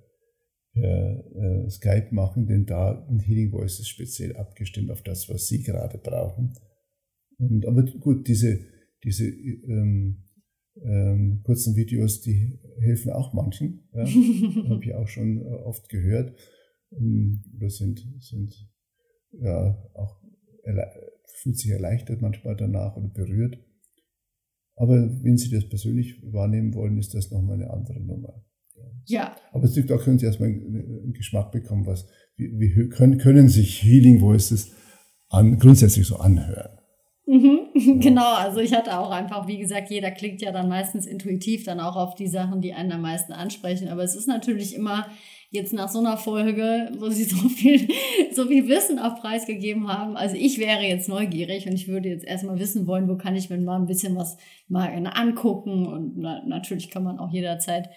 per 0.73 1.25
äh, 1.35 1.71
Skype 1.71 2.09
machen, 2.13 2.47
denn 2.47 2.67
da 2.67 3.07
ein 3.09 3.21
Healing 3.21 3.51
Voice 3.51 3.81
ist 3.81 3.89
speziell 3.89 4.37
abgestimmt 4.37 4.91
auf 4.91 5.03
das, 5.03 5.29
was 5.29 5.47
Sie 5.49 5.63
gerade 5.63 5.99
brauchen. 5.99 6.55
Und, 7.39 7.67
aber 7.67 7.85
gut, 7.85 8.29
diese, 8.29 8.61
diese 9.05 9.29
ähm, 9.29 10.26
ähm, 10.83 11.41
kurzen 11.45 11.77
Videos, 11.77 12.21
die 12.21 12.59
helfen 12.81 13.13
auch 13.13 13.33
manchen. 13.33 13.89
Ja? 13.93 14.05
Habe 14.69 14.85
ich 14.85 14.95
auch 14.95 15.09
schon 15.09 15.41
äh, 15.41 15.55
oft 15.65 15.89
gehört. 15.89 16.35
Ähm, 16.93 17.43
oder 17.57 17.71
sind, 17.71 18.07
sind 18.21 18.55
ja 19.33 19.77
auch 19.95 20.23
fühlt 21.37 21.59
sich 21.59 21.71
erleichtert 21.71 22.23
manchmal 22.23 22.57
danach 22.57 22.97
oder 22.97 23.09
berührt. 23.09 23.59
Aber 24.75 24.97
wenn 25.23 25.39
Sie 25.39 25.51
das 25.51 25.69
persönlich 25.69 26.21
wahrnehmen 26.33 26.75
wollen, 26.75 26.99
ist 26.99 27.15
das 27.15 27.31
nochmal 27.31 27.55
eine 27.55 27.71
andere 27.71 28.01
Nummer. 28.01 28.45
Ja. 29.07 29.37
Aber 29.53 29.69
da 29.69 29.97
können 29.97 30.19
Sie 30.19 30.27
erstmal 30.27 30.49
einen 30.49 31.13
Geschmack 31.13 31.53
bekommen, 31.53 31.87
was, 31.87 32.09
wie, 32.37 32.59
wie 32.59 32.89
können, 32.89 33.19
können 33.19 33.49
sich 33.49 33.83
Healing 33.83 34.21
Voices 34.21 34.73
an, 35.29 35.59
grundsätzlich 35.59 36.07
so 36.07 36.17
anhören. 36.17 36.79
Mhm. 37.27 37.66
Genau, 37.77 38.35
also 38.35 38.61
ich 38.61 38.73
hatte 38.73 38.99
auch 38.99 39.11
einfach, 39.11 39.47
wie 39.47 39.59
gesagt, 39.59 39.91
jeder 39.91 40.11
klickt 40.11 40.41
ja 40.41 40.51
dann 40.51 40.69
meistens 40.69 41.07
intuitiv 41.07 41.65
dann 41.65 41.81
auch 41.81 41.97
auf 41.97 42.15
die 42.15 42.27
Sachen, 42.27 42.61
die 42.61 42.73
einen 42.73 42.93
am 42.93 43.03
meisten 43.03 43.33
ansprechen. 43.33 43.89
Aber 43.89 44.03
es 44.03 44.15
ist 44.15 44.27
natürlich 44.27 44.75
immer 44.75 45.07
jetzt 45.51 45.73
nach 45.73 45.89
so 45.89 45.99
einer 45.99 46.17
Folge, 46.17 46.91
wo 46.99 47.11
sie 47.11 47.25
so 47.25 47.49
viel, 47.49 47.89
so 48.33 48.47
viel 48.47 48.69
Wissen 48.69 48.99
auf 48.99 49.21
Preis 49.21 49.47
gegeben 49.47 49.89
haben. 49.89 50.17
Also 50.17 50.37
ich 50.37 50.59
wäre 50.59 50.83
jetzt 50.83 51.09
neugierig 51.09 51.67
und 51.67 51.75
ich 51.75 51.89
würde 51.89 52.09
jetzt 52.09 52.25
erstmal 52.25 52.59
wissen 52.59 52.87
wollen, 52.87 53.09
wo 53.09 53.17
kann 53.17 53.37
ich 53.37 53.51
mir 53.51 53.59
mal 53.59 53.79
ein 53.79 53.87
bisschen 53.87 54.17
was 54.17 54.39
mal 54.69 54.89
angucken. 55.15 55.87
Und 55.87 56.17
na, 56.17 56.43
natürlich 56.47 56.91
kann 56.91 57.05
man 57.05 57.19
auch 57.19 57.31
jederzeit, 57.31 57.91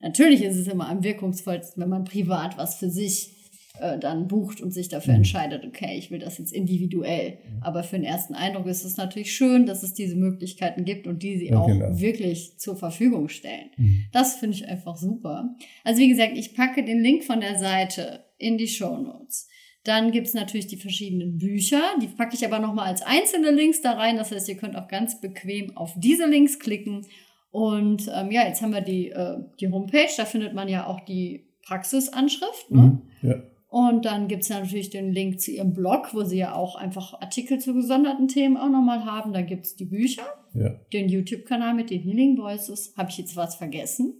natürlich 0.00 0.42
ist 0.42 0.56
es 0.56 0.66
immer 0.66 0.88
am 0.88 1.04
wirkungsvollsten, 1.04 1.80
wenn 1.82 1.90
man 1.90 2.04
privat 2.04 2.58
was 2.58 2.76
für 2.76 2.90
sich 2.90 3.35
äh, 3.80 3.98
dann 3.98 4.28
bucht 4.28 4.60
und 4.60 4.72
sich 4.72 4.88
dafür 4.88 5.14
mhm. 5.14 5.18
entscheidet, 5.18 5.64
okay, 5.64 5.96
ich 5.96 6.10
will 6.10 6.18
das 6.18 6.38
jetzt 6.38 6.52
individuell. 6.52 7.32
Mhm. 7.32 7.62
Aber 7.62 7.82
für 7.82 7.96
den 7.96 8.04
ersten 8.04 8.34
Eindruck 8.34 8.66
ist 8.66 8.84
es 8.84 8.96
natürlich 8.96 9.34
schön, 9.34 9.66
dass 9.66 9.82
es 9.82 9.94
diese 9.94 10.16
Möglichkeiten 10.16 10.84
gibt 10.84 11.06
und 11.06 11.22
die 11.22 11.38
sie 11.38 11.48
ja, 11.48 11.58
auch 11.58 11.66
genau. 11.66 11.98
wirklich 11.98 12.58
zur 12.58 12.76
Verfügung 12.76 13.28
stellen. 13.28 13.70
Mhm. 13.76 14.04
Das 14.12 14.36
finde 14.36 14.56
ich 14.56 14.68
einfach 14.68 14.96
super. 14.96 15.54
Also 15.84 16.00
wie 16.00 16.08
gesagt, 16.08 16.36
ich 16.36 16.54
packe 16.54 16.84
den 16.84 17.00
Link 17.00 17.24
von 17.24 17.40
der 17.40 17.58
Seite 17.58 18.24
in 18.38 18.58
die 18.58 18.68
Show 18.68 18.96
Notes. 18.96 19.48
Dann 19.84 20.10
gibt's 20.10 20.34
natürlich 20.34 20.66
die 20.66 20.78
verschiedenen 20.78 21.38
Bücher. 21.38 21.80
Die 22.02 22.08
packe 22.08 22.34
ich 22.34 22.44
aber 22.44 22.58
nochmal 22.58 22.88
als 22.88 23.02
einzelne 23.02 23.52
Links 23.52 23.82
da 23.82 23.92
rein. 23.92 24.16
Das 24.16 24.32
heißt, 24.32 24.48
ihr 24.48 24.56
könnt 24.56 24.74
auch 24.74 24.88
ganz 24.88 25.20
bequem 25.20 25.76
auf 25.76 25.94
diese 25.96 26.26
Links 26.26 26.58
klicken. 26.58 27.06
Und 27.52 28.10
ähm, 28.12 28.32
ja, 28.32 28.46
jetzt 28.46 28.62
haben 28.62 28.72
wir 28.72 28.80
die, 28.80 29.10
äh, 29.10 29.36
die 29.60 29.68
Homepage. 29.68 30.10
Da 30.16 30.24
findet 30.24 30.54
man 30.54 30.68
ja 30.68 30.86
auch 30.86 31.00
die 31.00 31.46
Praxisanschrift. 31.66 32.70
Ne? 32.70 33.00
Mhm, 33.22 33.28
ja. 33.28 33.42
Und 33.76 34.06
dann 34.06 34.26
gibt 34.26 34.44
es 34.44 34.48
natürlich 34.48 34.88
den 34.88 35.12
Link 35.12 35.38
zu 35.38 35.50
ihrem 35.50 35.74
Blog, 35.74 36.14
wo 36.14 36.24
sie 36.24 36.38
ja 36.38 36.54
auch 36.54 36.76
einfach 36.76 37.12
Artikel 37.20 37.58
zu 37.58 37.74
gesonderten 37.74 38.26
Themen 38.26 38.56
auch 38.56 38.70
nochmal 38.70 39.04
haben. 39.04 39.34
Da 39.34 39.42
gibt 39.42 39.66
es 39.66 39.76
die 39.76 39.84
Bücher, 39.84 40.22
ja. 40.54 40.80
den 40.94 41.10
YouTube-Kanal 41.10 41.74
mit 41.74 41.90
den 41.90 42.00
Healing 42.00 42.38
Voices. 42.38 42.94
Habe 42.96 43.10
ich 43.10 43.18
jetzt 43.18 43.36
was 43.36 43.56
vergessen? 43.56 44.14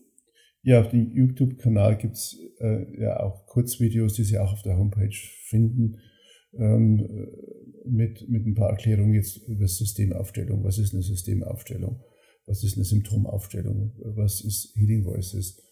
Ja, 0.61 0.83
auf 0.83 0.91
dem 0.91 1.11
YouTube-Kanal 1.11 1.97
gibt 1.97 2.17
es 2.17 2.39
äh, 2.61 3.01
ja 3.01 3.19
auch 3.21 3.47
Kurzvideos, 3.47 4.13
die 4.13 4.25
Sie 4.25 4.39
auch 4.39 4.53
auf 4.53 4.61
der 4.61 4.77
Homepage 4.77 5.17
finden, 5.47 6.01
ähm, 6.59 7.31
mit, 7.87 8.29
mit 8.29 8.45
ein 8.45 8.55
paar 8.55 8.69
Erklärungen 8.69 9.15
jetzt 9.15 9.39
über 9.49 9.67
Systemaufstellung. 9.67 10.65
Was 10.65 10.77
ist 10.77 10.93
eine 10.93 11.03
Systemaufstellung? 11.03 12.03
Was 12.45 12.63
ist 12.63 12.77
eine 12.77 12.85
Symptomaufstellung? 12.85 13.95
Was 14.17 14.43
ist 14.43 14.77
Healing 14.77 15.07
Voices? 15.07 15.66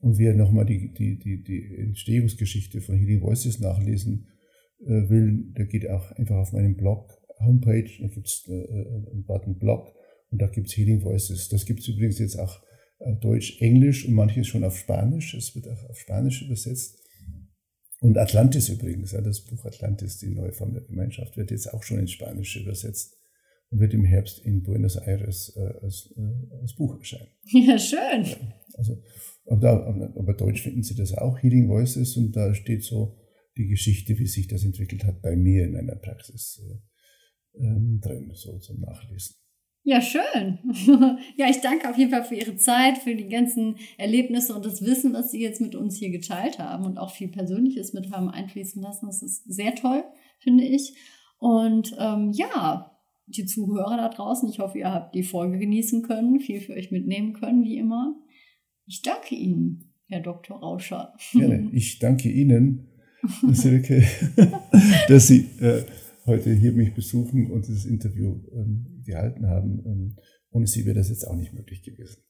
Und 0.00 0.18
wer 0.18 0.34
nochmal 0.34 0.64
die, 0.64 0.92
die, 0.92 1.18
die, 1.18 1.42
die 1.42 1.76
Entstehungsgeschichte 1.76 2.80
von 2.80 2.96
Healing 2.96 3.20
Voices 3.20 3.60
nachlesen 3.60 4.28
äh, 4.80 5.08
will, 5.08 5.52
der 5.56 5.66
geht 5.66 5.88
auch 5.88 6.10
einfach 6.12 6.36
auf 6.36 6.52
meinen 6.52 6.76
Blog, 6.76 7.20
Homepage, 7.40 7.90
da 8.00 8.08
gibt 8.08 8.26
es 8.26 8.46
äh, 8.48 8.52
äh, 8.52 9.10
einen 9.10 9.24
Button 9.24 9.58
Blog 9.58 9.94
und 10.30 10.40
da 10.40 10.46
gibt 10.46 10.68
es 10.68 10.76
Healing 10.76 11.02
Voices. 11.02 11.48
Das 11.48 11.66
gibt 11.66 11.80
es 11.80 11.88
übrigens 11.88 12.18
jetzt 12.18 12.38
auch 12.38 12.62
äh, 13.00 13.14
Deutsch, 13.16 13.60
Englisch 13.60 14.06
und 14.06 14.14
manches 14.14 14.46
schon 14.46 14.64
auf 14.64 14.76
Spanisch. 14.76 15.34
Es 15.34 15.54
wird 15.54 15.68
auch 15.68 15.84
auf 15.88 15.98
Spanisch 15.98 16.42
übersetzt. 16.42 16.98
Und 18.00 18.16
Atlantis 18.16 18.68
übrigens, 18.70 19.12
ja, 19.12 19.20
das 19.20 19.44
Buch 19.44 19.64
Atlantis, 19.66 20.18
die 20.18 20.30
neue 20.30 20.52
Form 20.52 20.72
der 20.72 20.82
Gemeinschaft, 20.82 21.36
wird 21.36 21.50
jetzt 21.50 21.72
auch 21.72 21.82
schon 21.82 21.98
ins 21.98 22.12
Spanische 22.12 22.60
übersetzt 22.60 23.18
und 23.68 23.80
wird 23.80 23.92
im 23.92 24.04
Herbst 24.04 24.38
in 24.44 24.62
Buenos 24.62 24.96
Aires 24.96 25.54
äh, 25.56 25.60
als, 25.82 26.12
äh, 26.16 26.56
als 26.62 26.74
Buch 26.74 26.98
erscheinen. 26.98 27.28
Ja, 27.44 27.78
schön. 27.78 28.24
Ja, 28.24 28.36
also 28.74 29.02
aber, 29.50 29.60
da, 29.60 30.12
aber 30.16 30.34
Deutsch 30.34 30.62
finden 30.62 30.82
Sie 30.82 30.94
das 30.94 31.12
auch, 31.12 31.42
Healing 31.42 31.68
Voices, 31.68 32.16
und 32.16 32.36
da 32.36 32.54
steht 32.54 32.84
so 32.84 33.16
die 33.56 33.66
Geschichte, 33.66 34.18
wie 34.18 34.26
sich 34.26 34.46
das 34.46 34.64
entwickelt 34.64 35.04
hat 35.04 35.20
bei 35.22 35.34
mir 35.36 35.64
in 35.64 35.72
meiner 35.72 35.96
Praxis 35.96 36.62
äh, 36.64 37.64
ähm, 37.64 38.00
drin, 38.00 38.30
so 38.34 38.58
zum 38.58 38.80
Nachlesen. 38.80 39.36
Ja, 39.82 40.00
schön. 40.00 40.58
ja, 41.36 41.48
ich 41.48 41.60
danke 41.62 41.88
auf 41.88 41.96
jeden 41.96 42.10
Fall 42.10 42.24
für 42.24 42.34
Ihre 42.34 42.56
Zeit, 42.56 42.98
für 42.98 43.14
die 43.14 43.28
ganzen 43.28 43.76
Erlebnisse 43.96 44.54
und 44.54 44.64
das 44.64 44.82
Wissen, 44.82 45.14
was 45.14 45.30
Sie 45.30 45.40
jetzt 45.40 45.60
mit 45.60 45.74
uns 45.74 45.96
hier 45.96 46.10
geteilt 46.10 46.58
haben 46.58 46.84
und 46.84 46.98
auch 46.98 47.10
viel 47.10 47.28
Persönliches 47.28 47.92
mit 47.92 48.12
haben 48.12 48.28
einfließen 48.28 48.80
lassen. 48.80 49.06
Das 49.06 49.22
ist 49.22 49.44
sehr 49.52 49.74
toll, 49.74 50.04
finde 50.38 50.64
ich. 50.64 50.94
Und 51.38 51.96
ähm, 51.98 52.30
ja, 52.32 52.96
die 53.26 53.46
Zuhörer 53.46 53.96
da 53.96 54.08
draußen, 54.10 54.48
ich 54.50 54.58
hoffe, 54.58 54.78
ihr 54.78 54.92
habt 54.92 55.14
die 55.14 55.22
Folge 55.22 55.58
genießen 55.58 56.02
können, 56.02 56.40
viel 56.40 56.60
für 56.60 56.74
euch 56.74 56.90
mitnehmen 56.90 57.32
können, 57.32 57.64
wie 57.64 57.78
immer. 57.78 58.14
Ich 58.90 59.02
danke 59.02 59.36
Ihnen, 59.36 59.94
Herr 60.06 60.20
Dr. 60.20 60.58
Rauscher. 60.58 61.14
Gerne. 61.32 61.70
Ich 61.72 62.00
danke 62.00 62.28
Ihnen, 62.28 62.88
Silke, 63.52 64.02
dass 65.08 65.28
Sie 65.28 65.48
äh, 65.60 65.84
heute 66.26 66.52
hier 66.52 66.72
mich 66.72 66.92
besuchen 66.92 67.52
und 67.52 67.68
dieses 67.68 67.84
Interview 67.84 68.40
ähm, 68.52 69.00
gehalten 69.06 69.46
haben. 69.46 69.80
Ähm, 69.86 70.16
ohne 70.50 70.66
Sie 70.66 70.84
wäre 70.86 70.96
das 70.96 71.08
jetzt 71.08 71.24
auch 71.24 71.36
nicht 71.36 71.52
möglich 71.52 71.84
gewesen. 71.84 72.24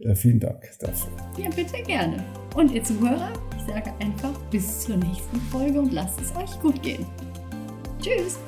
Äh, 0.00 0.14
vielen 0.14 0.40
Dank 0.40 0.68
dafür. 0.78 1.10
Ja, 1.38 1.48
bitte 1.48 1.82
gerne. 1.86 2.22
Und 2.54 2.72
ihr 2.72 2.84
Zuhörer, 2.84 3.32
ich 3.56 3.62
sage 3.62 3.90
einfach 3.98 4.38
bis 4.50 4.80
zur 4.80 4.98
nächsten 4.98 5.40
Folge 5.50 5.80
und 5.80 5.94
lasst 5.94 6.20
es 6.20 6.36
euch 6.36 6.60
gut 6.60 6.82
gehen. 6.82 7.06
Tschüss. 7.98 8.38